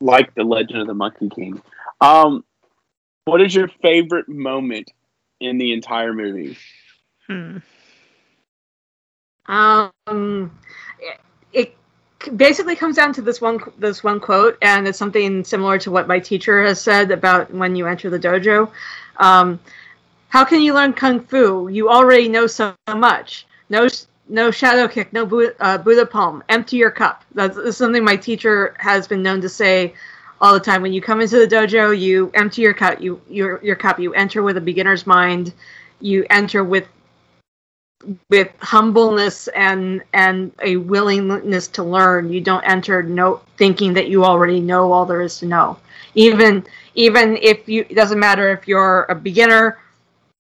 like 0.00 0.34
the 0.34 0.42
Legend 0.42 0.80
of 0.80 0.86
the 0.88 0.94
Monkey 0.94 1.28
King. 1.28 1.62
Um, 2.00 2.44
what 3.24 3.40
is 3.40 3.54
your 3.54 3.68
favorite 3.82 4.28
moment 4.28 4.90
in 5.40 5.58
the 5.58 5.72
entire 5.72 6.12
movie? 6.12 6.56
Hmm. 7.28 7.58
Um, 9.46 10.58
it, 11.00 11.20
it 11.52 12.36
basically 12.36 12.76
comes 12.76 12.96
down 12.96 13.12
to 13.14 13.22
this 13.22 13.40
one 13.40 13.60
this 13.78 14.04
one 14.04 14.20
quote, 14.20 14.58
and 14.62 14.86
it's 14.86 14.98
something 14.98 15.44
similar 15.44 15.78
to 15.78 15.90
what 15.90 16.08
my 16.08 16.18
teacher 16.18 16.64
has 16.64 16.80
said 16.80 17.10
about 17.10 17.52
when 17.52 17.76
you 17.76 17.86
enter 17.86 18.10
the 18.10 18.18
dojo. 18.18 18.70
Um, 19.16 19.58
how 20.28 20.44
can 20.44 20.60
you 20.60 20.74
learn 20.74 20.92
kung 20.92 21.20
fu? 21.20 21.68
You 21.68 21.88
already 21.88 22.28
know 22.28 22.46
so 22.46 22.74
much. 22.94 23.46
No, 23.70 23.88
no 24.28 24.50
shadow 24.50 24.86
kick, 24.86 25.12
no 25.12 25.24
Buddha, 25.24 25.54
uh, 25.60 25.78
Buddha 25.78 26.04
palm. 26.04 26.42
Empty 26.48 26.76
your 26.76 26.90
cup. 26.90 27.24
That's, 27.34 27.56
that's 27.56 27.76
something 27.76 28.04
my 28.04 28.16
teacher 28.16 28.74
has 28.78 29.08
been 29.08 29.22
known 29.22 29.40
to 29.40 29.48
say 29.48 29.94
all 30.40 30.52
the 30.52 30.60
time. 30.60 30.82
When 30.82 30.92
you 30.92 31.00
come 31.00 31.20
into 31.20 31.38
the 31.38 31.46
dojo, 31.46 31.98
you 31.98 32.30
empty 32.34 32.62
your 32.62 32.74
cup. 32.74 33.00
You 33.00 33.20
your 33.28 33.62
your 33.62 33.76
cup. 33.76 33.98
You 33.98 34.12
enter 34.14 34.42
with 34.42 34.56
a 34.56 34.60
beginner's 34.60 35.06
mind. 35.06 35.52
You 36.00 36.26
enter 36.30 36.62
with 36.62 36.86
with 38.30 38.50
humbleness 38.60 39.48
and 39.48 40.02
and 40.12 40.52
a 40.62 40.76
willingness 40.76 41.68
to 41.68 41.82
learn. 41.82 42.32
You 42.32 42.40
don't 42.40 42.62
enter 42.64 43.02
no 43.02 43.40
thinking 43.56 43.92
that 43.94 44.08
you 44.08 44.24
already 44.24 44.60
know 44.60 44.92
all 44.92 45.06
there 45.06 45.22
is 45.22 45.38
to 45.40 45.46
know. 45.46 45.78
Even 46.14 46.64
even 46.94 47.36
if 47.36 47.68
you 47.68 47.84
it 47.88 47.94
doesn't 47.94 48.18
matter 48.18 48.50
if 48.52 48.68
you're 48.68 49.04
a 49.08 49.14
beginner 49.14 49.78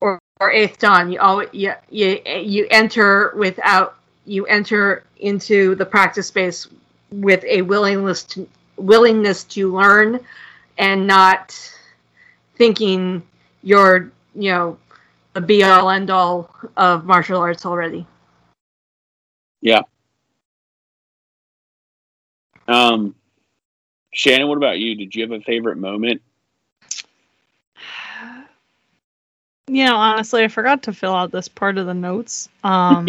or, 0.02 0.20
or 0.40 0.52
eighth 0.52 0.80
dan 0.80 1.12
you 1.12 1.20
always 1.20 1.50
you, 1.52 1.74
you 1.90 2.20
you 2.26 2.68
enter 2.72 3.34
without 3.36 3.96
you 4.26 4.46
enter 4.46 5.04
into 5.18 5.76
the 5.76 5.86
practice 5.86 6.28
space 6.28 6.68
with 7.12 7.44
a 7.46 7.62
willingness 7.62 8.24
to 8.24 8.48
willingness 8.78 9.44
to 9.44 9.72
learn 9.74 10.20
and 10.78 11.06
not 11.06 11.56
thinking 12.56 13.22
you're 13.62 14.12
you 14.36 14.52
know 14.52 14.78
the 15.34 15.42
be 15.42 15.64
all 15.64 15.90
end 15.90 16.10
all 16.10 16.54
of 16.78 17.06
martial 17.06 17.40
arts 17.40 17.66
already. 17.66 18.06
Yeah. 19.62 19.82
Um, 22.68 23.16
Shannon, 24.14 24.48
what 24.48 24.58
about 24.58 24.80
you? 24.80 24.96
Did 24.96 25.16
you 25.16 25.24
have 25.24 25.32
a 25.32 25.42
favorite 25.42 25.78
moment? 25.78 26.22
You 29.68 29.86
know, 29.86 29.96
honestly, 29.96 30.44
I 30.44 30.50
forgot 30.50 30.84
to 30.84 30.94
fill 30.94 31.16
out 31.16 31.32
this 31.32 31.48
part 31.48 31.78
of 31.78 31.86
the 31.86 31.94
notes. 31.94 32.50
Um, 32.66 33.08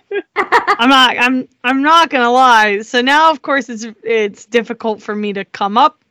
I'm 0.34 0.88
not. 0.88 1.16
I'm. 1.18 1.46
I'm 1.62 1.82
not 1.82 2.08
gonna 2.08 2.32
lie. 2.32 2.80
So 2.80 3.02
now, 3.02 3.30
of 3.30 3.42
course, 3.42 3.68
it's 3.68 3.86
it's 4.02 4.46
difficult 4.46 5.02
for 5.02 5.14
me 5.14 5.34
to 5.34 5.44
come 5.44 5.76
up 5.76 6.02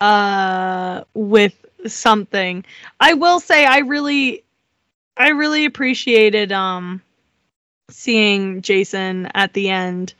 uh 0.00 1.04
with 1.12 1.66
something. 1.86 2.64
I 2.98 3.12
will 3.12 3.38
say, 3.38 3.66
I 3.66 3.80
really, 3.80 4.44
I 5.16 5.30
really 5.30 5.64
appreciated 5.64 6.52
um 6.52 7.02
seeing 7.90 8.62
Jason 8.62 9.26
at 9.34 9.52
the 9.52 9.68
end 9.70 10.14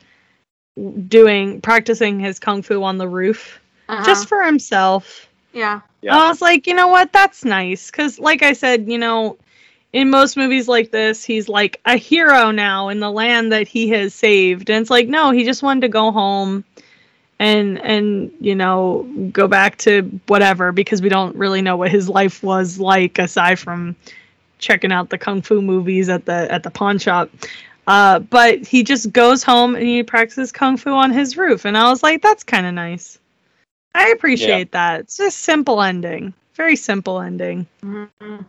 doing 1.09 1.61
practicing 1.61 2.21
his 2.21 2.39
kung 2.39 2.63
fu 2.63 2.83
on 2.83 2.99
the 2.99 3.09
roof 3.09 3.61
Uh-huh. 3.89 4.05
just 4.05 4.29
for 4.29 4.43
himself. 4.43 5.29
yeah. 5.53 5.81
Yeah. 6.03 6.17
I 6.17 6.29
was 6.29 6.41
like, 6.41 6.67
you 6.69 6.75
know 6.75 6.87
what? 6.89 7.13
That's 7.13 7.45
nice. 7.45 7.91
Because, 7.91 8.21
like 8.21 8.43
I 8.43 8.53
said, 8.53 8.87
you 8.89 8.99
know, 8.99 9.39
in 9.93 10.11
most 10.11 10.37
movies 10.37 10.69
like 10.69 10.93
this, 10.93 11.25
he's 11.25 11.49
like 11.49 11.81
a 11.85 11.97
hero 11.97 12.53
now 12.53 12.91
in 12.91 13.01
the 13.01 13.11
land 13.11 13.51
that 13.51 13.67
he 13.67 13.89
has 13.89 14.15
saved. 14.15 14.71
And 14.71 14.83
it's 14.83 14.91
like, 14.91 15.09
no, 15.09 15.31
he 15.33 15.43
just 15.45 15.65
wanted 15.65 15.81
to 15.81 15.89
go 15.89 16.13
home 16.13 16.65
and, 17.41 17.81
and, 17.81 18.31
you 18.41 18.55
know, 18.55 19.09
go 19.33 19.49
back 19.49 19.79
to 19.79 20.03
whatever 20.29 20.71
because 20.71 21.03
we 21.03 21.09
don't 21.09 21.35
really 21.35 21.63
know 21.63 21.77
what 21.77 21.91
his 21.91 22.09
life 22.09 22.41
was 22.43 22.79
like 22.79 23.19
aside 23.19 23.59
from 23.59 23.97
checking 24.59 24.93
out 24.93 25.11
the 25.11 25.19
kung 25.19 25.43
fu 25.43 25.61
movies 25.63 26.09
at 26.09 26.25
the 26.25 26.51
at 26.53 26.63
the 26.63 26.71
pawn 26.71 26.99
shop. 26.99 27.31
Uh, 27.87 28.19
but 28.19 28.67
he 28.67 28.83
just 28.83 29.13
goes 29.13 29.43
home 29.45 29.77
and 29.77 29.85
he 29.87 30.03
practices 30.03 30.51
kung 30.51 30.77
fu 30.77 30.91
on 30.91 31.13
his 31.13 31.37
roof, 31.37 31.65
and 31.65 31.77
I 31.77 31.89
was 31.91 32.03
like, 32.03 32.21
that's 32.23 32.43
kind 32.43 32.67
of 32.67 32.75
nice. 32.75 33.19
I 33.95 34.09
appreciate 34.09 34.73
that. 34.73 35.01
It's 35.01 35.17
just 35.17 35.39
simple 35.39 35.81
ending, 35.81 36.35
very 36.55 36.77
simple 36.77 37.21
ending. 37.21 37.67
Mhm. 37.83 38.45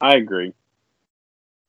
I 0.00 0.14
agree. 0.16 0.52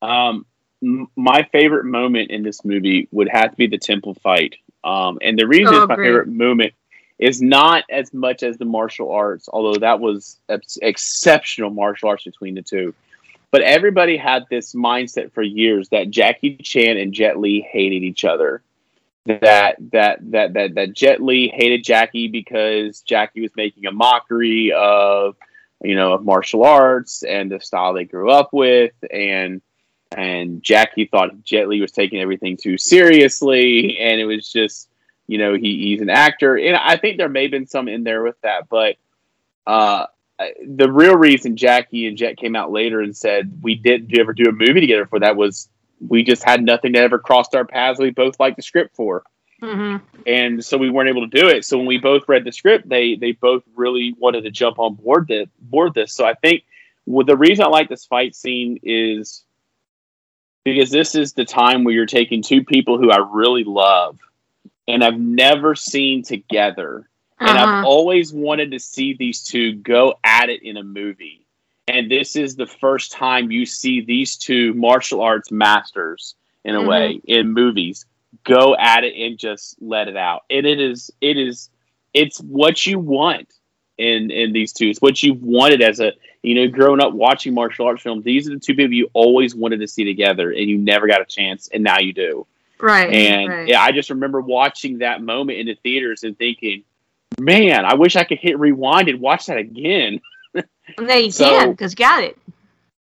Um, 0.02 0.46
m- 0.84 1.08
my 1.16 1.44
favorite 1.52 1.86
moment 1.86 2.30
in 2.32 2.44
this 2.44 2.64
movie 2.64 3.08
would 3.12 3.30
have 3.30 3.52
to 3.52 3.58
be 3.58 3.68
the 3.68 3.78
temple 3.78 4.14
fight. 4.16 4.56
Um, 4.84 5.18
and 5.22 5.38
the 5.38 5.48
reason 5.48 5.74
Oh, 5.74 5.80
it's 5.80 5.90
my 5.90 5.96
great. 5.96 6.08
favorite 6.08 6.28
moment 6.28 6.74
is 7.20 7.42
not 7.42 7.84
as 7.90 8.14
much 8.14 8.44
as 8.44 8.58
the 8.58 8.66
martial 8.66 9.12
arts, 9.12 9.50
although 9.52 9.80
that 9.80 10.00
was 10.00 10.40
ex- 10.50 10.78
exceptional 10.82 11.72
martial 11.72 12.10
arts 12.10 12.26
between 12.26 12.54
the 12.54 12.62
two. 12.62 12.94
But 13.52 13.62
everybody 13.62 14.18
had 14.18 14.46
this 14.50 14.74
mindset 14.74 15.32
for 15.32 15.42
years 15.42 15.90
that 15.90 16.10
Jackie 16.10 16.58
Chan 16.58 16.98
and 16.98 17.14
Jet 17.14 17.40
Li 17.40 17.62
hated 17.62 18.04
each 18.04 18.26
other. 18.26 18.62
That 19.26 19.76
that 19.92 20.20
that 20.32 20.54
that 20.54 20.76
that 20.76 20.94
Jet 20.94 21.22
Li 21.22 21.50
hated 21.54 21.84
Jackie 21.84 22.28
because 22.28 23.02
Jackie 23.02 23.42
was 23.42 23.52
making 23.56 23.86
a 23.86 23.92
mockery 23.92 24.72
of 24.74 25.36
you 25.84 25.96
know, 25.96 26.14
of 26.14 26.26
martial 26.26 26.64
arts 26.64 27.24
and 27.24 27.52
the 27.52 27.60
style 27.60 27.94
they 27.94 28.06
grew 28.06 28.30
up 28.30 28.52
with, 28.52 28.94
and 29.12 29.62
and 30.12 30.64
Jackie 30.64 31.06
thought 31.06 31.44
Jet 31.44 31.68
Li 31.68 31.82
was 31.82 31.92
taking 31.92 32.22
everything 32.22 32.58
too 32.58 32.78
seriously, 32.78 34.00
and 34.00 34.20
it 34.20 34.26
was 34.26 34.52
just, 34.52 34.90
you 35.28 35.38
know, 35.38 35.54
he, 35.54 35.78
he's 35.90 36.02
an 36.02 36.10
actor, 36.10 36.58
and 36.58 36.76
I 36.76 36.98
think 36.98 37.18
there 37.18 37.30
may 37.30 37.44
have 37.44 37.52
been 37.52 37.68
some 37.68 37.88
in 37.88 38.04
there 38.04 38.24
with 38.24 38.40
that, 38.42 38.70
but 38.70 38.96
uh, 39.68 40.08
the 40.66 40.92
real 40.92 41.16
reason 41.16 41.58
Jackie 41.58 42.08
and 42.08 42.18
Jet 42.18 42.38
came 42.38 42.56
out 42.56 42.72
later 42.72 43.02
and 43.02 43.16
said 43.16 43.60
we 43.62 43.76
didn't 43.76 44.18
ever 44.20 44.34
do 44.34 44.50
a 44.50 44.52
movie 44.52 44.82
together 44.82 45.06
for 45.08 45.20
that 45.20 45.36
was 45.36 45.70
we 46.08 46.24
just 46.24 46.44
had 46.44 46.64
nothing 46.64 46.92
that 46.92 47.04
ever 47.04 47.18
crossed 47.18 47.56
our 47.56 47.66
paths. 47.66 48.00
We 48.00 48.12
both 48.12 48.40
liked 48.40 48.58
the 48.58 48.62
script 48.62 48.96
for 48.96 49.24
Mhm. 49.62 50.02
and 50.28 50.64
so 50.64 50.78
we 50.78 50.92
weren't 50.92 51.10
able 51.10 51.28
to 51.28 51.40
do 51.40 51.48
it. 51.48 51.66
So 51.66 51.78
when 51.78 51.88
we 51.88 51.98
both 51.98 52.30
read 52.30 52.44
the 52.44 52.52
script, 52.52 52.88
they 52.88 53.16
they 53.16 53.32
both 53.32 53.64
really 53.76 54.14
wanted 54.20 54.44
to 54.44 54.52
jump 54.52 54.78
on 54.78 54.94
board 54.94 55.28
the 55.28 55.50
board 55.60 55.96
this. 55.96 56.14
So 56.14 56.26
I 56.26 56.36
think 56.36 56.64
well, 57.08 57.26
the 57.26 57.38
reason 57.38 57.66
I 57.66 57.70
like 57.70 57.90
this 57.90 58.06
fight 58.06 58.36
scene 58.36 58.80
is 58.84 59.44
because 60.64 60.92
this 60.92 61.16
is 61.16 61.34
the 61.34 61.46
time 61.46 61.84
where 61.84 61.94
you're 61.94 62.06
taking 62.06 62.44
two 62.44 62.64
people 62.64 62.98
who 63.00 63.10
I 63.10 63.18
really 63.32 63.64
love 63.64 64.20
and 64.88 65.04
I've 65.04 65.20
never 65.20 65.74
seen 65.74 66.22
together, 66.24 67.10
and 67.40 67.50
I've 67.58 67.68
Uh-huh. 67.68 67.88
always 67.88 68.34
wanted 68.34 68.72
to 68.72 68.80
see 68.80 69.14
these 69.14 69.44
two 69.44 69.74
go 69.74 70.16
at 70.24 70.50
it 70.50 70.64
in 70.64 70.78
a 70.78 70.84
movie. 70.84 71.42
And 71.88 72.10
this 72.12 72.36
is 72.36 72.56
the 72.56 72.68
first 72.68 73.12
time 73.12 73.52
you 73.52 73.66
see 73.66 74.02
these 74.02 74.36
two 74.36 74.74
martial 74.74 75.22
arts 75.22 75.52
masters 75.52 76.36
in 76.66 76.76
a 76.76 76.82
Mhm. 76.82 76.88
way 76.88 77.22
in 77.26 77.54
movies 77.54 78.06
go 78.44 78.76
at 78.76 79.04
it 79.04 79.16
and 79.16 79.38
just 79.38 79.82
let 79.82 80.08
it 80.08 80.18
out. 80.18 80.44
And 80.50 80.66
it 80.66 80.80
is 80.82 81.12
it 81.22 81.38
is 81.38 81.70
it's 82.14 82.40
what 82.42 82.86
you 82.86 83.00
want 83.00 83.48
in 83.98 84.32
in 84.32 84.52
these 84.52 84.74
two. 84.74 84.88
It's 84.90 85.02
what 85.02 85.22
you 85.24 85.34
wanted 85.36 85.82
as 85.82 86.00
a 86.00 86.14
you 86.44 86.56
know 86.56 86.68
growing 86.68 87.02
up 87.02 87.14
watching 87.14 87.54
martial 87.54 87.86
arts 87.88 88.02
films. 88.04 88.24
These 88.26 88.50
are 88.50 88.54
the 88.56 88.60
two 88.60 88.76
people 88.76 88.94
you 88.94 89.10
always 89.14 89.56
wanted 89.56 89.80
to 89.80 89.88
see 89.88 90.04
together, 90.04 90.52
and 90.52 90.68
you 90.70 90.78
never 90.78 91.08
got 91.08 91.22
a 91.22 91.26
chance, 91.26 91.70
and 91.70 91.84
now 91.84 92.00
you 92.00 92.12
do. 92.14 92.46
Right. 92.80 93.12
And 93.12 93.50
right. 93.50 93.68
yeah, 93.68 93.82
I 93.82 93.92
just 93.92 94.10
remember 94.10 94.42
watching 94.42 95.00
that 95.00 95.22
moment 95.22 95.60
in 95.60 95.68
the 95.68 95.76
theaters 95.76 96.24
and 96.24 96.38
thinking, 96.38 96.84
man, 97.40 97.86
I 97.86 97.96
wish 97.96 98.16
I 98.16 98.24
could 98.24 98.40
hit 98.40 98.60
rewind 98.60 99.10
and 99.10 99.20
watch 99.20 99.46
that 99.48 99.58
again. 99.58 100.22
Then 100.98 101.26
you 101.26 101.32
So- 101.32 101.46
can 101.46 101.72
because 101.72 101.96
got 101.96 102.24
it. 102.24 102.38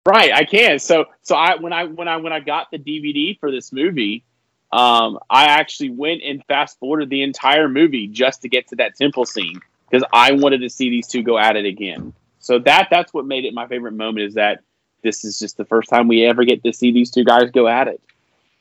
Right, 0.06 0.32
I 0.32 0.46
can. 0.46 0.80
So 0.80 1.06
so 1.22 1.36
I 1.36 1.56
when 1.56 1.74
I 1.74 1.84
when 1.84 2.08
I 2.08 2.16
when 2.18 2.32
I 2.32 2.40
got 2.40 2.72
the 2.72 2.78
DVD 2.78 3.38
for 3.40 3.52
this 3.52 3.74
movie, 3.74 4.24
um, 4.72 5.20
I 5.30 5.46
actually 5.46 5.90
went 5.90 6.22
and 6.24 6.42
fast 6.46 6.80
forwarded 6.80 7.10
the 7.10 7.24
entire 7.24 7.68
movie 7.68 8.08
just 8.08 8.42
to 8.44 8.50
get 8.50 8.68
to 8.70 8.78
that 8.78 8.96
temple 8.96 9.26
scene 9.26 9.60
because 9.90 10.08
I 10.14 10.32
wanted 10.32 10.60
to 10.62 10.70
see 10.70 10.90
these 10.90 11.08
two 11.08 11.24
go 11.24 11.38
at 11.38 11.58
it 11.58 11.66
again. 11.66 12.14
So 12.40 12.60
that 12.60 12.88
that's 12.90 13.14
what 13.14 13.26
made 13.26 13.44
it 13.44 13.54
my 13.54 13.68
favorite 13.68 13.94
moment 13.94 14.28
is 14.28 14.36
that 14.36 14.62
this 15.04 15.26
is 15.26 15.40
just 15.40 15.58
the 15.58 15.66
first 15.66 15.90
time 15.90 16.08
we 16.08 16.24
ever 16.26 16.46
get 16.46 16.64
to 16.64 16.72
see 16.72 16.92
these 16.94 17.12
two 17.12 17.26
guys 17.26 17.52
go 17.52 17.68
at 17.68 17.90
it, 17.90 18.00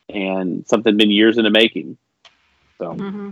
and 0.09 0.67
something 0.67 0.97
been 0.97 1.13
years 1.13 1.39
in 1.39 1.45
the 1.45 1.51
making. 1.51 1.97
So 2.79 2.93
hmm 2.95 3.31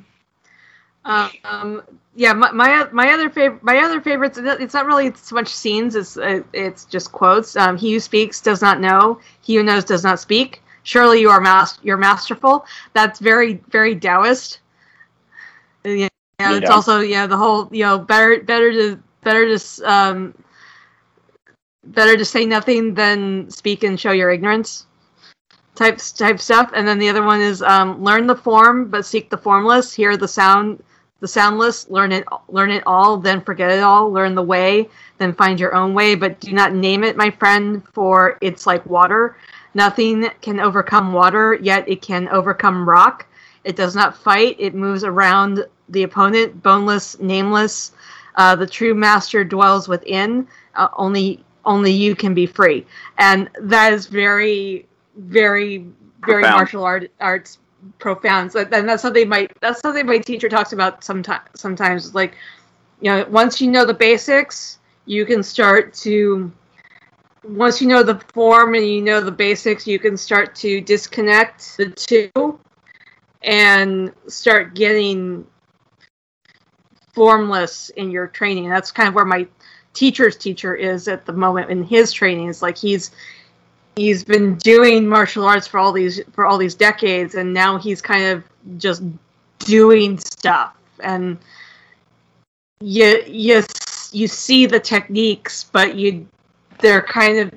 Um, 1.04 1.82
yeah, 2.16 2.32
my, 2.32 2.50
my 2.52 2.88
my 2.92 3.10
other 3.12 3.28
favorite 3.28 3.62
my 3.62 3.78
other 3.78 4.00
favorites. 4.00 4.38
It's 4.38 4.74
not 4.74 4.86
really 4.86 5.12
so 5.14 5.34
much 5.34 5.48
scenes. 5.48 5.96
It's 5.96 6.16
uh, 6.16 6.42
it's 6.52 6.84
just 6.84 7.12
quotes. 7.12 7.56
Um, 7.56 7.76
he 7.76 7.92
who 7.92 8.00
speaks 8.00 8.40
does 8.40 8.62
not 8.62 8.80
know. 8.80 9.20
He 9.42 9.56
who 9.56 9.62
knows 9.62 9.84
does 9.84 10.04
not 10.04 10.20
speak. 10.20 10.62
Surely 10.84 11.20
you 11.20 11.30
are 11.30 11.40
mas- 11.40 11.78
you're 11.82 11.96
masterful. 11.96 12.64
That's 12.92 13.18
very 13.18 13.54
very 13.68 13.96
Taoist. 13.96 14.60
Yeah, 15.84 16.08
it's 16.40 16.70
also 16.70 17.00
yeah 17.00 17.26
the 17.26 17.36
whole 17.36 17.68
you 17.70 17.84
know 17.84 17.98
better 17.98 18.42
better 18.42 18.72
to 18.72 19.02
better 19.22 19.56
to 19.56 19.90
um 19.90 20.34
better 21.86 22.16
to 22.16 22.24
say 22.24 22.46
nothing 22.46 22.94
than 22.94 23.50
speak 23.50 23.82
and 23.82 23.98
show 24.00 24.12
your 24.12 24.30
ignorance 24.30 24.86
type 25.74 25.98
type 26.16 26.40
stuff. 26.40 26.70
And 26.74 26.86
then 26.86 26.98
the 26.98 27.08
other 27.08 27.22
one 27.22 27.40
is 27.40 27.62
um, 27.62 28.02
learn 28.02 28.26
the 28.26 28.36
form 28.36 28.88
but 28.88 29.04
seek 29.04 29.30
the 29.30 29.38
formless. 29.38 29.92
Hear 29.92 30.16
the 30.16 30.28
sound 30.28 30.82
the 31.24 31.28
soundless. 31.28 31.88
Learn 31.88 32.12
it 32.12 32.22
learn 32.48 32.70
it 32.70 32.82
all, 32.86 33.16
then 33.16 33.40
forget 33.40 33.70
it 33.70 33.80
all. 33.82 34.12
Learn 34.12 34.34
the 34.34 34.42
way, 34.42 34.90
then 35.16 35.32
find 35.32 35.58
your 35.58 35.74
own 35.74 35.94
way. 35.94 36.14
But 36.14 36.38
do 36.38 36.52
not 36.52 36.74
name 36.74 37.02
it, 37.02 37.16
my 37.16 37.30
friend, 37.30 37.82
for 37.94 38.36
it's 38.42 38.66
like 38.66 38.84
water. 38.84 39.34
Nothing 39.72 40.28
can 40.42 40.60
overcome 40.60 41.14
water, 41.14 41.54
yet 41.54 41.88
it 41.88 42.02
can 42.02 42.28
overcome 42.28 42.86
rock. 42.86 43.26
It 43.64 43.74
does 43.74 43.96
not 43.96 44.18
fight. 44.18 44.56
It 44.58 44.74
moves 44.74 45.02
around 45.02 45.64
the 45.88 46.02
opponent, 46.02 46.62
boneless, 46.62 47.18
nameless. 47.18 47.92
Uh, 48.34 48.54
the 48.54 48.66
true 48.66 48.92
master 48.94 49.44
dwells 49.44 49.88
within. 49.88 50.46
Uh, 50.74 50.88
only 50.94 51.42
only 51.64 51.90
you 51.90 52.14
can 52.14 52.34
be 52.34 52.44
free, 52.44 52.84
and 53.16 53.48
that 53.62 53.94
is 53.94 54.08
very 54.08 54.84
very 55.16 55.86
very 56.20 56.42
Profound. 56.42 56.54
martial 56.54 56.84
art 56.84 57.10
arts 57.18 57.56
profound. 57.98 58.52
So, 58.52 58.60
and 58.60 58.88
that's 58.88 59.02
something 59.02 59.28
my 59.28 59.48
that's 59.60 59.80
something 59.80 60.06
my 60.06 60.18
teacher 60.18 60.48
talks 60.48 60.72
about 60.72 61.04
sometimes. 61.04 61.48
Sometimes, 61.54 62.14
like 62.14 62.36
you 63.00 63.10
know, 63.10 63.26
once 63.28 63.60
you 63.60 63.70
know 63.70 63.84
the 63.84 63.94
basics, 63.94 64.78
you 65.06 65.24
can 65.24 65.42
start 65.42 65.94
to. 65.94 66.52
Once 67.46 67.80
you 67.80 67.86
know 67.86 68.02
the 68.02 68.18
form 68.32 68.74
and 68.74 68.86
you 68.86 69.02
know 69.02 69.20
the 69.20 69.30
basics, 69.30 69.86
you 69.86 69.98
can 69.98 70.16
start 70.16 70.54
to 70.54 70.80
disconnect 70.80 71.76
the 71.76 71.90
two, 71.90 72.58
and 73.42 74.12
start 74.28 74.74
getting 74.74 75.46
formless 77.12 77.90
in 77.90 78.10
your 78.10 78.26
training. 78.26 78.68
That's 78.68 78.90
kind 78.90 79.08
of 79.08 79.14
where 79.14 79.24
my 79.24 79.46
teacher's 79.92 80.36
teacher 80.36 80.74
is 80.74 81.06
at 81.06 81.24
the 81.24 81.32
moment 81.32 81.70
in 81.70 81.82
his 81.84 82.12
training. 82.12 82.48
It's 82.48 82.62
like 82.62 82.76
he's 82.76 83.12
he's 83.96 84.24
been 84.24 84.56
doing 84.56 85.06
martial 85.06 85.44
arts 85.44 85.66
for 85.66 85.78
all 85.78 85.92
these 85.92 86.20
for 86.32 86.46
all 86.46 86.58
these 86.58 86.74
decades 86.74 87.34
and 87.34 87.52
now 87.52 87.78
he's 87.78 88.00
kind 88.02 88.24
of 88.24 88.44
just 88.78 89.02
doing 89.60 90.18
stuff 90.18 90.76
and 91.00 91.38
you 92.80 93.22
you 93.26 93.62
you 94.12 94.28
see 94.28 94.66
the 94.66 94.80
techniques 94.80 95.64
but 95.64 95.94
you 95.94 96.26
they're 96.80 97.02
kind 97.02 97.38
of 97.38 97.52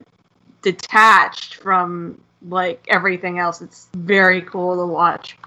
detached 0.62 1.56
from 1.56 2.20
like 2.48 2.86
everything 2.90 3.40
else 3.40 3.62
it's 3.62 3.90
very 3.96 4.42
cool 4.42 4.76
to 4.76 4.86
watch 4.86 5.38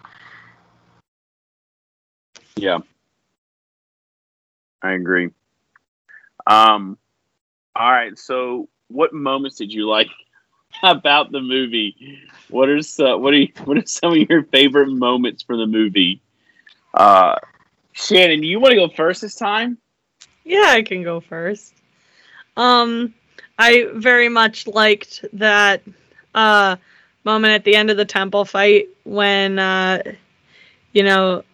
yeah, 2.61 2.81
I 4.83 4.93
agree. 4.93 5.31
Um, 6.47 6.99
all 7.75 7.91
right. 7.91 8.19
So, 8.19 8.69
what 8.89 9.15
moments 9.15 9.57
did 9.57 9.73
you 9.73 9.89
like 9.89 10.09
about 10.83 11.33
the 11.33 11.41
movie? 11.41 12.19
What 12.49 12.69
are 12.69 12.83
some, 12.83 13.23
what 13.23 13.35
are 13.35 13.39
you, 13.39 13.49
what 13.65 13.79
are 13.79 13.87
some 13.87 14.13
of 14.13 14.29
your 14.29 14.45
favorite 14.45 14.91
moments 14.91 15.43
from 15.43 15.59
the 15.59 15.67
movie? 15.67 16.21
Uh, 16.95 17.37
Shannon, 17.93 18.43
you 18.43 18.61
want 18.61 18.73
to 18.73 18.77
go 18.77 18.89
first 18.89 19.23
this 19.23 19.35
time? 19.35 19.79
Yeah, 20.45 20.67
I 20.69 20.83
can 20.83 21.03
go 21.03 21.21
first. 21.21 21.75
Um, 22.57 23.15
I 23.59 23.89
very 23.95 24.29
much 24.29 24.67
liked 24.67 25.25
that 25.35 25.83
uh, 26.35 26.77
moment 27.25 27.55
at 27.55 27.65
the 27.65 27.77
end 27.77 27.91
of 27.91 27.97
the 27.97 28.05
temple 28.05 28.45
fight 28.45 28.89
when 29.05 29.59
uh, 29.59 30.03
you 30.93 31.03
know 31.03 31.45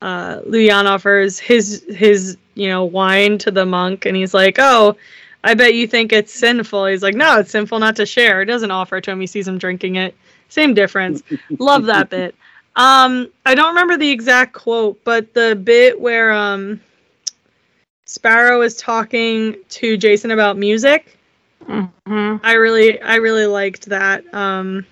uh, 0.00 0.40
Luyan 0.40 0.86
offers 0.86 1.38
his 1.38 1.84
his 1.88 2.36
you 2.54 2.68
know 2.68 2.84
wine 2.84 3.38
to 3.38 3.50
the 3.50 3.66
monk, 3.66 4.06
and 4.06 4.16
he's 4.16 4.34
like, 4.34 4.56
"Oh, 4.58 4.96
I 5.44 5.54
bet 5.54 5.74
you 5.74 5.86
think 5.86 6.12
it's 6.12 6.32
sinful." 6.32 6.86
He's 6.86 7.02
like, 7.02 7.14
"No, 7.14 7.38
it's 7.38 7.50
sinful 7.50 7.78
not 7.78 7.96
to 7.96 8.06
share." 8.06 8.40
He 8.40 8.46
doesn't 8.46 8.70
offer 8.70 8.98
it 8.98 9.04
to 9.04 9.10
him. 9.10 9.20
He 9.20 9.26
sees 9.26 9.46
him 9.48 9.58
drinking 9.58 9.96
it. 9.96 10.14
Same 10.48 10.74
difference. 10.74 11.22
Love 11.58 11.84
that 11.86 12.10
bit. 12.10 12.34
Um, 12.76 13.28
I 13.44 13.54
don't 13.54 13.68
remember 13.68 13.96
the 13.96 14.10
exact 14.10 14.52
quote, 14.54 15.02
but 15.04 15.34
the 15.34 15.54
bit 15.54 16.00
where 16.00 16.32
um. 16.32 16.80
Sparrow 18.04 18.60
is 18.60 18.76
talking 18.76 19.56
to 19.70 19.96
Jason 19.96 20.32
about 20.32 20.58
music. 20.58 21.16
mm-hmm. 21.64 22.36
I 22.44 22.52
really 22.54 23.00
I 23.00 23.14
really 23.16 23.46
liked 23.46 23.86
that. 23.86 24.22
Um 24.34 24.84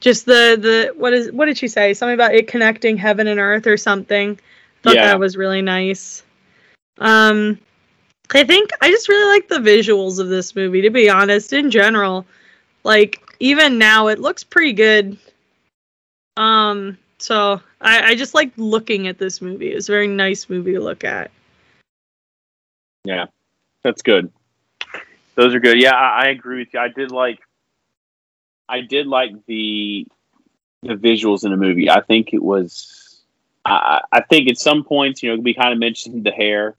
just 0.00 0.26
the 0.26 0.58
the 0.60 0.92
what 0.96 1.12
is 1.12 1.30
what 1.30 1.46
did 1.46 1.56
she 1.58 1.68
say? 1.68 1.94
Something 1.94 2.14
about 2.14 2.34
it 2.34 2.48
connecting 2.48 2.96
heaven 2.96 3.28
and 3.28 3.38
earth 3.38 3.66
or 3.68 3.76
something. 3.76 4.40
Thought 4.82 4.96
Yeah. 4.96 5.06
that 5.08 5.20
was 5.20 5.36
really 5.36 5.62
nice. 5.62 6.24
Um 6.98 7.58
I 8.32 8.44
think 8.44 8.70
I 8.80 8.90
just 8.90 9.08
really 9.08 9.32
like 9.32 9.48
the 9.48 9.56
visuals 9.56 10.18
of 10.18 10.28
this 10.28 10.54
movie 10.54 10.82
to 10.82 10.90
be 10.90 11.10
honest 11.10 11.52
in 11.52 11.70
general. 11.70 12.26
Like 12.84 13.20
even 13.40 13.78
now 13.78 14.08
it 14.08 14.18
looks 14.18 14.44
pretty 14.44 14.72
good. 14.72 15.18
Um 16.36 16.96
so 17.18 17.60
I, 17.80 18.10
I 18.10 18.14
just 18.14 18.34
like 18.34 18.52
looking 18.56 19.08
at 19.08 19.18
this 19.18 19.42
movie. 19.42 19.68
It's 19.68 19.88
a 19.88 19.92
very 19.92 20.06
nice 20.06 20.48
movie 20.48 20.72
to 20.72 20.80
look 20.80 21.04
at. 21.04 21.30
Yeah, 23.04 23.26
that's 23.82 24.02
good. 24.02 24.30
Those 25.34 25.54
are 25.54 25.60
good. 25.60 25.80
Yeah, 25.80 25.94
I, 25.94 26.24
I 26.24 26.28
agree 26.28 26.58
with 26.58 26.74
you. 26.74 26.80
I 26.80 26.88
did 26.88 27.10
like, 27.10 27.40
I 28.68 28.82
did 28.82 29.06
like 29.06 29.32
the 29.46 30.06
the 30.82 30.94
visuals 30.94 31.44
in 31.44 31.50
the 31.50 31.56
movie. 31.56 31.90
I 31.90 32.00
think 32.00 32.32
it 32.32 32.42
was, 32.42 33.22
I, 33.66 34.00
I 34.12 34.22
think 34.22 34.48
at 34.48 34.56
some 34.56 34.82
points, 34.82 35.22
you 35.22 35.34
know, 35.34 35.40
we 35.40 35.52
kind 35.52 35.72
of 35.72 35.78
mentioned 35.78 36.24
the 36.24 36.30
hair, 36.30 36.74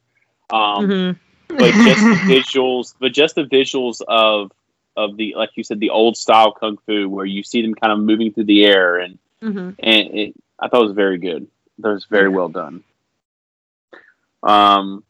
um, 0.49 0.87
Mhm. 0.87 1.19
But 1.57 1.79
just 1.79 2.01
the 2.09 2.15
visuals, 2.33 2.93
but 2.99 3.13
just 3.13 3.35
the 3.35 3.43
visuals 3.43 4.01
of 4.07 4.51
of 4.97 5.15
the 5.17 5.33
like 5.37 5.51
you 5.55 5.63
said, 5.63 5.79
the 5.79 5.89
old 5.89 6.17
style 6.17 6.51
kung 6.51 6.77
fu 6.85 7.07
where 7.09 7.25
you 7.25 7.43
see 7.43 7.61
them 7.61 7.73
kind 7.75 7.93
of 7.93 7.99
moving 7.99 8.31
through 8.33 8.45
the 8.45 8.65
air, 8.65 8.97
and 8.97 9.17
Mhm. 9.41 9.75
and 9.79 10.07
it, 10.13 10.33
I 10.59 10.67
thought 10.67 10.81
it 10.83 10.87
was 10.87 10.95
very 10.95 11.17
good. 11.17 11.47
That 11.79 11.89
was 11.89 12.05
very 12.05 12.29
well 12.29 12.49
done. 12.49 12.83
Um, 14.43 15.03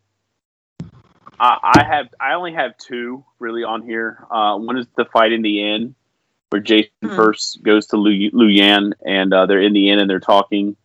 I, 1.39 1.58
I 1.80 1.84
have 1.84 2.08
I 2.20 2.34
only 2.34 2.54
have 2.54 2.78
two 2.78 3.24
really 3.39 3.64
on 3.64 3.82
here. 3.82 4.26
Uh, 4.30 4.58
one 4.58 4.78
is 4.78 4.88
the 4.96 5.06
fight 5.06 5.32
in 5.32 5.42
the 5.42 5.74
inn, 5.74 5.96
where 6.50 6.62
Jason 6.62 6.92
Hmm. 7.02 7.10
first 7.10 7.64
goes 7.64 7.88
to 7.88 7.98
Lu, 7.98 8.30
Lu 8.34 8.48
Yan, 8.48 8.94
and 9.06 9.34
uh, 9.34 9.46
they're 9.46 9.62
in 9.62 9.74
the 9.74 9.89
inn 9.89 10.00
and 10.00 10.10
they're 10.10 10.20
talking 10.20 10.76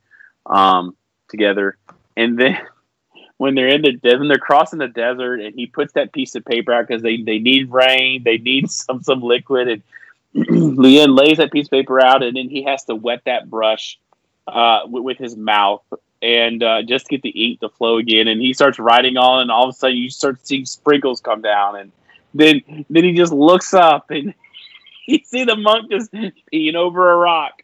um, 0.46 0.96
together, 1.28 1.76
and 2.16 2.38
then 2.38 2.58
when 3.38 3.54
they're 3.54 3.68
in 3.68 3.82
the 3.82 3.92
de- 3.92 4.18
when 4.18 4.28
they're 4.28 4.38
crossing 4.38 4.78
the 4.78 4.88
desert, 4.88 5.40
and 5.40 5.54
he 5.54 5.66
puts 5.66 5.92
that 5.94 6.12
piece 6.12 6.34
of 6.34 6.44
paper 6.44 6.72
out 6.72 6.86
because 6.86 7.02
they 7.02 7.18
they 7.18 7.38
need 7.38 7.70
rain, 7.70 8.22
they 8.24 8.38
need 8.38 8.70
some 8.70 9.02
some 9.02 9.22
liquid, 9.22 9.68
and 9.68 9.82
Yan 10.92 11.14
lays 11.14 11.38
that 11.38 11.52
piece 11.52 11.66
of 11.66 11.70
paper 11.70 12.00
out, 12.00 12.22
and 12.22 12.36
then 12.36 12.48
he 12.48 12.62
has 12.64 12.84
to 12.84 12.94
wet 12.94 13.22
that 13.24 13.48
brush 13.48 13.98
uh, 14.46 14.80
with, 14.86 15.02
with 15.02 15.18
his 15.18 15.36
mouth 15.36 15.82
and 16.22 16.62
uh, 16.62 16.82
just 16.82 17.08
get 17.08 17.22
the 17.22 17.30
ink 17.30 17.60
to 17.60 17.68
flow 17.68 17.98
again. 17.98 18.28
And 18.28 18.40
he 18.40 18.52
starts 18.54 18.78
writing 18.78 19.16
on, 19.16 19.42
and 19.42 19.50
all 19.50 19.68
of 19.68 19.74
a 19.74 19.78
sudden 19.78 19.96
you 19.96 20.10
start 20.10 20.46
seeing 20.46 20.64
sprinkles 20.64 21.20
come 21.20 21.42
down, 21.42 21.76
and 21.76 21.92
then 22.34 22.86
then 22.90 23.04
he 23.04 23.12
just 23.12 23.32
looks 23.32 23.74
up 23.74 24.10
and 24.10 24.34
you 25.06 25.20
see 25.24 25.44
the 25.44 25.56
monk 25.56 25.90
just 25.90 26.12
peeing 26.12 26.74
over 26.74 27.12
a 27.12 27.16
rock. 27.16 27.62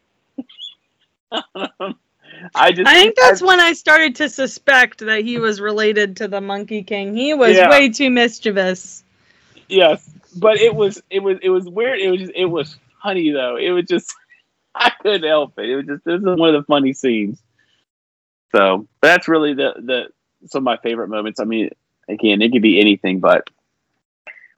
I 2.55 2.73
just 2.73 2.89
I 2.89 2.95
think 2.95 3.17
that's 3.17 3.43
when 3.43 3.61
I 3.61 3.73
started 3.73 4.17
to 4.17 4.29
suspect 4.29 4.99
that 5.01 5.25
he 5.25 5.39
was 5.39 5.61
related 5.61 6.17
to 6.19 6.29
the 6.29 6.41
Monkey 6.41 6.83
King. 6.83 7.15
He 7.15 7.35
was 7.35 7.57
Yeah. 7.57 7.69
way 7.71 7.89
too 7.89 8.11
mischievous. 8.11 9.05
yes, 9.69 10.09
but 10.37 10.59
it 10.59 10.75
was 10.75 11.03
it 11.11 11.21
was 11.21 11.39
it 11.43 11.51
was 11.51 11.69
weird. 11.69 12.01
It 12.01 12.11
was 12.11 12.21
just, 12.21 12.33
it 12.35 12.47
was 12.47 12.77
funny 13.03 13.31
though. 13.31 13.57
It 13.57 13.71
was 13.71 13.85
just 13.87 14.15
I 14.75 14.91
couldn't 15.01 15.29
help 15.29 15.59
it. 15.59 15.69
It 15.69 15.77
was 15.77 15.87
just 15.87 16.05
this 16.05 16.19
is 16.21 16.25
one 16.25 16.55
of 16.55 16.63
the 16.63 16.67
funny 16.67 16.93
scenes. 16.93 17.43
So 18.55 18.87
that's 19.01 19.29
really 19.29 19.55
the 19.55 19.75
the 19.79 20.05
some 20.49 20.61
of 20.61 20.65
my 20.65 20.77
favorite 20.79 21.09
moments. 21.09 21.41
I 21.41 21.45
mean, 21.45 21.71
again, 22.09 22.43
it 22.43 22.53
could 22.53 22.63
be 22.63 22.81
anything, 22.81 23.21
but 23.21 23.49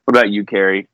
what 0.04 0.16
about 0.16 0.30
you, 0.30 0.44
Keri? 0.44 0.88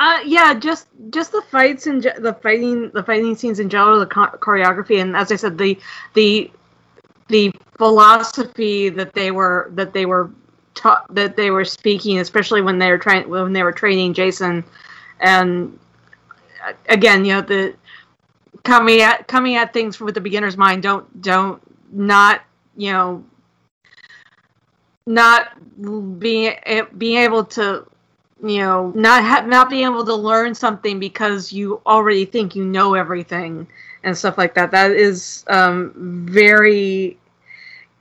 Uh, 0.00 0.20
yeah, 0.26 0.54
just 0.54 0.88
just 1.10 1.32
the 1.32 1.42
fights 1.42 1.86
and 1.86 2.02
ge- 2.02 2.16
the 2.20 2.34
fighting, 2.42 2.90
the 2.94 3.04
fighting 3.04 3.36
scenes 3.36 3.60
in 3.60 3.68
general, 3.70 4.00
the 4.00 4.06
cho- 4.06 4.38
choreography, 4.40 5.02
and 5.02 5.16
as 5.16 5.32
I 5.32 5.36
said, 5.36 5.58
the 5.58 5.78
the 6.14 6.50
the 7.28 7.52
philosophy 7.78 8.88
that 8.90 9.14
they 9.14 9.30
were 9.30 9.70
that 9.74 9.92
they 9.94 10.06
were 10.06 10.30
taught 10.74 11.14
that 11.14 11.36
they 11.36 11.50
were 11.50 11.64
speaking, 11.66 12.18
especially 12.20 12.62
when 12.62 12.78
they 12.78 12.90
were 12.90 12.98
trying 12.98 13.28
when 13.30 13.52
they 13.52 13.62
were 13.62 13.72
training 13.72 14.14
Jason, 14.14 14.64
and 15.20 15.78
uh, 16.66 16.72
again, 16.88 17.24
you 17.24 17.34
know, 17.34 17.42
the 17.42 17.74
coming 18.64 19.02
at 19.02 19.28
coming 19.28 19.56
at 19.56 19.72
things 19.72 20.00
with 20.00 20.14
the 20.14 20.22
beginner's 20.22 20.56
mind. 20.56 20.82
Don't 20.82 21.22
don't 21.22 21.62
not 21.92 22.42
you 22.76 22.92
know 22.92 23.24
not 25.06 25.50
being 26.18 26.54
being 26.98 27.18
able 27.18 27.44
to 27.44 27.86
you 28.42 28.58
know 28.58 28.92
not 28.94 29.22
ha- 29.24 29.46
not 29.46 29.70
being 29.70 29.84
able 29.84 30.04
to 30.04 30.14
learn 30.14 30.54
something 30.54 30.98
because 30.98 31.52
you 31.52 31.80
already 31.86 32.24
think 32.24 32.54
you 32.56 32.64
know 32.64 32.94
everything 32.94 33.66
and 34.04 34.16
stuff 34.16 34.38
like 34.38 34.54
that. 34.54 34.70
That 34.70 34.92
is 34.92 35.44
um, 35.48 35.92
very 36.28 37.18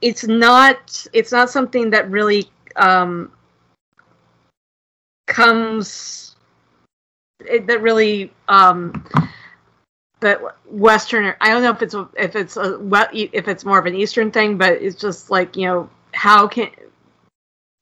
it's 0.02 0.26
not 0.28 1.06
it's 1.14 1.32
not 1.32 1.50
something 1.50 1.90
that 1.92 2.10
really 2.10 2.50
um, 2.76 3.32
comes 5.28 6.36
it, 7.46 7.68
that 7.68 7.82
really 7.82 8.32
um, 8.48 9.06
that 10.22 10.42
western 10.68 11.34
i 11.42 11.50
don't 11.50 11.64
know 11.64 11.72
if 11.72 11.82
it's 11.82 11.96
if 12.18 12.36
it's 12.36 12.58
a 12.58 12.80
if 13.14 13.48
it's 13.48 13.66
more 13.66 13.80
of 13.80 13.86
an 13.86 13.96
eastern 13.96 14.32
thing 14.32 14.58
but 14.58 14.74
it's 14.74 15.00
just 15.00 15.30
like 15.32 15.56
you 15.56 15.66
know 15.66 15.90
how 16.14 16.48
can 16.48 16.70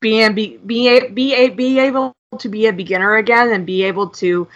be 0.01 0.28
be 0.30 0.58
be 0.58 0.88
a, 1.34 1.49
be 1.49 1.80
able 1.80 2.14
to 2.39 2.49
be 2.49 2.67
a 2.67 2.73
beginner 2.73 3.15
again 3.15 3.51
and 3.51 3.65
be 3.65 3.84
able 3.84 4.09
to 4.09 4.47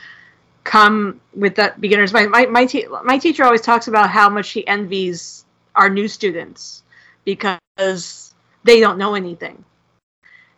come 0.63 1.21
with 1.33 1.55
that 1.55 1.79
beginners. 1.79 2.11
My 2.11 2.27
my 2.27 2.45
my, 2.47 2.65
te- 2.65 2.87
my 3.03 3.17
teacher 3.17 3.45
always 3.45 3.61
talks 3.61 3.87
about 3.87 4.09
how 4.09 4.29
much 4.29 4.45
she 4.45 4.67
envies 4.67 5.45
our 5.75 5.89
new 5.89 6.07
students 6.07 6.83
because 7.23 8.33
they 8.63 8.79
don't 8.79 8.97
know 8.97 9.15
anything. 9.15 9.63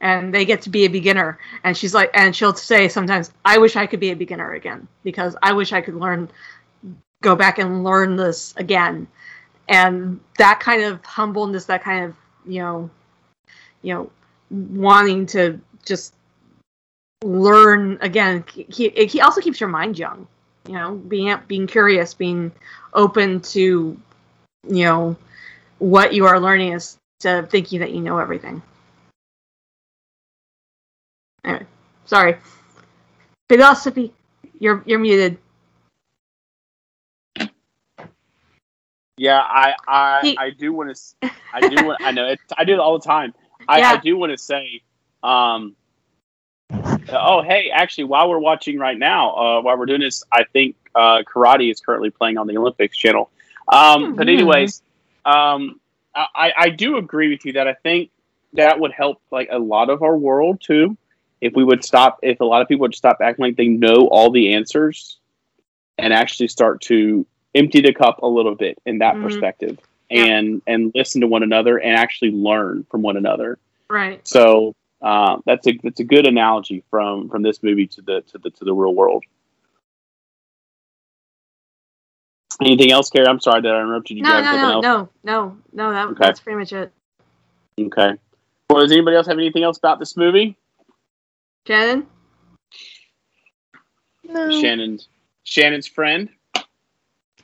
And 0.01 0.33
they 0.33 0.43
get 0.43 0.63
to 0.63 0.69
be 0.69 0.85
a 0.85 0.89
beginner. 0.89 1.37
And 1.63 1.77
she's 1.77 1.93
like 1.93 2.09
and 2.15 2.35
she'll 2.35 2.55
say 2.55 2.89
sometimes 2.89 3.31
i 3.45 3.57
wish 3.59 3.75
i 3.75 3.85
could 3.85 3.99
be 3.99 4.09
a 4.09 4.15
beginner 4.15 4.53
again 4.53 4.87
because 5.03 5.35
i 5.43 5.53
wish 5.53 5.71
i 5.71 5.81
could 5.81 5.95
learn 5.95 6.29
go 7.21 7.35
back 7.35 7.59
and 7.59 7.83
learn 7.83 8.15
this 8.15 8.53
again. 8.57 9.07
And 9.69 10.19
that 10.39 10.59
kind 10.59 10.83
of 10.83 11.05
humbleness 11.05 11.65
that 11.65 11.83
kind 11.83 12.05
of 12.05 12.15
you 12.45 12.59
know 12.59 12.89
you 13.83 13.93
know 13.93 14.11
wanting 14.49 15.27
to 15.27 15.61
just 15.85 16.15
learn 17.23 17.97
again 18.01 18.43
he, 18.47 18.89
he 18.89 19.21
also 19.21 19.41
keeps 19.41 19.59
your 19.59 19.69
mind 19.69 19.97
young 19.97 20.27
you 20.67 20.73
know 20.73 20.95
being 20.95 21.35
being 21.47 21.67
curious 21.67 22.13
being 22.13 22.51
open 22.93 23.39
to 23.41 23.97
you 24.67 24.83
know 24.85 25.15
what 25.79 26.13
you 26.13 26.25
are 26.25 26.39
learning 26.39 26.73
instead 26.73 27.43
of 27.43 27.49
thinking 27.49 27.79
that 27.79 27.91
you 27.91 28.01
know 28.01 28.17
everything 28.17 28.61
anyway 31.43 31.65
sorry 32.05 32.35
philosophy 33.49 34.13
you're 34.59 34.83
you're 34.85 34.99
muted 34.99 35.37
Yeah, 39.17 39.39
I 39.39 39.75
I, 39.87 40.21
He- 40.23 40.37
I 40.37 40.49
do 40.49 40.73
want 40.73 40.95
to. 40.95 41.29
I 41.53 41.69
do 41.69 41.85
want. 41.85 42.01
I 42.03 42.11
know 42.11 42.27
it. 42.27 42.39
I 42.57 42.63
do 42.63 42.73
it 42.73 42.79
all 42.79 42.97
the 42.97 43.05
time. 43.05 43.33
I, 43.67 43.81
I 43.81 43.97
do 44.03 44.17
want 44.17 44.31
to 44.31 44.37
say. 44.37 44.81
Um. 45.21 45.75
Oh, 47.09 47.41
hey! 47.41 47.69
Actually, 47.73 48.05
while 48.05 48.29
we're 48.29 48.39
watching 48.39 48.79
right 48.79 48.97
now, 48.97 49.31
uh, 49.35 49.61
while 49.61 49.77
we're 49.77 49.85
doing 49.85 50.01
this, 50.01 50.23
I 50.31 50.43
think 50.45 50.75
uh, 50.95 51.23
karate 51.23 51.71
is 51.71 51.79
currently 51.79 52.09
playing 52.09 52.37
on 52.37 52.47
the 52.47 52.57
Olympics 52.57 52.95
channel. 52.97 53.29
Um, 53.67 54.15
but 54.15 54.27
Mhm. 54.27 54.33
anyways, 54.33 54.81
um, 55.25 55.79
I, 56.15 56.53
I 56.55 56.69
do 56.69 56.97
agree 56.97 57.29
with 57.29 57.43
you 57.45 57.53
that 57.53 57.67
I 57.67 57.73
think 57.73 58.11
that 58.53 58.79
would 58.79 58.91
help 58.91 59.19
like 59.31 59.49
a 59.51 59.57
lot 59.57 59.89
of 59.89 60.03
our 60.03 60.15
world 60.15 60.61
too. 60.61 60.95
If 61.41 61.55
we 61.55 61.63
would 61.63 61.83
stop, 61.83 62.19
if 62.21 62.39
a 62.39 62.45
lot 62.45 62.61
of 62.61 62.67
people 62.67 62.83
would 62.83 62.95
stop 62.95 63.17
acting 63.21 63.43
like 63.43 63.55
they 63.57 63.67
know 63.67 64.07
all 64.09 64.29
the 64.31 64.53
answers, 64.53 65.17
and 65.97 66.13
actually 66.13 66.47
start 66.47 66.81
to 66.81 67.25
empty 67.55 67.81
the 67.81 67.93
cup 67.93 68.19
a 68.21 68.27
little 68.27 68.55
bit 68.55 68.77
in 68.85 68.99
that 68.99 69.15
Mhm. 69.17 69.21
perspective, 69.21 69.79
Yeah. 70.09 70.25
and 70.25 70.61
and 70.67 70.91
listen 70.95 71.21
to 71.21 71.27
one 71.27 71.43
another 71.43 71.77
and 71.79 71.97
actually 71.97 72.31
learn 72.31 72.85
from 72.89 73.01
one 73.01 73.17
another. 73.17 73.57
right 73.89 74.25
So 74.27 74.73
uh, 75.03 75.37
that's 75.45 75.67
a 75.67 75.77
that's 75.83 75.99
a 75.99 76.03
good 76.03 76.25
analogy 76.25 76.83
from 76.89 77.29
from 77.29 77.43
this 77.43 77.61
movie 77.61 77.87
to 77.87 78.01
the 78.01 78.21
to 78.31 78.37
the 78.37 78.49
to 78.51 78.65
the 78.65 78.73
real 78.73 78.93
world. 78.95 79.23
Anything 82.61 82.91
else, 82.91 83.09
Keri? 83.09 83.27
I'm 83.27 83.39
sorry 83.39 83.61
that 83.61 83.73
I 83.73 83.81
interrupted 83.81 84.17
you. 84.17 84.23
no 84.23 84.29
guys. 84.29 84.43
no 84.45 84.61
no 84.61 84.71
else? 84.71 84.83
no 84.83 85.09
no 85.23 85.57
no 85.73 85.91
that, 85.91 86.07
Okay. 86.09 86.25
that's 86.25 86.39
pretty 86.39 86.57
much 86.59 86.71
it 86.71 86.91
Okay. 87.79 88.11
Well, 88.69 88.81
does 88.81 88.91
anybody 88.91 89.17
else 89.17 89.27
have 89.27 89.37
anything 89.37 89.63
else 89.63 89.77
about 89.77 89.99
this 89.99 90.15
movie? 90.15 90.55
shannon 91.67 92.05
No. 94.23 94.61
Shannon's 94.61 95.07
Shannon's 95.43 95.87
friend. 95.87 96.29
Uh, 96.55 96.61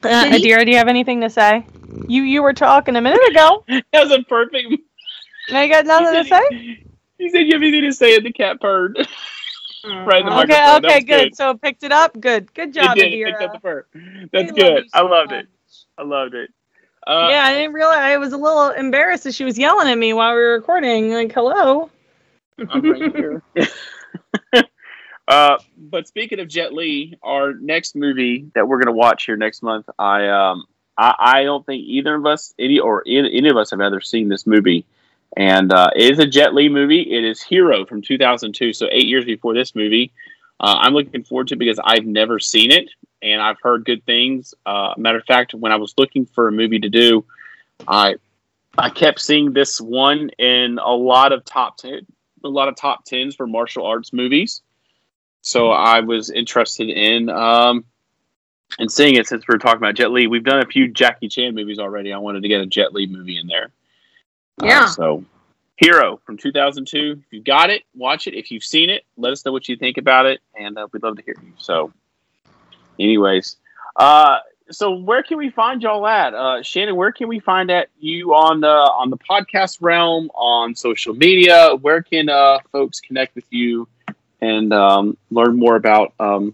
Adira, 0.03 0.64
do 0.64 0.72
you 0.72 0.78
have 0.78 0.88
anything 0.88 1.20
to 1.22 1.30
say? 1.30 1.66
You 2.07 2.24
you 2.24 2.41
were 2.41 2.53
talking 2.53 2.95
a 2.95 3.01
minute 3.01 3.22
ago. 3.30 3.66
That 3.91 4.03
was 4.07 4.12
a 4.12 4.24
perfect. 4.24 4.74
Now 5.49 5.62
you 5.62 5.70
got 5.74 5.86
nothing 5.86 6.24
to 6.24 6.30
say? 6.30 6.84
He 7.20 7.30
said 7.30 7.41
you 7.41 7.53
have 7.53 7.61
anything 7.61 7.84
to 7.84 7.93
say, 7.93 8.15
and 8.15 8.26
the 8.26 8.34
cat 8.34 8.59
purred. 8.59 8.97
Right 9.86 10.20
in 10.20 10.26
the 10.26 10.32
Uh, 10.34 10.36
microphone. 10.36 10.86
Okay, 10.86 10.97
okay, 10.97 10.99
good. 10.99 11.30
good. 11.30 11.36
So 11.38 11.53
picked 11.55 11.84
it 11.84 11.93
up. 11.93 12.20
Good, 12.20 12.53
good 12.53 12.70
It 12.70 12.74
job, 12.74 12.97
did. 12.97 13.13
It 13.13 13.26
picked 13.26 13.41
up 13.41 13.53
the 13.53 13.59
purr. 13.59 13.86
That's 14.34 14.51
We 14.51 14.61
love 14.61 14.74
good. 14.76 14.84
you 14.84 14.89
I 14.93 15.01
loved 15.03 15.32
much. 15.32 15.43
it. 15.45 15.49
I 15.97 16.03
loved 16.03 16.34
it. 16.34 16.49
Uh, 17.07 17.28
yeah, 17.30 17.43
I 17.45 17.53
didn't 17.53 17.72
realize 17.72 17.97
I 17.97 18.17
was 18.17 18.34
a 18.34 18.38
little 18.38 18.72
embarrassed 18.72 19.24
that 19.24 19.34
she 19.36 19.45
was 19.45 19.57
yelling 19.57 19.88
at 19.88 19.97
me 19.97 20.11
while 20.11 20.34
we 20.34 20.41
were 20.41 20.53
recording. 20.55 21.13
Like, 21.13 21.32
hello. 21.32 21.89
I'm 22.70 22.91
right 22.91 23.15
here. 23.15 23.41
uh, 25.30 25.57
but 25.78 26.07
speaking 26.09 26.41
of 26.41 26.49
Jet 26.49 26.74
Li, 26.74 27.17
our 27.24 27.53
next 27.53 27.95
movie 27.95 28.51
that 28.55 28.67
we're 28.67 28.80
gonna 28.80 28.95
watch 28.95 29.26
here 29.28 29.38
next 29.38 29.63
month, 29.63 29.88
I 29.97 30.28
um 30.28 30.65
I, 30.97 31.15
I 31.17 31.43
don't 31.43 31.65
think 31.65 31.84
either 31.86 32.15
of 32.15 32.26
us 32.26 32.53
any 32.59 32.80
or 32.80 33.03
any, 33.07 33.38
any 33.38 33.47
of 33.47 33.55
us 33.55 33.72
have 33.72 33.80
ever 33.80 34.01
seen 34.01 34.28
this 34.28 34.45
movie, 34.45 34.86
and 35.38 35.72
uh, 35.72 35.90
it 35.96 36.12
is 36.12 36.20
a 36.20 36.26
Jet 36.26 36.54
Li 36.54 36.70
movie. 36.70 37.02
It 37.02 37.24
is 37.24 37.42
Hero 37.42 37.86
from 37.86 38.02
2002, 38.02 38.74
so 38.74 38.88
eight 38.92 39.08
years 39.08 39.26
before 39.26 39.54
this 39.54 39.76
movie. 39.76 40.12
Uh, 40.60 40.78
I'm 40.80 40.94
looking 40.94 41.24
forward 41.24 41.48
to 41.50 41.56
because 41.56 41.80
I've 41.84 42.06
never 42.06 42.40
seen 42.40 42.72
it 42.72 42.90
and 43.22 43.42
I've 43.42 43.60
heard 43.62 43.86
good 43.86 44.06
things. 44.06 44.54
Uh, 44.66 44.94
matter 44.98 45.18
of 45.18 45.26
fact, 45.26 45.54
when 45.54 45.72
I 45.72 45.78
was 45.78 45.94
looking 45.98 46.26
for 46.26 46.48
a 46.48 46.52
movie 46.52 46.80
to 46.80 46.90
do, 46.90 47.26
I 47.88 48.16
I 48.78 48.90
kept 48.90 49.20
seeing 49.20 49.54
this 49.54 49.82
one 49.82 50.30
in 50.38 50.80
a 50.80 50.92
lot 50.92 51.32
of 51.32 51.44
top 51.46 51.78
ten, 51.78 52.06
a 52.44 52.48
lot 52.48 52.68
of 52.68 52.76
top 52.76 53.06
tens 53.06 53.36
for 53.36 53.48
martial 53.48 53.86
arts 53.86 54.14
movies. 54.14 54.62
So 55.42 55.72
I 55.72 56.02
was 56.02 56.30
interested 56.30 56.90
in 56.90 57.30
um, 57.30 57.86
in 58.78 58.90
seeing 58.90 59.16
it 59.16 59.28
since 59.28 59.48
we 59.48 59.56
are 59.56 59.60
talking 59.60 59.78
about 59.78 59.96
Jet 59.96 60.12
Li. 60.12 60.28
We've 60.28 60.44
done 60.44 60.62
a 60.62 60.66
few 60.66 60.88
Jackie 60.88 61.30
Chan 61.30 61.56
movies 61.56 61.80
already. 61.80 62.14
I 62.14 62.18
wanted 62.18 62.44
to 62.44 62.50
get 62.50 62.62
a 62.62 62.66
Jet 62.66 62.94
Li 62.94 63.08
movie 63.08 63.40
in 63.40 63.48
there. 63.48 63.72
Uh, 64.62 64.66
Yeah. 64.66 64.86
so 64.88 65.24
Hero 65.78 66.20
from 66.26 66.36
2002. 66.36 67.22
If 67.26 67.32
you 67.32 67.41
got 67.41 67.70
it, 67.70 67.84
watch 67.95 68.28
it. 68.28 68.34
If 68.34 68.51
you've 68.51 68.66
seen 68.66 68.89
it, 68.89 69.05
let 69.16 69.32
us 69.32 69.45
know 69.45 69.53
what 69.53 69.70
you 69.70 69.78
think 69.78 69.97
about 69.97 70.26
it, 70.26 70.41
and 70.53 70.78
uh, 70.78 70.88
we'd 70.91 71.03
love 71.03 71.16
to 71.16 71.24
hear 71.24 71.36
you. 71.41 71.53
So, 71.57 71.93
anyways, 72.99 73.55
uh, 73.95 74.39
so 74.72 74.91
where 74.95 75.24
can 75.24 75.38
we 75.38 75.49
find 75.49 75.82
y'all 75.82 76.05
at, 76.05 76.34
uh, 76.34 76.62
Shannon? 76.64 76.97
Where 76.97 77.14
can 77.14 77.30
we 77.30 77.39
find 77.39 77.72
at 77.72 77.88
you 77.97 78.34
on 78.36 78.60
the 78.60 78.68
on 78.68 79.10
the 79.10 79.18
podcast 79.18 79.78
realm, 79.80 80.30
on 80.36 80.76
social 80.76 81.14
media? 81.14 81.76
Where 81.80 82.03
can 82.03 82.28
uh, 82.28 82.60
folks 82.74 82.99
connect 82.99 83.36
with 83.36 83.45
you 83.49 83.88
and 84.41 84.74
um, 84.74 85.18
learn 85.32 85.57
more 85.57 85.78
about 85.78 86.14
um, 86.20 86.53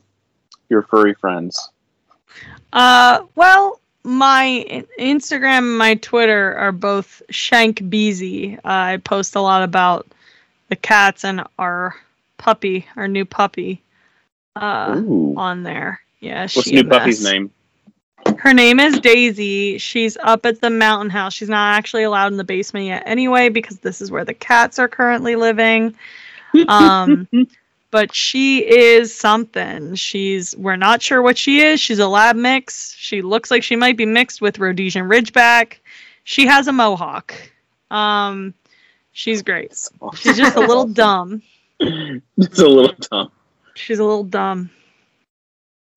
your 0.69 0.83
furry 0.83 1.15
friends? 1.15 1.71
Uh, 2.71 3.21
well, 3.33 3.79
my 4.05 4.85
Instagram 4.99 5.59
and 5.59 5.77
my 5.77 5.95
Twitter 5.95 6.55
are 6.55 6.71
both 6.71 7.21
Shank 7.29 7.89
Beezy. 7.89 8.57
I 8.63 8.97
post 8.97 9.35
a 9.35 9.41
lot 9.41 9.63
about 9.63 10.07
the 10.69 10.75
cats 10.75 11.25
and 11.25 11.43
our 11.57 11.95
puppy, 12.37 12.87
our 12.95 13.07
new 13.07 13.25
puppy, 13.25 13.81
uh, 14.55 14.95
Ooh. 14.97 15.33
on 15.37 15.63
there. 15.63 16.01
Yeah, 16.19 16.43
What's 16.43 16.71
new 16.71 16.83
puppy's 16.83 17.23
name? 17.23 17.51
Her 18.37 18.53
name 18.53 18.79
is 18.79 18.99
Daisy. 18.99 19.77
She's 19.77 20.17
up 20.17 20.45
at 20.45 20.61
the 20.61 20.69
mountain 20.69 21.09
house. 21.09 21.33
She's 21.33 21.49
not 21.49 21.75
actually 21.75 22.03
allowed 22.03 22.31
in 22.31 22.37
the 22.37 22.43
basement 22.43 22.87
yet 22.87 23.03
anyway 23.05 23.49
because 23.49 23.79
this 23.79 24.01
is 24.01 24.09
where 24.11 24.25
the 24.25 24.33
cats 24.33 24.79
are 24.79 24.87
currently 24.87 25.35
living. 25.35 25.95
Um 26.69 27.27
but 27.91 28.13
she 28.13 28.59
is 28.59 29.13
something. 29.13 29.95
She's 29.95 30.55
we're 30.57 30.75
not 30.75 31.01
sure 31.01 31.21
what 31.21 31.37
she 31.37 31.61
is. 31.61 31.79
She's 31.79 31.99
a 31.99 32.07
lab 32.07 32.35
mix. 32.35 32.93
She 32.97 33.21
looks 33.21 33.51
like 33.51 33.63
she 33.63 33.75
might 33.75 33.97
be 33.97 34.05
mixed 34.05 34.41
with 34.41 34.59
Rhodesian 34.59 35.05
Ridgeback. 35.05 35.77
She 36.23 36.45
has 36.47 36.67
a 36.67 36.71
mohawk. 36.73 37.33
Um 37.91 38.53
She's 39.17 39.43
great. 39.43 39.71
She's 40.15 40.35
just 40.35 40.57
a 40.57 40.59
little 40.59 40.87
dumb. 41.03 41.41
Just 41.79 42.59
a 42.59 42.67
little 42.67 42.93
dumb. 43.09 43.31
She's 43.73 43.97
a 43.99 44.03
little 44.03 44.25
dumb. 44.25 44.69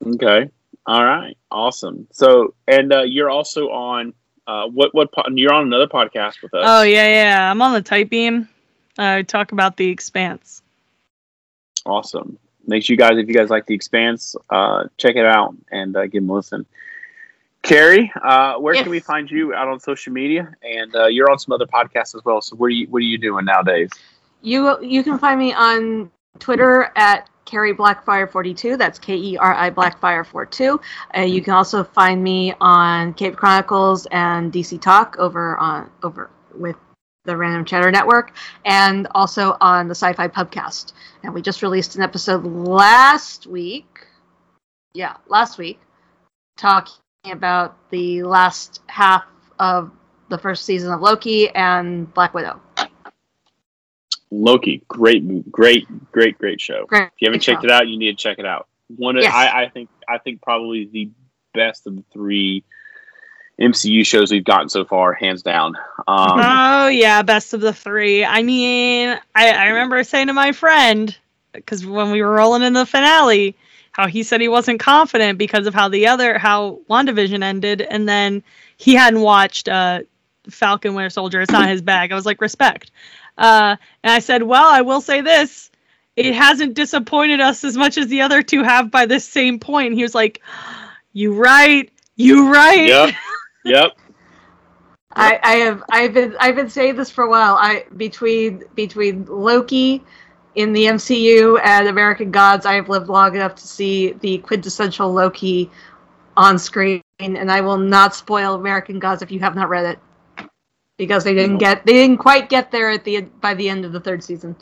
Okay. 0.07 0.49
All 0.86 1.05
right. 1.05 1.36
Awesome. 1.51 2.07
So, 2.12 2.55
and 2.68 2.93
uh, 2.93 3.03
you're 3.03 3.28
also 3.28 3.70
on 3.70 4.14
uh, 4.47 4.68
what 4.68 4.95
what 4.95 5.12
po- 5.12 5.24
you're 5.34 5.53
on 5.53 5.66
another 5.66 5.89
podcast 5.89 6.43
with 6.45 6.55
us. 6.55 6.62
Oh 6.64 6.82
yeah, 6.82 7.09
yeah. 7.09 7.51
I'm 7.51 7.61
on 7.61 7.72
the 7.72 7.82
Tight 7.82 8.09
Beam. 8.09 8.49
I 8.97 9.22
talk 9.22 9.51
about 9.51 9.76
the 9.76 9.89
Expanse. 9.89 10.62
Awesome. 11.89 12.39
Make 12.66 12.84
sure 12.84 12.93
you 12.95 12.99
guys, 12.99 13.16
if 13.16 13.26
you 13.28 13.34
guys 13.34 13.49
like 13.49 13.64
The 13.66 13.74
Expanse, 13.74 14.36
uh, 14.51 14.84
check 14.99 15.16
it 15.16 15.24
out 15.24 15.55
and 15.72 15.97
uh, 15.97 16.03
give 16.07 16.22
them 16.22 16.28
a 16.30 16.34
listen. 16.34 16.66
Keri, 17.62 18.12
uh, 18.22 18.55
where 18.57 18.74
Yes. 18.74 18.82
can 18.82 18.91
we 18.91 19.01
find 19.01 19.30
you 19.30 19.55
out 19.55 19.68
on 19.68 19.80
social 19.80 20.12
media? 20.12 20.55
And 20.62 20.95
uh, 20.95 21.07
you're 21.07 21.30
on 21.30 21.39
some 21.39 21.53
other 21.53 21.66
podcasts 21.66 22.14
as 22.14 22.22
well. 22.24 22.41
So, 22.41 22.57
what 22.57 22.66
are 22.66 22.70
you 22.70 22.86
what 22.89 22.99
are 22.99 23.07
you 23.07 23.18
doing 23.18 23.47
nowadays? 23.47 23.91
You 24.43 24.80
you 24.82 25.03
can 25.03 25.18
find 25.18 25.41
me 25.41 25.53
on 25.55 26.11
Twitter 26.39 26.93
at 26.95 27.28
Keri 27.47 27.74
Blackfire 27.74 28.30
42. 28.30 28.76
That's 28.76 28.99
K 28.99 29.16
E 29.16 29.36
R 29.39 29.55
I 29.55 29.70
Blackfire 29.70 30.24
42. 30.24 30.80
Uh, 31.16 31.20
you 31.22 31.43
can 31.43 31.55
also 31.55 31.82
find 31.82 32.22
me 32.22 32.55
on 32.61 33.12
Cape 33.14 33.34
Chronicles 33.36 34.07
and 34.12 34.53
DC 34.53 34.80
Talk 34.80 35.16
over 35.18 35.57
on 35.59 35.91
over 36.03 36.30
with 36.55 36.76
the 37.29 37.37
Random 37.37 37.64
Chatter 37.64 37.91
Network, 37.91 38.33
and 38.64 39.07
also 39.14 39.57
on 39.61 39.87
the 39.87 39.95
Sci-Fi 39.95 40.29
Pubcast. 40.29 40.95
And 41.22 41.35
we 41.35 41.43
just 41.43 41.62
released 41.62 41.95
an 41.95 42.03
episode 42.03 42.43
last 42.45 43.47
week. 43.47 44.07
Yeah, 44.95 45.16
last 45.29 45.59
week, 45.59 45.79
talking 46.57 46.95
about 47.31 47.76
the 47.91 48.22
last 48.22 48.81
half 48.87 49.24
of 49.59 49.93
the 50.31 50.39
first 50.39 50.64
season 50.64 50.91
of 50.91 51.03
Loki 51.03 51.51
and 51.51 52.12
Black 52.14 52.33
Widow. 52.33 52.61
Loki, 54.31 54.83
great, 54.89 55.53
great, 55.53 55.87
great, 56.11 56.39
great 56.39 56.61
show. 56.61 56.87
Great. 56.87 57.05
If 57.05 57.12
you 57.20 57.26
haven't 57.26 57.41
checked 57.41 57.64
it 57.64 57.70
out, 57.70 57.89
you 57.89 57.99
need 57.99 58.16
to 58.16 58.22
check 58.22 58.39
it 58.39 58.47
out. 58.47 58.68
One, 58.97 59.16
of, 59.18 59.22
Yes. 59.22 59.35
I, 59.35 59.64
I 59.64 59.68
think, 59.68 59.91
I 60.09 60.16
think 60.16 60.41
probably 60.41 60.89
the 60.91 61.11
best 61.53 61.87
of 61.87 61.97
the 61.97 62.05
three 62.11 62.64
MCU 63.61 64.06
shows 64.06 64.30
we've 64.30 64.44
gotten 64.44 64.68
so 64.68 64.84
far, 64.84 65.12
hands 65.14 65.42
down. 65.42 65.76
Um, 66.06 66.40
oh 66.40 66.88
yeah, 66.88 67.22
best 67.22 67.54
of 67.54 67.61
the 67.61 67.72
three. 67.72 68.24
I 68.24 68.42
mean, 68.42 69.18
I, 69.34 69.50
I 69.50 69.66
remember 69.68 70.02
saying 70.04 70.28
to 70.28 70.32
my 70.32 70.52
friend 70.52 71.16
because 71.52 71.84
when 71.84 72.11
we 72.11 72.22
were 72.22 72.32
rolling 72.32 72.62
in 72.62 72.72
the 72.72 72.86
finale, 72.86 73.56
how 73.92 74.06
he 74.06 74.22
said 74.22 74.40
he 74.40 74.48
wasn't 74.48 74.78
confident 74.78 75.38
because 75.38 75.66
of 75.66 75.74
how 75.74 75.88
the 75.88 76.06
other 76.06 76.38
how 76.38 76.80
WandaVision 76.88 77.42
ended, 77.42 77.80
and 77.80 78.09
then 78.09 78.44
he 78.76 78.94
hadn't 78.94 79.20
watched 79.20 79.68
uh, 79.68 80.00
Falcon 80.48 80.94
Winter 80.94 81.11
Soldier. 81.11 81.40
It's 81.40 81.52
not 81.52 81.68
his 81.68 81.82
bag. 81.82 82.12
I 82.12 82.14
was 82.14 82.26
like, 82.26 82.40
respect. 82.40 82.92
Uh, 83.36 83.76
and 84.02 84.12
I 84.12 84.20
said, 84.20 84.42
well, 84.42 84.66
I 84.66 84.82
will 84.82 85.00
say 85.00 85.20
this. 85.20 85.70
It 86.16 86.34
hasn't 86.34 86.74
disappointed 86.74 87.40
us 87.40 87.62
as 87.62 87.76
much 87.76 87.96
as 87.96 88.09
the 88.09 88.22
other 88.22 88.42
two 88.42 88.64
have 88.64 88.90
by 88.90 89.06
this 89.06 89.24
same 89.24 89.61
point. 89.61 89.88
And 89.88 89.96
he 89.96 90.02
was 90.02 90.16
like, 90.16 90.42
"You 91.12 91.34
right, 91.34 91.88
you 92.16 92.52
right." 92.52 92.86
yep, 92.86 93.14
yep. 93.68 93.92
I, 95.12 95.40
I 95.42 95.52
have 95.56 95.82
I've 95.90 96.14
been 96.14 96.36
I've 96.38 96.54
been 96.54 96.70
saying 96.70 96.96
this 96.96 97.10
for 97.10 97.24
a 97.24 97.30
while. 97.30 97.56
I 97.56 97.84
between 97.96 98.64
between 98.74 99.24
Loki 99.26 100.04
in 100.54 100.72
the 100.72 100.84
MCU 100.84 101.60
and 101.64 101.88
American 101.88 102.30
Gods, 102.30 102.66
I 102.66 102.74
have 102.74 102.88
lived 102.88 103.08
long 103.08 103.34
enough 103.34 103.54
to 103.56 103.66
see 103.66 104.12
the 104.12 104.38
quintessential 104.38 105.12
Loki 105.12 105.70
on 106.36 106.58
screen, 106.58 107.02
and 107.18 107.50
I 107.50 107.60
will 107.60 107.78
not 107.78 108.14
spoil 108.14 108.54
American 108.54 108.98
Gods 108.98 109.22
if 109.22 109.30
you 109.30 109.40
have 109.40 109.54
not 109.54 109.68
read 109.68 109.86
it, 109.86 110.48
because 110.98 111.24
they 111.24 111.34
didn't 111.34 111.58
get 111.58 111.84
they 111.86 111.94
didn't 111.94 112.18
quite 112.18 112.48
get 112.48 112.70
there 112.70 112.90
at 112.90 113.04
the 113.04 113.22
by 113.22 113.54
the 113.54 113.68
end 113.68 113.84
of 113.84 113.92
the 113.92 114.00
third 114.00 114.22
season. 114.22 114.56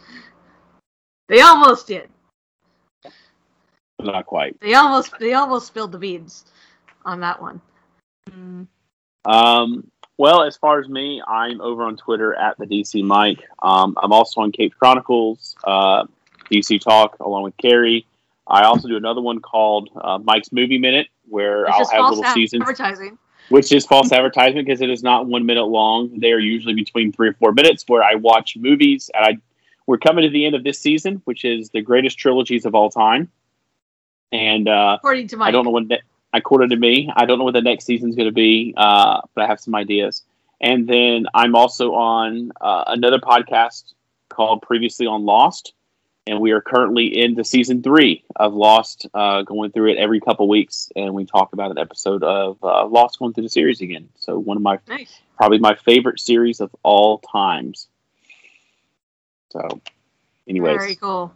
They 1.28 1.40
almost 1.40 1.86
did. 1.86 2.09
Not 3.98 4.26
quite. 4.26 4.59
They 4.61 4.74
almost 4.74 5.18
they 5.18 5.34
almost 5.34 5.66
spilled 5.66 5.92
the 5.92 5.98
beans 5.98 6.44
on 7.04 7.20
that 7.20 7.40
one. 7.40 7.61
Mm. 8.30 8.66
Um, 9.27 9.91
well, 10.18 10.43
as 10.43 10.57
far 10.57 10.81
as 10.81 10.89
me, 10.89 11.22
I'm 11.27 11.61
over 11.61 11.83
on 11.85 11.97
Twitter 11.97 12.35
at 12.35 12.57
the 12.59 12.64
DC 12.66 13.03
Mike. 13.05 13.43
Um, 13.62 13.97
I'm 14.03 14.12
also 14.12 14.41
on 14.41 14.53
Cape 14.53 14.74
Chronicles, 14.79 15.57
uh, 15.64 16.05
DC 16.51 16.81
Talk, 16.81 17.18
along 17.18 17.43
with 17.43 17.57
Keri. 17.59 18.07
I 18.47 18.62
also 18.62 18.89
do 18.89 18.97
another 18.97 19.20
one 19.20 19.41
called 19.41 19.91
uh, 20.01 20.18
Mike's 20.18 20.53
Movie 20.53 20.79
Minute, 20.79 21.09
where 21.29 21.64
It's 21.66 21.91
I'll 21.93 22.03
have 22.05 22.16
little 22.16 22.33
seasons, 22.33 22.62
advertising. 22.62 23.18
which 23.49 23.72
is 23.72 23.85
false 23.85 24.12
advertisement 24.12 24.66
because 24.66 24.81
it 24.81 24.89
is 24.89 25.03
not 25.03 25.27
one 25.27 25.45
minute 25.45 25.64
long. 25.64 26.18
They 26.20 26.33
are 26.33 26.39
usually 26.39 26.74
between 26.74 27.12
three 27.12 27.29
or 27.29 27.35
four 27.35 27.53
minutes, 27.53 27.85
where 27.89 28.03
I 28.03 28.14
watch 28.14 28.57
movies. 28.57 29.11
And 29.12 29.27
I, 29.27 29.39
we're 29.87 29.99
coming 29.99 30.22
to 30.22 30.31
the 30.31 30.47
end 30.47 30.55
of 30.55 30.62
this 30.64 30.79
season, 30.79 31.20
which 31.24 31.45
is 31.45 31.70
the 31.70 31.83
greatest 31.83 32.18
trilogies 32.18 32.64
of 32.64 32.74
all 32.74 32.89
time. 32.89 33.31
And 34.33 34.68
uh, 34.68 34.97
According 34.99 35.29
to 35.29 35.37
Mike. 35.37 35.49
I 35.49 35.51
don't 35.51 35.64
know 35.64 35.72
when 35.72 35.89
ne- 35.89 36.03
according 36.33 36.70
to 36.70 36.77
me. 36.77 37.11
I 37.14 37.24
don't 37.27 37.39
know 37.39 37.45
what 37.45 37.55
the 37.55 37.62
next 37.62 37.85
season's 37.85 38.14
going 38.16 38.29
to 38.29 38.35
be, 38.35 38.74
uh, 38.77 39.20
but 39.35 39.45
I 39.45 39.47
have 39.47 39.61
some 39.61 39.74
ideas. 39.74 40.22
And 40.61 40.89
then 40.89 41.27
I'm 41.35 41.55
also 41.55 41.93
on 41.95 42.53
uh, 42.61 42.85
another 42.87 43.18
podcast 43.18 43.93
called 44.29 44.62
Previously 44.62 45.07
on 45.07 45.24
Lost, 45.24 45.72
and 46.27 46.41
we 46.41 46.51
are 46.53 46.61
currently 46.61 47.20
into 47.22 47.45
season 47.45 47.83
three 47.83 48.24
of 48.37 48.55
Lost, 48.55 49.07
uh, 49.14 49.43
going 49.43 49.70
through 49.70 49.93
it 49.93 49.99
every 49.99 50.20
couple 50.20 50.49
weeks, 50.49 50.91
and 50.97 51.14
we 51.14 51.24
talk 51.24 51.53
about 51.53 51.70
an 51.70 51.79
episode 51.79 52.22
of 52.24 52.59
uh, 52.62 52.87
Lost 52.87 53.18
going 53.18 53.33
through 53.33 53.45
the 53.45 53.51
series 53.51 53.81
again. 53.81 54.09
So 54.18 54.39
one 54.39 54.57
of 54.57 54.62
my 54.62 54.79
Nice. 54.89 55.20
probably 55.37 55.59
my 55.59 55.74
favorite 55.74 56.20
series 56.20 56.61
of 56.61 56.74
all 56.83 57.18
times. 57.18 57.89
So, 59.51 59.81
anyways, 60.49 60.77
Very 60.79 60.97
cool. 60.97 61.33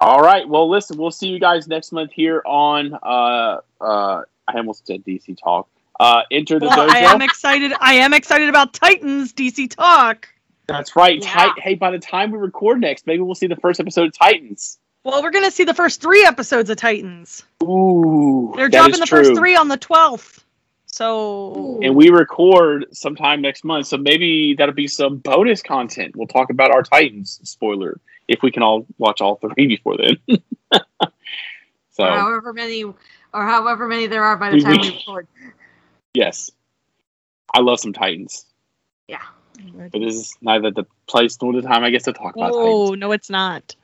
All 0.00 0.20
right. 0.20 0.48
Well, 0.48 0.68
listen, 0.68 0.96
we'll 0.98 1.10
see 1.10 1.28
you 1.28 1.38
guys 1.38 1.68
next 1.68 1.92
month 1.92 2.12
here 2.12 2.42
on 2.44 2.94
uh 3.02 3.60
uh 3.80 4.22
I 4.48 4.56
almost 4.56 4.86
said 4.86 5.04
DC 5.04 5.36
Talk. 5.42 5.68
Uh 5.98 6.22
enter 6.30 6.58
the 6.58 6.66
Well, 6.66 6.88
dojo. 6.88 6.90
I 6.90 6.98
am 7.00 7.22
excited. 7.22 7.72
I 7.80 7.94
am 7.94 8.14
excited 8.14 8.48
about 8.48 8.72
Titans 8.72 9.32
DC 9.32 9.74
Talk. 9.74 10.28
That's 10.66 10.96
right. 10.96 11.22
Yeah. 11.22 11.52
Ti- 11.54 11.60
hey, 11.60 11.74
by 11.74 11.90
the 11.90 11.98
time 11.98 12.30
we 12.30 12.38
record 12.38 12.80
next, 12.80 13.06
maybe 13.06 13.22
we'll 13.22 13.34
see 13.34 13.48
the 13.48 13.56
first 13.56 13.80
episode 13.80 14.06
of 14.06 14.18
Titans. 14.18 14.78
Well, 15.04 15.22
we're 15.22 15.30
gonna 15.30 15.50
see 15.50 15.64
the 15.64 15.74
first 15.74 16.00
three 16.00 16.24
episodes 16.24 16.70
of 16.70 16.76
Titans. 16.76 17.42
Ooh. 17.62 18.52
They're 18.56 18.68
dropping 18.68 18.94
is 18.94 19.00
the 19.00 19.06
true. 19.06 19.24
first 19.24 19.34
three 19.34 19.56
on 19.56 19.68
the 19.68 19.76
twelfth. 19.76 20.44
So 20.86 21.80
And 21.82 21.94
we 21.94 22.10
record 22.10 22.86
sometime 22.92 23.40
next 23.40 23.64
month, 23.64 23.86
so 23.86 23.96
maybe 23.96 24.54
that'll 24.58 24.74
be 24.74 24.88
some 24.88 25.18
bonus 25.18 25.62
content. 25.62 26.16
We'll 26.16 26.26
talk 26.26 26.50
about 26.50 26.72
our 26.72 26.82
Titans 26.82 27.40
spoiler 27.44 28.00
if 28.30 28.42
we 28.42 28.50
can 28.52 28.62
all 28.62 28.86
watch 28.96 29.20
all 29.20 29.36
three 29.36 29.66
before 29.76 29.96
then. 29.96 30.16
so 31.90 32.04
or 32.04 32.10
however 32.12 32.52
many 32.52 32.84
or 32.84 32.94
however 33.34 33.86
many 33.88 34.06
there 34.06 34.22
are 34.22 34.36
by 34.36 34.50
the 34.50 34.60
time 34.60 34.78
we- 34.80 34.90
we 34.90 34.96
record. 34.96 35.26
yes, 36.14 36.50
I 37.52 37.60
love 37.60 37.80
some 37.80 37.92
Titans, 37.92 38.46
Yeah. 39.08 39.22
but 39.74 39.92
this 39.92 40.14
is 40.14 40.36
neither 40.40 40.70
the 40.70 40.84
place 41.06 41.36
nor 41.42 41.52
the 41.52 41.62
time 41.62 41.82
I 41.84 41.90
guess 41.90 42.04
to 42.04 42.12
talk 42.12 42.36
about 42.36 42.52
oh, 42.54 42.58
Titans. 42.86 42.90
oh 42.90 42.94
no, 42.94 43.12
it's 43.12 43.30
not. 43.30 43.74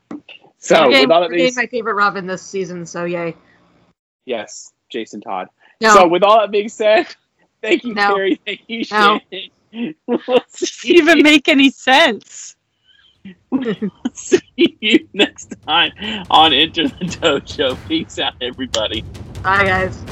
So 0.58 0.84
We're 0.84 0.90
getting- 0.90 1.08
with 1.08 1.10
all 1.10 1.20
that 1.22 1.30
being 1.30 1.52
my 1.56 1.66
favorite 1.66 1.94
Robin 1.94 2.26
this 2.26 2.42
season, 2.42 2.86
so 2.86 3.04
yay. 3.04 3.36
yes, 4.24 4.72
Jason 4.88 5.20
Todd. 5.20 5.48
No, 5.80 5.92
So 5.94 6.08
with 6.08 6.22
all 6.22 6.40
that 6.40 6.50
being 6.52 6.68
said, 6.68 7.06
thank 7.60 7.84
you, 7.84 7.94
No. 7.94 8.14
Keri. 8.14 8.40
Thank 8.46 8.62
you, 8.68 8.78
No. 8.90 9.20
Shannon. 9.30 9.50
We'll 10.06 10.18
Does 10.26 10.62
it 10.62 10.84
even 10.86 11.22
make 11.22 11.48
any 11.48 11.68
sense? 11.70 12.55
see 14.12 14.76
you 14.80 15.08
next 15.12 15.54
time 15.66 15.92
on 16.30 16.52
Enter 16.52 16.88
the 16.88 17.04
Dojo. 17.04 17.76
Peace 17.88 18.18
out, 18.18 18.34
everybody. 18.40 19.02
bye 19.42 19.64
guys. 19.64 20.02